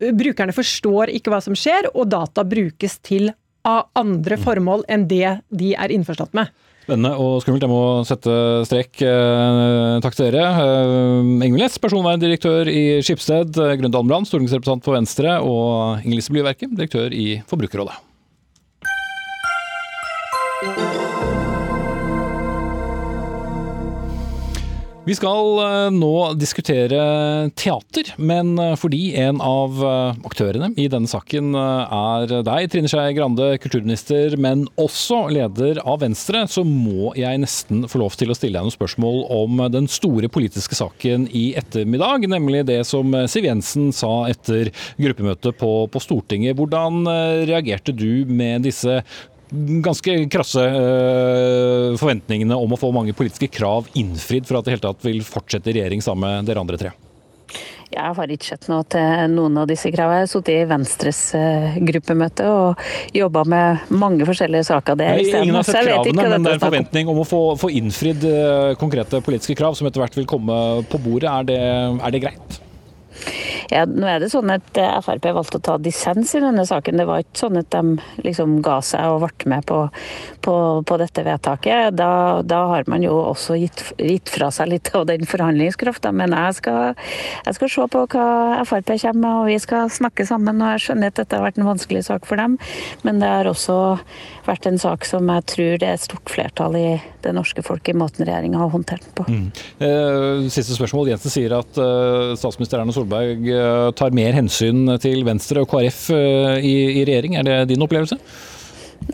Brukerne 0.00 0.54
forstår 0.56 1.12
ikke 1.16 1.32
hva 1.32 1.42
som 1.44 1.56
skjer, 1.58 1.90
og 1.92 2.08
data 2.12 2.44
brukes 2.46 2.98
til 3.04 3.30
av 3.68 3.90
andre 3.98 4.38
mm. 4.38 4.44
formål 4.46 4.84
enn 4.88 5.06
det 5.10 5.40
de 5.52 5.74
er 5.76 5.92
innforstått 5.92 6.32
med. 6.36 6.48
Spennende 6.86 7.12
og 7.20 7.38
skummelt. 7.44 7.62
Jeg 7.62 7.70
må 7.70 7.82
sette 8.08 8.34
strek. 8.66 9.02
Eh, 9.04 10.00
takk 10.02 10.16
til 10.16 10.30
dere. 10.30 10.46
Eh, 10.64 11.32
Ingvild 11.46 11.66
Næss, 11.66 11.78
personverndirektør 11.82 12.70
i 12.72 12.84
Skipsted. 13.04 13.52
Grunde 13.54 14.00
Almland, 14.00 14.26
stortingsrepresentant 14.26 14.86
for 14.86 14.96
Venstre. 14.96 15.38
Og 15.44 16.00
Inger 16.02 16.18
Lise 16.18 16.34
Blyverket, 16.34 16.72
direktør 16.74 17.12
i 17.14 17.34
Forbrukerrådet. 17.46 18.00
Vi 25.10 25.16
skal 25.18 25.56
eh, 25.58 25.88
nå 25.90 26.14
diskutere 26.38 27.00
teater, 27.58 28.12
men 28.22 28.52
eh, 28.62 28.76
fordi 28.78 29.08
en 29.18 29.40
av 29.42 29.80
eh, 29.82 30.20
aktørene 30.28 30.68
i 30.78 30.84
denne 30.92 31.10
saken 31.10 31.48
er 31.58 32.34
deg, 32.46 32.68
Trine 32.70 32.86
Skei 32.92 33.16
Grande, 33.16 33.48
kulturminister, 33.58 34.36
men 34.38 34.68
også 34.78 35.24
leder 35.34 35.80
av 35.82 36.04
Venstre, 36.04 36.44
så 36.46 36.62
må 36.62 37.10
jeg 37.18 37.40
nesten 37.42 37.88
få 37.90 38.04
lov 38.04 38.14
til 38.20 38.30
å 38.30 38.36
stille 38.38 38.54
deg 38.54 38.68
noen 38.68 38.76
spørsmål 38.76 39.24
om 39.34 39.64
den 39.74 39.90
store 39.90 40.30
politiske 40.30 40.78
saken 40.78 41.26
i 41.34 41.48
ettermiddag, 41.58 42.28
nemlig 42.30 42.62
det 42.70 42.78
som 42.86 43.10
Siv 43.26 43.50
Jensen 43.50 43.90
sa 43.96 44.12
etter 44.30 44.70
gruppemøtet 45.00 45.58
på, 45.58 45.72
på 45.90 46.04
Stortinget. 46.06 46.54
Hvordan 46.60 47.02
reagerte 47.50 47.96
du 47.96 48.30
med 48.30 48.68
disse 48.68 49.00
ganske 49.84 50.16
krasse 50.30 50.62
uh, 50.62 51.98
forventningene 52.00 52.56
om 52.56 52.72
å 52.74 52.78
få 52.80 52.92
mange 52.94 53.14
politiske 53.16 53.50
krav 53.52 53.90
innfridd 53.98 54.48
for 54.48 54.60
at 54.60 54.66
det 54.66 54.76
hele 54.76 54.84
tatt 54.84 55.06
vil 55.06 55.22
fortsette 55.26 55.72
i 55.72 55.78
regjering 55.80 56.04
sammen 56.04 56.40
med 56.40 56.50
dere 56.50 56.62
andre 56.62 56.80
tre? 56.80 56.92
Jeg 57.90 58.14
har 58.14 58.30
ikke 58.30 58.46
sett 58.52 58.68
noe 58.70 58.84
til 58.86 59.32
noen 59.32 59.56
av 59.58 59.66
disse 59.66 59.90
kravene. 59.90 60.20
Jeg 60.20 60.28
har 60.28 60.30
sittet 60.30 60.52
i 60.54 60.66
Venstres 60.70 61.22
uh, 61.34 61.78
gruppemøte 61.90 62.46
og 62.46 62.84
jobba 63.16 63.42
med 63.50 63.90
mange 63.90 64.28
forskjellige 64.28 64.68
saker. 64.70 64.98
Det 65.00 65.10
Nei, 65.10 65.26
ingen 65.26 65.58
har 65.58 65.66
sett 65.66 65.90
kravene, 65.90 66.14
men 66.14 66.46
det 66.46 66.54
er 66.54 66.60
en 66.60 66.66
forventning 66.68 67.10
om 67.10 67.22
å 67.24 67.26
få, 67.26 67.42
få 67.58 67.72
innfridd 67.80 68.26
uh, 68.30 68.72
konkrete 68.78 69.18
politiske 69.26 69.58
krav 69.58 69.74
som 69.78 69.90
etter 69.90 70.04
hvert 70.04 70.18
vil 70.22 70.30
komme 70.30 70.56
på 70.90 71.02
bordet. 71.02 71.30
Er 71.32 71.50
det, 71.50 71.62
er 71.98 72.14
det 72.14 72.26
greit? 72.28 72.60
Ja, 73.70 73.84
nå 73.86 74.08
er 74.10 74.18
det 74.18 74.32
sånn 74.32 74.50
at 74.50 74.78
eh, 74.80 74.96
Frp 75.04 75.28
valgte 75.30 75.60
å 75.60 75.62
ta 75.62 75.76
dissens 75.78 76.32
i 76.34 76.42
denne 76.42 76.64
saken. 76.66 76.98
Det 76.98 77.06
var 77.06 77.22
ikke 77.22 77.38
sånn 77.44 77.60
at 77.60 77.68
de 77.70 78.24
liksom 78.26 78.56
ga 78.66 78.80
seg 78.82 79.12
og 79.12 79.22
ble 79.22 79.50
med 79.52 79.66
på, 79.68 79.78
på, 80.42 80.54
på 80.86 80.98
dette 80.98 81.22
vedtaket. 81.26 81.94
Da, 81.94 82.10
da, 82.42 82.60
har 82.72 82.90
man 82.90 83.04
jo 83.06 83.14
også 83.28 83.60
gitt, 83.60 83.84
gitt, 83.94 84.32
fra 84.32 84.50
seg 84.54 84.72
litt 84.72 84.90
av 84.96 85.06
den 85.06 85.22
forhandlingskrafta. 85.28 86.10
Men 86.10 86.34
jeg 86.34 86.58
skal, 86.58 86.98
jeg 87.46 87.58
skal, 87.60 87.72
se 87.76 87.86
på 87.94 88.04
hva 88.16 88.26
Frp 88.66 88.90
kommer 88.90 89.20
med, 89.22 89.30
og 89.30 89.52
vi 89.52 89.60
skal 89.62 89.94
snakke 90.00 90.26
sammen. 90.26 90.58
og 90.58 90.74
Jeg 90.74 90.86
skjønner 90.88 91.14
at 91.14 91.22
dette 91.22 91.38
har 91.38 91.46
vært 91.46 91.62
en 91.62 91.70
vanskelig 91.70 92.04
sak 92.10 92.26
for 92.26 92.42
dem, 92.42 92.58
men 93.06 93.22
det 93.22 93.30
har 93.30 93.50
også 93.50 93.78
vært 94.48 94.66
en 94.66 94.82
sak 94.82 95.06
som 95.06 95.30
jeg 95.30 95.46
tror 95.54 95.78
det 95.78 95.86
er 95.86 95.98
et 95.98 96.08
stort 96.08 96.32
flertall 96.32 96.74
i 96.78 96.88
det 97.24 97.34
norske 97.36 97.64
folk 97.66 97.88
i 97.90 97.96
måten 97.96 98.26
regjeringa 98.26 98.60
har 98.62 98.72
håndtert 98.72 99.04
den 99.06 99.16
på. 99.18 99.26
Mm. 99.30 99.48
Eh, 99.86 100.46
siste 100.52 100.76
spørsmål. 100.76 101.12
Jensen 101.12 101.32
sier 101.32 101.56
at 101.58 101.80
uh, 101.80 102.36
statsminister 102.38 102.80
Erna 102.80 102.94
Solberg 102.94 103.44
uh, 103.48 103.90
tar 103.96 104.14
mer 104.16 104.36
hensyn 104.36 104.96
til 105.02 105.24
Venstre 105.28 105.64
og 105.64 105.70
KrF 105.70 106.08
i, 106.12 106.74
i 107.00 107.04
regjering. 107.04 107.36
Er 107.40 107.46
det 107.46 107.58
din 107.72 107.84
opplevelse? 107.84 108.18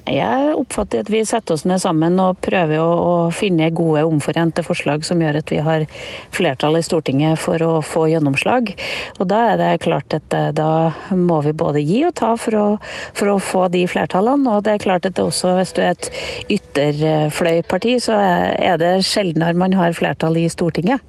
Jeg 0.06 0.54
oppfatter 0.54 1.02
at 1.02 1.10
vi 1.10 1.22
setter 1.26 1.56
oss 1.56 1.64
ned 1.66 1.80
sammen 1.82 2.18
og 2.22 2.38
prøver 2.44 2.78
å, 2.78 2.86
å, 2.86 3.14
finne 3.34 3.68
gode 3.74 4.04
omforente 4.06 4.62
forslag 4.66 5.04
som 5.06 5.22
gjør 5.22 5.40
at 5.40 5.50
vi 5.50 5.58
har 5.66 5.86
flertall 6.34 6.78
i 6.78 6.84
Stortinget 6.86 7.40
for 7.42 7.62
å 7.64 7.72
få 7.82 8.06
gjennomslag. 8.12 8.72
Og 9.18 9.26
Da 9.30 9.42
er 9.52 9.60
det 9.60 9.72
klart 9.86 10.14
at 10.14 10.36
eh, 10.36 10.52
da 10.56 10.92
må 11.10 11.40
vi 11.46 11.54
både 11.56 11.82
gi 11.82 12.04
og 12.06 12.14
ta 12.18 12.34
for 12.38 12.58
å, 12.60 12.66
for 13.16 13.34
å 13.34 13.38
få 13.42 13.66
de 13.74 13.84
flertallene. 13.90 14.56
Og 14.56 14.66
det 14.66 14.76
er 14.76 14.84
klart 14.86 15.10
at 15.10 15.18
det 15.18 15.26
også 15.26 15.56
hvis 15.58 15.74
du 15.76 15.82
er 15.82 15.94
et 15.94 16.10
ytterfløyparti, 16.58 17.98
så 18.06 18.18
er 18.20 18.82
det 18.82 18.96
sjeldnere 19.06 19.58
man 19.58 19.74
har 19.76 19.96
flertall 19.96 20.38
i 20.38 20.48
Stortinget. 20.52 21.02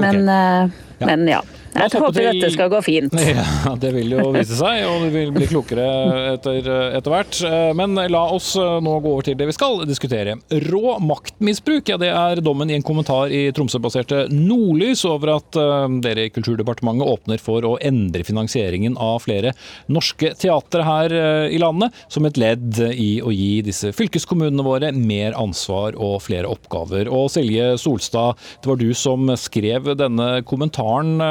Men, 0.00 0.24
okay. 0.26 0.89
Eh, 1.00 1.06
men 1.08 1.26
ja. 1.30 1.40
Jeg 1.70 2.00
håper 2.02 2.24
dette 2.26 2.48
skal 2.50 2.70
gå 2.72 2.80
fint. 2.82 3.14
Ja, 3.30 3.74
Det 3.78 3.92
vil 3.94 4.10
jo 4.10 4.30
vise 4.34 4.56
seg, 4.58 4.82
og 4.88 5.04
du 5.04 5.12
vil 5.14 5.30
bli 5.34 5.46
klokere 5.48 5.84
etter, 6.32 6.66
etter, 6.96 7.10
hvert. 7.12 7.36
Men 7.78 7.94
la 8.10 8.22
oss 8.34 8.52
nå 8.58 8.96
gå 9.04 9.12
over 9.12 9.26
til 9.28 9.36
det 9.38 9.46
vi 9.46 9.54
skal 9.54 9.84
diskutere. 9.88 10.34
Rå 10.66 10.96
maktmisbruk, 11.04 11.92
ja 11.92 11.98
det 12.00 12.10
er 12.10 12.42
dommen 12.42 12.72
i 12.72 12.76
en 12.76 12.84
kommentar 12.86 13.30
i 13.30 13.44
Tromsø-baserte 13.54 14.24
Nordlys 14.34 15.04
over 15.08 15.36
at 15.36 15.58
eh, 15.60 15.86
dere 16.02 16.26
i 16.26 16.32
Kulturdepartementet 16.34 17.06
åpner 17.06 17.42
for 17.42 17.66
å 17.66 17.76
endre 17.86 18.26
finansieringen 18.26 18.98
av 19.00 19.20
flere 19.26 19.54
norske 19.92 20.32
teatre 20.40 20.86
her 20.86 21.14
eh, 21.14 21.54
i 21.54 21.60
landet, 21.62 21.94
som 22.10 22.26
et 22.26 22.40
ledd 22.40 22.80
i 22.90 23.12
å 23.22 23.30
gi 23.34 23.60
disse 23.66 23.92
fylkeskommunene 23.96 24.66
våre 24.66 24.90
mer 24.96 25.38
ansvar 25.38 25.94
og 25.94 26.18
flere 26.26 26.50
oppgaver. 26.50 27.10
Og 27.14 27.30
Selje 27.36 27.76
Solstad, 27.80 28.40
det 28.58 28.72
var 28.72 28.80
du 28.80 28.90
som 28.96 29.30
skrev 29.38 29.92
denne 30.00 30.32
kommentaren. 30.42 30.89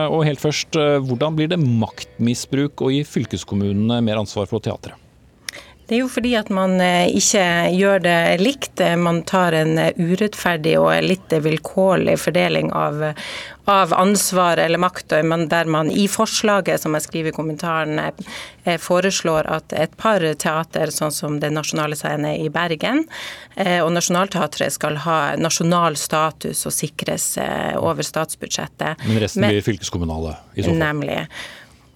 Og 0.10 0.26
helt 0.28 0.41
først, 0.41 0.76
eh, 0.80 0.97
hvordan 1.03 1.36
blir 1.38 1.51
det 1.51 1.60
maktmisbruk 1.60 2.84
å 2.86 2.91
gi 2.93 3.03
fylkeskommunene 3.07 4.01
mer 4.05 4.22
ansvar 4.22 4.49
for 4.49 4.64
teatret? 4.64 5.09
Det 5.90 5.96
er 5.98 6.04
jo 6.04 6.10
fordi 6.12 6.36
at 6.38 6.52
man 6.54 6.76
eh, 6.86 7.10
ikke 7.18 7.44
gjør 7.74 8.04
det 8.06 8.18
likt. 8.44 8.82
Man 9.02 9.24
tar 9.26 9.56
en 9.58 9.74
urettferdig 9.98 10.76
og 10.78 10.92
litt 11.02 11.34
vilkårlig 11.34 12.14
fordeling 12.22 12.70
av, 12.78 13.02
av 13.66 13.96
ansvar 13.98 14.62
eller 14.62 14.78
makt, 14.82 15.16
der 15.50 15.72
man 15.74 15.90
i 15.90 16.06
forslaget 16.06 16.84
som 16.84 16.94
jeg 16.94 17.08
skriver 17.08 17.34
i 17.34 17.38
kommentaren, 17.40 17.98
eh, 18.06 18.78
foreslår 18.78 19.50
at 19.50 19.74
et 19.74 19.96
par 19.98 20.22
teater, 20.22 20.94
sånn 20.94 21.16
som 21.16 21.40
Det 21.42 21.50
Nasjonale 21.56 21.98
Scene 21.98 22.36
i 22.38 22.52
Bergen 22.54 23.08
og 23.58 23.90
Nationaltheatret, 23.92 24.72
skal 24.72 25.02
ha 25.04 25.18
nasjonal 25.42 25.98
status 26.00 26.62
og 26.70 26.72
sikres 26.72 27.34
over 27.82 28.06
statsbudsjettet. 28.06 29.02
Men 29.10 29.20
resten 29.20 29.44
blir 29.50 29.66
fylkeskommunale 29.66 30.38
i 30.54 30.62
så 30.62 30.70
fall? 30.70 30.80
Nemlig. 30.80 31.18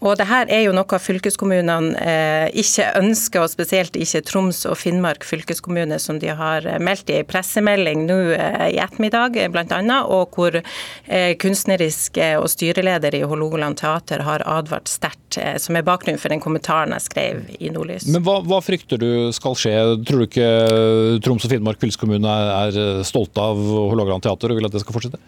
Og 0.04 0.18
det 0.20 0.28
her 0.28 0.50
er 0.52 0.66
jo 0.66 0.74
noe 0.76 1.00
fylkeskommunene 1.00 1.94
eh, 2.04 2.48
ikke 2.60 2.90
ønsker, 3.00 3.46
og 3.46 3.52
spesielt 3.54 3.96
ikke 3.96 4.24
Troms 4.28 4.64
og 4.68 4.76
Finnmark 4.80 5.24
fylkeskommune, 5.24 5.96
som 6.02 6.20
de 6.20 6.34
har 6.36 6.68
eh, 6.68 6.80
meldt 6.84 7.12
i 7.14 7.22
pressemelding 7.28 8.04
nå 8.10 8.18
eh, 8.36 8.66
i 8.74 8.82
ettermiddag 8.84 9.40
bl.a., 9.54 10.00
og 10.04 10.36
hvor 10.36 10.58
eh, 10.60 11.34
kunstnerisk 11.40 12.20
eh, 12.20 12.36
og 12.36 12.50
styreleder 12.52 13.16
i 13.16 13.24
Hålogaland 13.24 13.80
teater 13.80 14.26
har 14.28 14.44
advart 14.50 14.92
sterkt, 14.92 15.38
eh, 15.40 15.56
som 15.62 15.80
er 15.80 15.88
bakgrunnen 15.88 16.20
for 16.20 16.36
den 16.36 16.44
kommentaren 16.44 16.92
jeg 16.98 17.08
skrev 17.08 17.40
i 17.56 17.72
Nordlys. 17.72 18.10
Men 18.12 18.26
hva, 18.28 18.42
hva, 18.44 18.60
frykter 18.64 19.00
du 19.00 19.32
skal 19.36 19.56
skje? 19.60 19.74
Tror 20.04 20.24
du 20.24 20.28
ikke 20.28 20.52
Troms 21.24 21.48
og 21.48 21.56
Finnmark 21.56 21.80
fylkeskommune 21.80 22.28
er, 22.28 22.76
er 22.76 23.08
stolte 23.08 23.40
av 23.40 23.60
Hålogaland 23.64 24.28
teater 24.28 24.52
og 24.52 24.60
vil 24.60 24.68
at 24.68 24.76
det 24.76 24.84
skal 24.84 25.00
fortsette? 25.00 25.24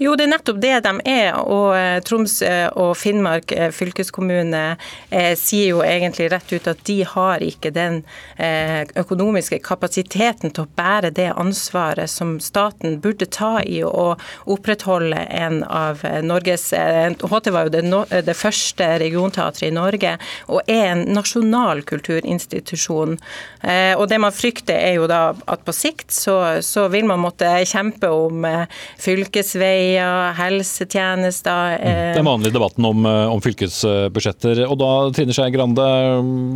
Jo, 0.00 0.16
det 0.16 0.24
er 0.24 0.32
nettopp 0.32 0.60
det 0.62 0.74
de 0.86 0.96
er. 1.10 1.36
Og 1.36 1.76
Troms 2.06 2.38
og 2.78 2.92
Finnmark 2.96 3.52
fylkeskommune 3.76 4.05
fylkeskommune 4.06 4.76
eh, 5.10 5.34
sier 5.36 5.70
jo 5.74 5.82
egentlig 5.82 6.30
rett 6.30 6.52
ut 6.52 6.66
at 6.66 6.84
de 6.86 7.04
har 7.04 7.42
ikke 7.42 7.70
den 7.74 8.04
eh, 8.38 8.86
økonomiske 8.96 9.58
kapasiteten 9.64 10.52
til 10.52 10.64
å 10.64 10.70
bære 10.76 11.10
det 11.10 11.32
ansvaret 11.34 12.10
som 12.10 12.38
staten 12.40 13.00
burde 13.00 13.26
ta 13.26 13.62
i 13.62 13.82
å 13.84 14.16
opprettholde 14.46 15.16
en 15.30 15.62
av 15.64 16.02
Norges 16.22 16.72
HT 16.72 17.50
var 17.50 17.66
jo 17.66 17.74
det, 17.74 17.82
no, 17.84 18.04
det 18.06 18.36
første 18.36 18.98
regionteatret 19.00 19.68
i 19.68 19.74
Norge, 19.74 20.16
og 20.48 20.62
er 20.68 20.92
en 20.92 21.04
nasjonal 21.14 21.82
kulturinstitusjon. 21.86 23.16
Eh, 23.62 23.94
og 23.96 24.08
det 24.10 24.20
man 24.22 24.34
frykter 24.34 24.76
er 24.76 24.96
jo 24.98 25.08
da 25.10 25.34
at 25.46 25.64
på 25.66 25.74
sikt 25.74 26.12
så, 26.14 26.60
så 26.62 26.86
vil 26.92 27.06
man 27.08 27.22
måtte 27.22 27.48
kjempe 27.66 28.10
om 28.12 28.44
eh, 28.46 28.66
fylkesveier, 29.02 30.34
helsetjenester 30.38 31.78
Den 32.16 32.28
vanlige 32.28 32.56
debatten 32.56 32.86
om, 32.86 33.06
om 33.06 33.42
fylkes 33.42 33.82
budsjetter. 34.14 34.64
Og 34.66 34.76
da, 34.80 34.90
Trine 35.16 35.36
Skei 35.36 35.52
Grande, 35.54 35.86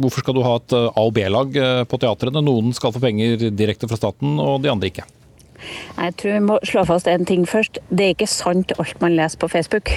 hvorfor 0.03 0.24
skal 0.24 0.36
du 0.36 0.45
ha 0.47 0.57
et 0.61 0.76
A- 0.80 1.07
og 1.07 1.14
B-lag 1.16 1.57
på 1.91 2.01
teatrene? 2.03 2.45
Noen 2.45 2.74
skal 2.76 2.95
få 2.95 3.03
penger 3.03 3.51
direkte 3.51 3.91
fra 3.91 3.99
staten, 4.01 4.38
og 4.41 4.61
de 4.64 4.72
andre 4.72 4.91
ikke. 4.93 5.07
Jeg 5.97 6.17
tror 6.21 6.37
vi 6.37 6.43
må 6.47 6.59
slå 6.67 6.85
fast 6.89 7.09
en 7.11 7.27
ting 7.29 7.47
først. 7.49 7.81
Det 7.91 8.07
er 8.07 8.15
ikke 8.15 8.31
sant 8.31 8.73
alt 8.79 9.01
man 9.03 9.17
leser 9.19 9.41
på 9.41 9.51
Facebook. 9.53 9.93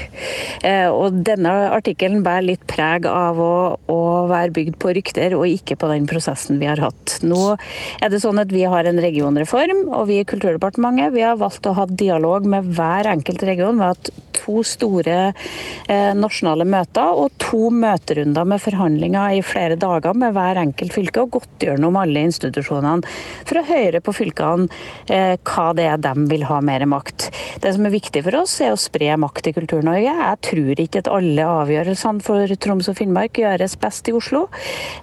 Eh, 0.64 0.89
og 0.89 1.22
denne 1.28 1.51
artikkelen 1.74 2.24
bærer 2.26 2.47
litt 2.49 2.66
preg 2.70 3.07
av 3.09 3.39
å, 3.41 3.53
å, 3.91 3.99
være 4.32 4.53
bygd 4.55 4.80
på 4.82 4.93
rykter, 4.97 5.38
og 5.38 5.47
ikke 5.49 5.78
på 5.80 5.89
den 5.91 6.07
prosessen 6.09 6.61
vi 6.61 6.70
har 6.70 6.82
hatt. 6.84 7.18
Nå 7.26 7.55
er 7.99 8.14
det 8.14 8.22
sånn 8.24 8.41
at 8.41 8.53
vi 8.53 8.66
har 8.70 8.89
en 8.89 9.01
regionreform, 9.03 9.88
og 9.93 10.07
vi 10.11 10.22
i 10.22 10.28
Kulturdepartementet 10.28 11.16
vi 11.16 11.26
har 11.26 11.39
valgt 11.41 11.68
å 11.70 11.76
ha 11.78 11.88
dialog 11.89 12.47
med 12.49 12.74
hver 12.78 13.09
enkelt 13.14 13.43
region. 13.47 13.80
Vi 13.80 13.88
har 13.88 13.95
hatt 13.95 14.14
to 14.43 14.64
store 14.68 15.18
eh, 15.32 16.11
nasjonale 16.18 16.66
møter 16.68 17.20
og 17.20 17.34
to 17.41 17.70
møterunder 17.74 18.47
med 18.49 18.61
forhandlinger 18.64 19.38
i 19.38 19.43
flere 19.45 19.78
dager 19.80 20.18
med 20.18 20.36
hver 20.36 20.59
enkelt 20.61 20.95
fylke, 20.95 21.24
og 21.24 21.39
gått 21.39 21.68
gjennom 21.68 21.97
alle 21.99 22.26
institusjonene 22.28 23.14
for 23.47 23.59
å 23.59 23.68
høre 23.68 24.01
på 24.03 24.16
fylkene 24.16 24.68
eh, 25.07 25.36
hva 25.54 25.68
det 25.78 25.86
er 25.89 25.99
de 26.01 26.14
vil 26.32 26.45
ha 26.49 26.60
mer 26.66 26.86
makt. 26.89 27.30
Det 27.62 27.74
som 27.76 27.86
er 27.88 27.93
viktig 27.93 28.24
for 28.26 28.39
oss, 28.41 28.56
er 28.66 28.74
å 28.74 28.80
spre 28.80 29.14
makt 29.22 29.49
i 29.51 29.54
Kultur-Norge. 29.56 30.14
Jeg 30.18 30.39
tror 30.49 30.82
ikke 30.84 31.04
at 31.04 31.12
alle 31.14 31.45
avgjørelsene 31.64 32.24
for 32.26 32.56
Troms 32.64 32.89
og 32.91 32.97
Finnmark 32.99 33.38
gjøres 33.43 33.78
best 33.82 34.10
i 34.10 34.16
Oslo. 34.18 34.47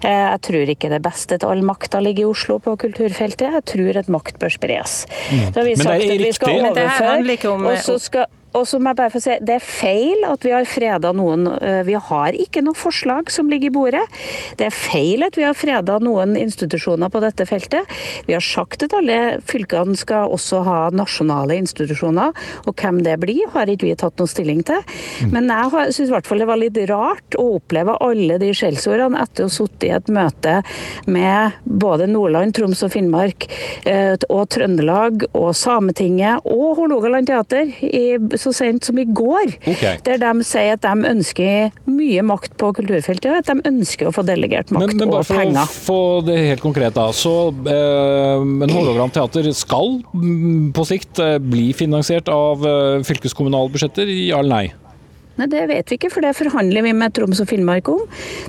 Eh, 0.03 0.09
jeg 0.11 0.41
tror 0.47 0.73
ikke 0.75 0.91
det 0.91 0.99
er 0.99 1.07
best 1.07 1.31
at 1.37 1.45
all 1.47 1.63
makta 1.65 2.01
ligger 2.03 2.27
i 2.27 2.31
Oslo 2.33 2.59
på 2.63 2.75
kulturfeltet. 2.85 3.47
Jeg 3.57 3.65
tror 3.73 4.01
at 4.03 4.11
makt 4.11 4.39
bør 4.41 4.53
spres. 4.57 5.05
Mm. 5.31 5.47
Så 5.53 5.59
har 5.61 5.67
vi 5.69 5.75
Men 5.75 5.81
det 5.81 5.87
sagt 5.87 6.03
er 6.03 6.13
at 6.13 6.25
vi 6.27 6.31
skal 6.37 6.61
det 6.75 6.87
her 6.87 7.11
handler 7.11 7.45
om- 7.51 7.65
overføre, 7.65 7.71
og 7.71 7.85
så 7.87 7.99
skal 8.01 8.25
og 8.53 8.65
så 8.67 8.79
må 8.79 8.91
jeg 8.91 8.99
bare 8.99 9.13
få 9.13 9.21
si, 9.23 9.37
Det 9.41 9.55
er 9.57 9.63
feil 9.63 10.25
at 10.27 10.43
vi 10.45 10.51
har 10.51 10.65
freda 10.67 11.11
noen. 11.15 11.47
eh, 11.61 11.83
Vi 11.87 11.93
har 11.93 12.35
ikke 12.35 12.63
noe 12.63 12.75
forslag 12.77 13.31
som 13.31 13.49
ligger 13.49 13.69
i 13.69 13.73
bordet. 13.75 14.03
Det 14.57 14.67
er 14.67 14.75
feil 14.75 15.23
at 15.23 15.37
vi 15.37 15.43
har 15.43 15.53
freda 15.57 15.99
noen 15.99 16.35
institusjoner 16.35 17.09
på 17.09 17.21
dette 17.23 17.45
feltet. 17.47 17.87
Vi 18.27 18.33
har 18.33 18.43
sagt 18.43 18.83
at 18.83 18.93
alle 18.93 19.39
fylkene 19.47 19.95
skal 19.97 20.31
også 20.31 20.63
ha 20.67 20.79
nasjonale 20.91 21.55
institusjoner, 21.61 22.33
og 22.67 22.75
hvem 22.75 23.01
det 23.03 23.17
blir, 23.19 23.47
har 23.53 23.67
ikke 23.71 23.87
vi 23.87 23.95
tatt 23.95 24.17
noen 24.19 24.27
stilling 24.31 24.63
til. 24.67 24.81
Men 25.31 25.47
jeg 25.47 25.93
syns 25.95 26.09
i 26.09 26.11
hvert 26.13 26.27
fall 26.27 26.43
det 26.43 26.49
var 26.49 26.59
litt 26.61 26.77
rart 26.89 27.37
å 27.39 27.47
oppleve 27.57 27.97
alle 28.01 28.37
de 28.41 28.51
skjellsordene 28.55 29.21
etter 29.21 29.45
å 29.45 29.49
ha 29.49 29.55
sittet 29.55 29.87
i 29.87 29.93
et 29.95 30.11
møte 30.11 30.57
med 31.07 31.57
både 31.65 32.07
Nordland, 32.11 32.53
Troms 32.57 32.83
og 32.83 32.91
Finnmark 32.93 33.47
eh, 33.87 34.15
og 34.29 34.47
Trøndelag 34.53 35.25
og 35.31 35.51
Sametinget 35.57 36.45
og 36.45 36.77
Hålogaland 36.81 37.27
teater 37.29 37.71
i, 37.85 38.17
så 38.41 38.53
sent 38.55 38.87
som 38.87 38.97
i 39.01 39.05
går. 39.05 39.55
okay. 39.61 39.99
Der 40.05 40.19
de 40.21 40.45
sier 40.47 40.75
at 40.77 40.83
de 40.85 41.11
ønsker 41.11 41.71
mye 41.89 42.25
makt 42.25 42.57
på 42.61 42.71
kulturfeltet, 42.77 43.29
og 43.31 43.39
at 43.41 43.49
de 43.51 43.69
ønsker 43.69 44.09
å 44.09 44.15
få 44.15 44.25
delegert 44.27 44.73
makt 44.73 44.95
Men, 44.95 45.03
men 45.03 45.13
bare 45.13 45.27
for 45.27 45.41
å 45.41 45.65
få 45.71 46.01
det 46.27 46.37
helt 46.49 46.65
konkret, 46.65 46.95
da. 46.97 47.09
Så, 47.15 47.35
eh, 47.69 48.43
men 48.45 48.73
Hålogaland 48.73 49.15
teater 49.15 49.49
skal 49.57 49.99
mm, 50.13 50.71
på 50.75 50.87
sikt 50.89 51.21
eh, 51.23 51.37
bli 51.41 51.71
finansiert 51.77 52.31
av 52.31 52.65
eh, 52.67 53.01
fylkeskommunale 53.07 53.73
budsjetter, 53.73 54.09
ja 54.11 54.41
eller 54.41 54.55
nei? 54.55 54.80
Nei, 55.39 55.47
Det 55.47 55.63
vet 55.69 55.91
vi 55.91 55.97
ikke, 55.97 56.11
for 56.11 56.25
det 56.25 56.33
forhandler 56.35 56.83
vi 56.83 56.91
med 56.95 57.13
Troms 57.15 57.39
og 57.39 57.47
Finnmark 57.47 57.87
om. 57.91 58.01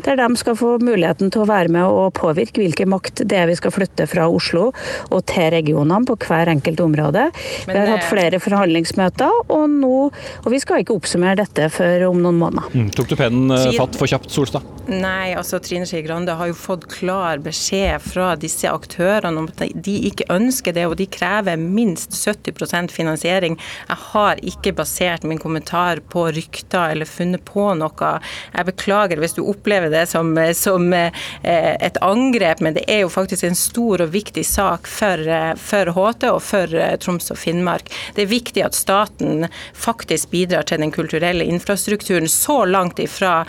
Der 0.02 0.18
de 0.18 0.26
skal 0.38 0.56
få 0.58 0.74
muligheten 0.82 1.30
til 1.30 1.44
å 1.44 1.48
være 1.48 1.70
med 1.72 1.86
og 1.86 2.14
påvirke 2.18 2.62
hvilken 2.62 2.90
makt 2.90 3.22
det 3.28 3.38
er 3.38 3.46
vi 3.50 3.56
skal 3.58 3.74
flytte 3.74 4.08
fra 4.10 4.26
Oslo 4.30 4.70
og 4.72 5.20
til 5.30 5.50
regionene 5.54 6.02
på 6.08 6.16
hver 6.26 6.50
enkelt 6.50 6.82
område. 6.82 7.28
vi 7.68 7.76
har 7.76 7.90
hatt 7.92 8.08
flere 8.08 8.40
forhandlingsmøter, 8.42 9.46
og, 9.48 9.64
nå, 9.70 10.10
og 10.42 10.48
vi 10.50 10.60
skal 10.62 10.82
ikke 10.82 10.96
oppsummere 10.98 11.38
dette 11.38 11.68
før 11.70 12.08
om 12.10 12.22
noen 12.24 12.40
måneder. 12.40 12.74
Mm. 12.74 12.90
Tok 12.96 13.12
du 13.12 13.16
pennen 13.20 13.54
eh, 13.54 13.70
fatt 13.78 13.98
for 13.98 14.10
kjapt, 14.10 14.30
Solstad? 14.34 14.66
Nei, 14.90 15.32
altså 15.38 15.60
Trine 15.62 15.86
Skei 15.86 16.02
Grande 16.02 16.34
har 16.34 16.50
jo 16.50 16.58
fått 16.58 16.88
klar 16.90 17.38
beskjed 17.42 18.02
fra 18.02 18.32
disse 18.34 18.66
aktørene 18.66 19.44
om 19.44 19.48
at 19.52 19.62
de 19.70 19.96
ikke 20.10 20.26
ønsker 20.34 20.74
det, 20.74 20.88
og 20.90 20.98
de 20.98 21.06
krever 21.06 21.60
minst 21.60 22.16
70% 22.18 22.90
finansiering. 22.90 23.58
Jeg 23.86 24.00
har 24.10 24.42
ikke 24.42 24.74
basert 24.82 25.26
min 25.28 25.40
kommentar 25.42 26.02
på 26.10 26.26
rykter 26.34 26.71
eller 26.78 27.08
funnet 27.08 27.44
på 27.44 27.66
noe. 27.78 28.10
Jeg 28.52 28.68
beklager 28.68 29.20
hvis 29.22 29.36
du 29.36 29.42
opplever 29.44 29.92
det 29.92 30.06
som, 30.10 30.32
som 30.56 30.88
eh, 30.92 31.12
et 31.42 31.98
angrep, 32.04 32.62
men 32.64 32.76
det 32.76 32.84
er 32.90 33.02
jo 33.04 33.12
faktisk 33.12 33.46
en 33.48 33.58
stor 33.58 34.04
og 34.04 34.12
viktig 34.14 34.44
sak 34.46 34.88
for, 34.90 35.22
eh, 35.22 35.52
for 35.60 35.92
HT 35.96 36.28
og 36.30 36.40
for 36.44 36.74
eh, 36.74 36.96
Troms 37.02 37.30
og 37.34 37.40
Finnmark. 37.40 37.92
Det 38.16 38.26
er 38.26 38.32
viktig 38.32 38.64
at 38.66 38.78
staten 38.78 39.46
faktisk 39.74 40.32
bidrar 40.32 40.66
til 40.68 40.82
den 40.82 40.92
kulturelle 40.94 41.46
infrastrukturen 41.48 42.28
så 42.30 42.62
langt 42.68 43.00
ifra 43.02 43.42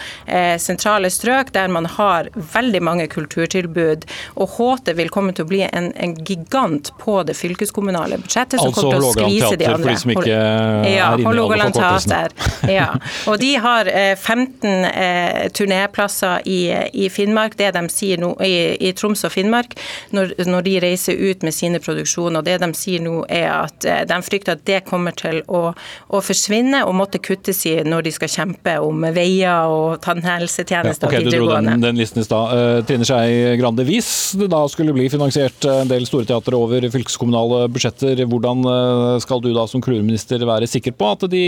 sentrale 0.59 1.09
strøk 1.11 1.51
der 1.53 1.69
man 1.71 1.85
har 1.89 2.29
veldig 2.53 2.81
mange 2.83 3.07
kulturtilbud. 3.11 4.05
Og 4.41 4.55
HT 4.57 4.93
vil 4.97 5.11
komme 5.13 5.33
til 5.35 5.45
å 5.45 5.49
bli 5.49 5.61
en, 5.67 5.91
en 5.99 6.15
gigant 6.25 6.91
på 7.01 7.19
det 7.27 7.35
fylkeskommunale 7.37 8.19
budsjettet. 8.21 8.59
som 8.59 8.69
Altså 8.69 8.81
kommer 8.81 8.99
til 8.99 9.07
å 9.07 9.13
skvise 9.15 9.51
de 9.55 9.65
teater, 9.65 9.65
for 9.65 9.79
andre. 9.79 9.93
de 9.93 10.03
som 10.03 10.13
ikke 10.13 10.39
er 10.39 10.63
inne 10.83 10.93
i 10.93 10.99
alle 11.03 11.45
forkortelsene. 11.49 12.73
Ja. 12.73 12.89
Og 13.29 13.39
de 13.41 13.53
har 13.61 13.89
eh, 13.89 14.13
15 14.15 14.85
eh, 14.85 15.49
turnéplasser 15.55 16.47
i, 16.49 16.59
i 16.93 17.09
Finnmark, 17.13 17.57
det 17.59 17.71
de 17.75 17.83
sier 17.91 18.21
nå, 18.21 18.33
i, 18.43 18.75
i 18.87 18.93
Troms 18.97 19.23
og 19.27 19.33
Finnmark, 19.33 19.75
når, 20.15 20.35
når 20.49 20.65
de 20.67 20.75
reiser 20.83 21.19
ut 21.19 21.45
med 21.45 21.55
sine 21.55 21.81
produksjoner. 21.83 22.41
Og 22.41 22.47
det 22.47 22.59
de 22.63 22.69
sier 22.77 23.03
nå 23.03 23.23
er 23.29 23.49
at 23.53 23.87
eh, 23.87 24.03
de 24.09 24.19
frykter 24.25 24.57
at 24.57 24.65
det 24.69 24.83
kommer 24.87 25.15
til 25.17 25.41
å, 25.47 25.65
å 25.73 26.23
forsvinne 26.23 26.83
og 26.87 26.95
måtte 26.97 27.21
kuttes 27.23 27.63
i 27.69 27.75
når 27.87 28.07
de 28.07 28.15
skal 28.15 28.31
kjempe 28.31 28.77
om 28.83 29.05
veier 29.15 29.71
og 29.71 30.01
tannhelsetjenester 30.03 31.09
ok, 31.09 31.17
og 31.17 31.27
du 31.27 31.29
dro 31.29 31.43
videregående. 31.43 31.77
den, 31.77 31.87
den 31.87 32.01
listen 32.01 32.23
i 32.23 32.27
stad. 32.27 32.53
Eh, 32.57 32.83
Trine 32.87 33.07
Skei 33.07 33.57
Grande, 33.59 33.85
hvis 33.87 34.11
det 34.39 34.49
da 34.53 34.63
skulle 34.71 34.95
bli 34.95 35.09
finansiert 35.13 35.67
en 35.69 35.91
del 35.91 36.07
store 36.09 36.27
teatre 36.29 36.59
over 36.59 36.89
fylkeskommunale 36.93 37.67
budsjetter, 37.73 38.23
hvordan 38.29 38.65
eh, 38.69 39.19
skal 39.23 39.43
du 39.43 39.51
da 39.55 39.67
som 39.69 39.83
kulturminister 39.83 40.43
være 40.47 40.69
sikker 40.69 40.95
på 40.97 41.13
at 41.15 41.27
de 41.31 41.45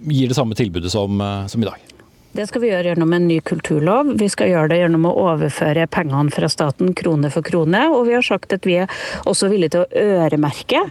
gir 0.00 0.28
det 0.28 0.36
samme 0.38 0.54
tilbudet 0.54 0.92
som, 0.92 1.20
eh, 1.20 1.46
som 1.46 1.62
i 1.62 1.68
dag? 1.68 1.95
Det 2.36 2.44
skal 2.50 2.60
vi 2.60 2.68
gjøre 2.68 2.90
gjennom 2.90 3.14
en 3.16 3.26
ny 3.30 3.38
kulturlov. 3.48 4.10
Vi 4.20 4.26
skal 4.28 4.50
gjøre 4.50 4.68
det 4.68 4.80
gjennom 4.82 5.06
å 5.08 5.14
overføre 5.22 5.86
pengene 5.88 6.32
fra 6.34 6.50
staten 6.52 6.90
krone 6.98 7.30
for 7.32 7.44
krone. 7.46 7.80
Og 7.94 8.10
vi 8.10 8.16
har 8.16 8.24
sagt 8.26 8.52
at 8.52 8.66
vi 8.68 8.74
er 8.82 8.92
også 9.24 9.48
villige 9.48 9.72
til 9.72 9.84
å 9.86 10.02
øremerke 10.20 10.82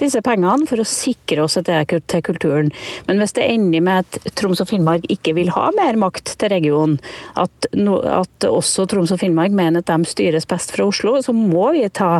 disse 0.00 0.20
pengene 0.24 0.68
for 0.68 0.82
å 0.82 0.86
sikre 0.88 1.46
oss 1.46 1.56
at 1.56 1.70
det 1.70 1.78
er 1.78 2.02
til 2.12 2.24
kulturen. 2.26 2.68
Men 3.08 3.22
hvis 3.22 3.32
det 3.38 3.46
ender 3.48 3.84
med 3.86 4.02
at 4.04 4.34
Troms 4.36 4.60
og 4.60 4.68
Finnmark 4.68 5.06
ikke 5.12 5.32
vil 5.38 5.48
ha 5.54 5.70
mer 5.78 5.96
makt 6.00 6.34
til 6.40 6.52
regionen, 6.52 6.98
at, 7.40 7.70
no, 7.72 7.96
at 8.04 8.48
også 8.48 8.84
Troms 8.90 9.14
og 9.14 9.22
Finnmark 9.22 9.56
mener 9.56 9.80
at 9.80 9.88
de 9.88 10.10
styres 10.10 10.48
best 10.50 10.74
fra 10.76 10.90
Oslo, 10.90 11.16
så 11.24 11.32
må 11.36 11.70
vi 11.78 11.86
ta 11.88 12.10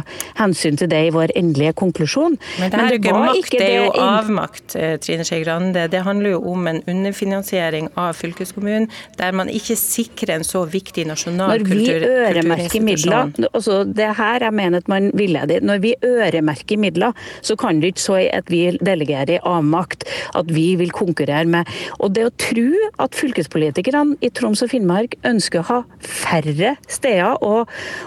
hensyn 0.40 0.80
til 0.80 0.88
det 0.92 1.02
i 1.10 1.12
vår 1.12 1.34
endelige 1.36 1.76
konklusjon. 1.82 2.38
Men 2.62 2.72
det 2.72 2.80
her 2.80 2.88
er 2.88 2.96
jo 2.96 3.02
ikke 3.02 3.16
makt, 3.18 3.58
det 3.58 3.68
er 3.68 3.84
jo 3.84 4.08
avmakt, 4.08 4.78
eh, 4.80 4.96
Trine 5.04 5.28
Skei 5.28 5.44
Grande. 5.44 5.84
Det 5.92 6.04
handler 6.08 6.38
jo 6.38 6.42
om 6.54 6.72
en 6.72 6.82
underfinansiering 6.88 7.92
av 8.00 8.16
fylkeskommunen, 8.16 8.69
der 9.18 9.36
man 9.36 9.50
ikke 9.52 9.76
sikrer 9.78 10.36
en 10.38 10.46
så 10.46 10.64
viktig 10.70 11.06
nasjonal 11.08 11.60
Når 11.60 11.66
vi 11.68 11.86
øremerker 11.96 12.84
midler 12.84 13.30
altså 13.50 13.82
Det 13.84 14.08
her 14.16 14.44
jeg 14.44 14.54
mener 14.56 14.80
at 14.80 14.88
man 14.88 15.10
villeder. 15.16 15.60
Når 15.64 15.80
vi 15.82 15.94
øremerker 16.04 16.78
midler, 16.80 17.12
så 17.42 17.56
kan 17.58 17.80
det 17.80 17.94
ikke 17.94 18.04
så 18.04 18.18
at 18.20 18.50
vi 18.52 18.62
delegerer 18.78 19.36
i 19.36 19.40
avmakt, 19.46 20.04
at 20.36 20.50
vi 20.52 20.74
vil 20.80 20.92
konkurrere 20.94 21.46
med 21.50 21.68
Og 21.98 22.14
det 22.14 22.26
å 22.26 22.32
tro 22.40 22.68
at 23.02 23.16
fylkespolitikerne 23.16 24.18
i 24.24 24.30
Troms 24.34 24.62
og 24.64 24.72
Finnmark 24.72 25.16
ønsker 25.26 25.62
å 25.62 25.68
ha 25.70 25.80
færre 26.04 26.74
steder 26.88 27.42
å, 27.44 27.64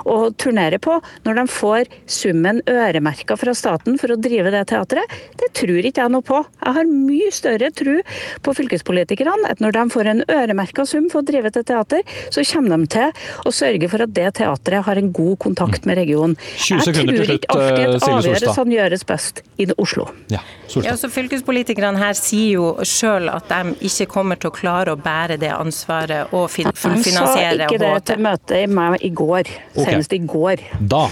å 0.10 0.18
turnere 0.40 0.80
på, 0.82 1.00
når 1.26 1.40
de 1.40 1.46
får 1.52 1.92
summen 2.10 2.62
øremerka 2.70 3.38
fra 3.40 3.54
staten 3.58 3.98
for 4.02 4.14
å 4.14 4.20
drive 4.20 4.52
det 4.54 4.66
teatret, 4.72 5.18
det 5.40 5.52
tror 5.58 5.82
ikke 5.84 6.04
jeg 6.04 6.14
noe 6.14 6.26
på. 6.26 6.42
Jeg 6.64 6.78
har 6.78 6.90
mye 6.90 7.32
større 7.34 7.72
tro 7.76 7.98
på 8.46 8.56
fylkespolitikerne, 8.60 9.50
at 9.50 9.62
når 9.64 9.78
de 9.78 9.84
får 9.94 10.12
en 10.12 10.24
øremerka 10.28 10.53
sum 10.88 11.10
for 11.12 11.22
å 11.22 11.28
drive 11.28 11.52
et 11.52 11.60
teater, 11.68 12.04
så 12.34 12.44
kommer 12.54 12.78
de 12.78 12.88
til 12.88 13.12
å 13.46 13.54
sørge 13.54 13.90
for 13.92 14.06
at 14.06 14.14
det 14.14 14.30
teatret 14.40 14.86
har 14.86 15.00
en 15.00 15.12
god 15.14 15.38
kontakt 15.40 15.86
med 15.90 15.98
regionen. 15.98 16.36
Jeg 16.58 16.82
tror 16.84 17.34
ikke 17.36 17.50
alltid 17.54 17.86
eh, 17.86 17.96
at 17.96 18.04
Silje 18.04 18.04
Solstad. 18.04 18.18
avgjørelsene 18.18 18.78
gjøres 18.78 19.08
best 19.10 19.44
i 19.58 19.68
Oslo. 19.78 20.10
Ja, 20.34 20.42
Ja, 20.82 20.96
så 20.98 21.10
Fylkespolitikerne 21.14 22.00
her 22.02 22.16
sier 22.18 22.56
jo 22.56 22.70
sjøl 22.88 23.30
at 23.30 23.50
de 23.52 23.76
ikke 23.86 24.08
kommer 24.10 24.40
til 24.40 24.50
å 24.50 24.54
klare 24.56 24.96
å 24.96 25.00
bære 25.00 25.38
det 25.42 25.52
ansvaret 25.54 26.34
og 26.34 26.48
fullfinansiere. 26.54 27.14
De 27.14 27.68
sa 27.68 27.68
ikke 27.68 27.82
det 27.84 27.94
til 28.10 28.24
møtet 28.26 28.56
i 28.58 28.68
meg 28.72 29.06
i 29.06 29.12
går, 29.14 29.52
senest 29.76 30.14
okay. 30.14 30.20
i 30.20 30.32
går. 30.34 30.64
Da, 30.94 31.04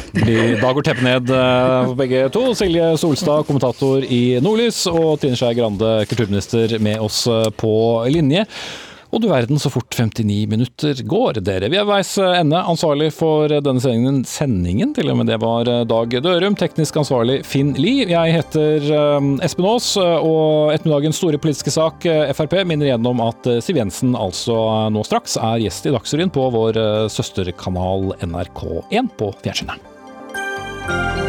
da 0.64 0.74
går 0.74 0.88
teppet 0.88 1.06
ned 1.06 1.34
eh, 1.36 1.78
for 1.92 1.98
begge 2.00 2.24
to. 2.34 2.46
Silje 2.58 2.94
Solstad, 3.02 3.46
kommentator 3.50 4.06
i 4.06 4.40
Nordlys, 4.44 4.84
og 4.92 5.20
Trine 5.22 5.38
Skei 5.40 5.54
Grande, 5.58 5.92
kulturminister, 6.10 6.78
med 6.84 7.02
oss 7.04 7.26
eh, 7.30 7.50
på 7.58 7.74
linje. 8.12 8.48
Og 9.12 9.20
du 9.20 9.28
verden 9.28 9.60
så 9.60 9.68
fort 9.68 9.92
59 9.92 10.46
minutter 10.48 11.02
går, 11.04 11.42
dere. 11.44 11.68
Vi 11.72 11.80
er 11.80 11.88
veis 11.88 12.14
ende. 12.22 12.62
Ansvarlig 12.64 13.10
for 13.12 13.52
denne 13.52 13.84
sendingen, 13.84 14.22
sendingen 14.28 14.94
til 14.96 15.12
og 15.12 15.20
med 15.20 15.28
det 15.28 15.40
var 15.44 15.68
Dag 15.90 16.16
Dørum. 16.24 16.56
Teknisk 16.56 17.02
ansvarlig 17.02 17.42
Finn 17.48 17.74
Lie. 17.76 18.08
Jeg 18.08 18.38
heter 18.38 18.88
Espen 19.44 19.68
Aas, 19.68 19.92
og 20.00 20.72
ettermiddagens 20.72 21.20
store 21.20 21.42
politiske 21.44 21.76
sak, 21.76 22.08
Frp, 22.38 22.56
minner 22.64 22.88
igjen 22.88 23.12
om 23.12 23.24
at 23.28 23.52
Siv 23.66 23.82
Jensen 23.82 24.16
altså 24.16 24.56
nå 24.96 25.04
straks 25.08 25.36
er 25.42 25.60
gjest 25.66 25.92
i 25.92 25.96
Dagsrevyen 25.96 26.32
på 26.32 26.48
vår 26.56 26.80
søsterkanal 27.12 28.14
NRK1 28.24 29.12
på 29.20 29.34
fjernsynet. 29.44 31.21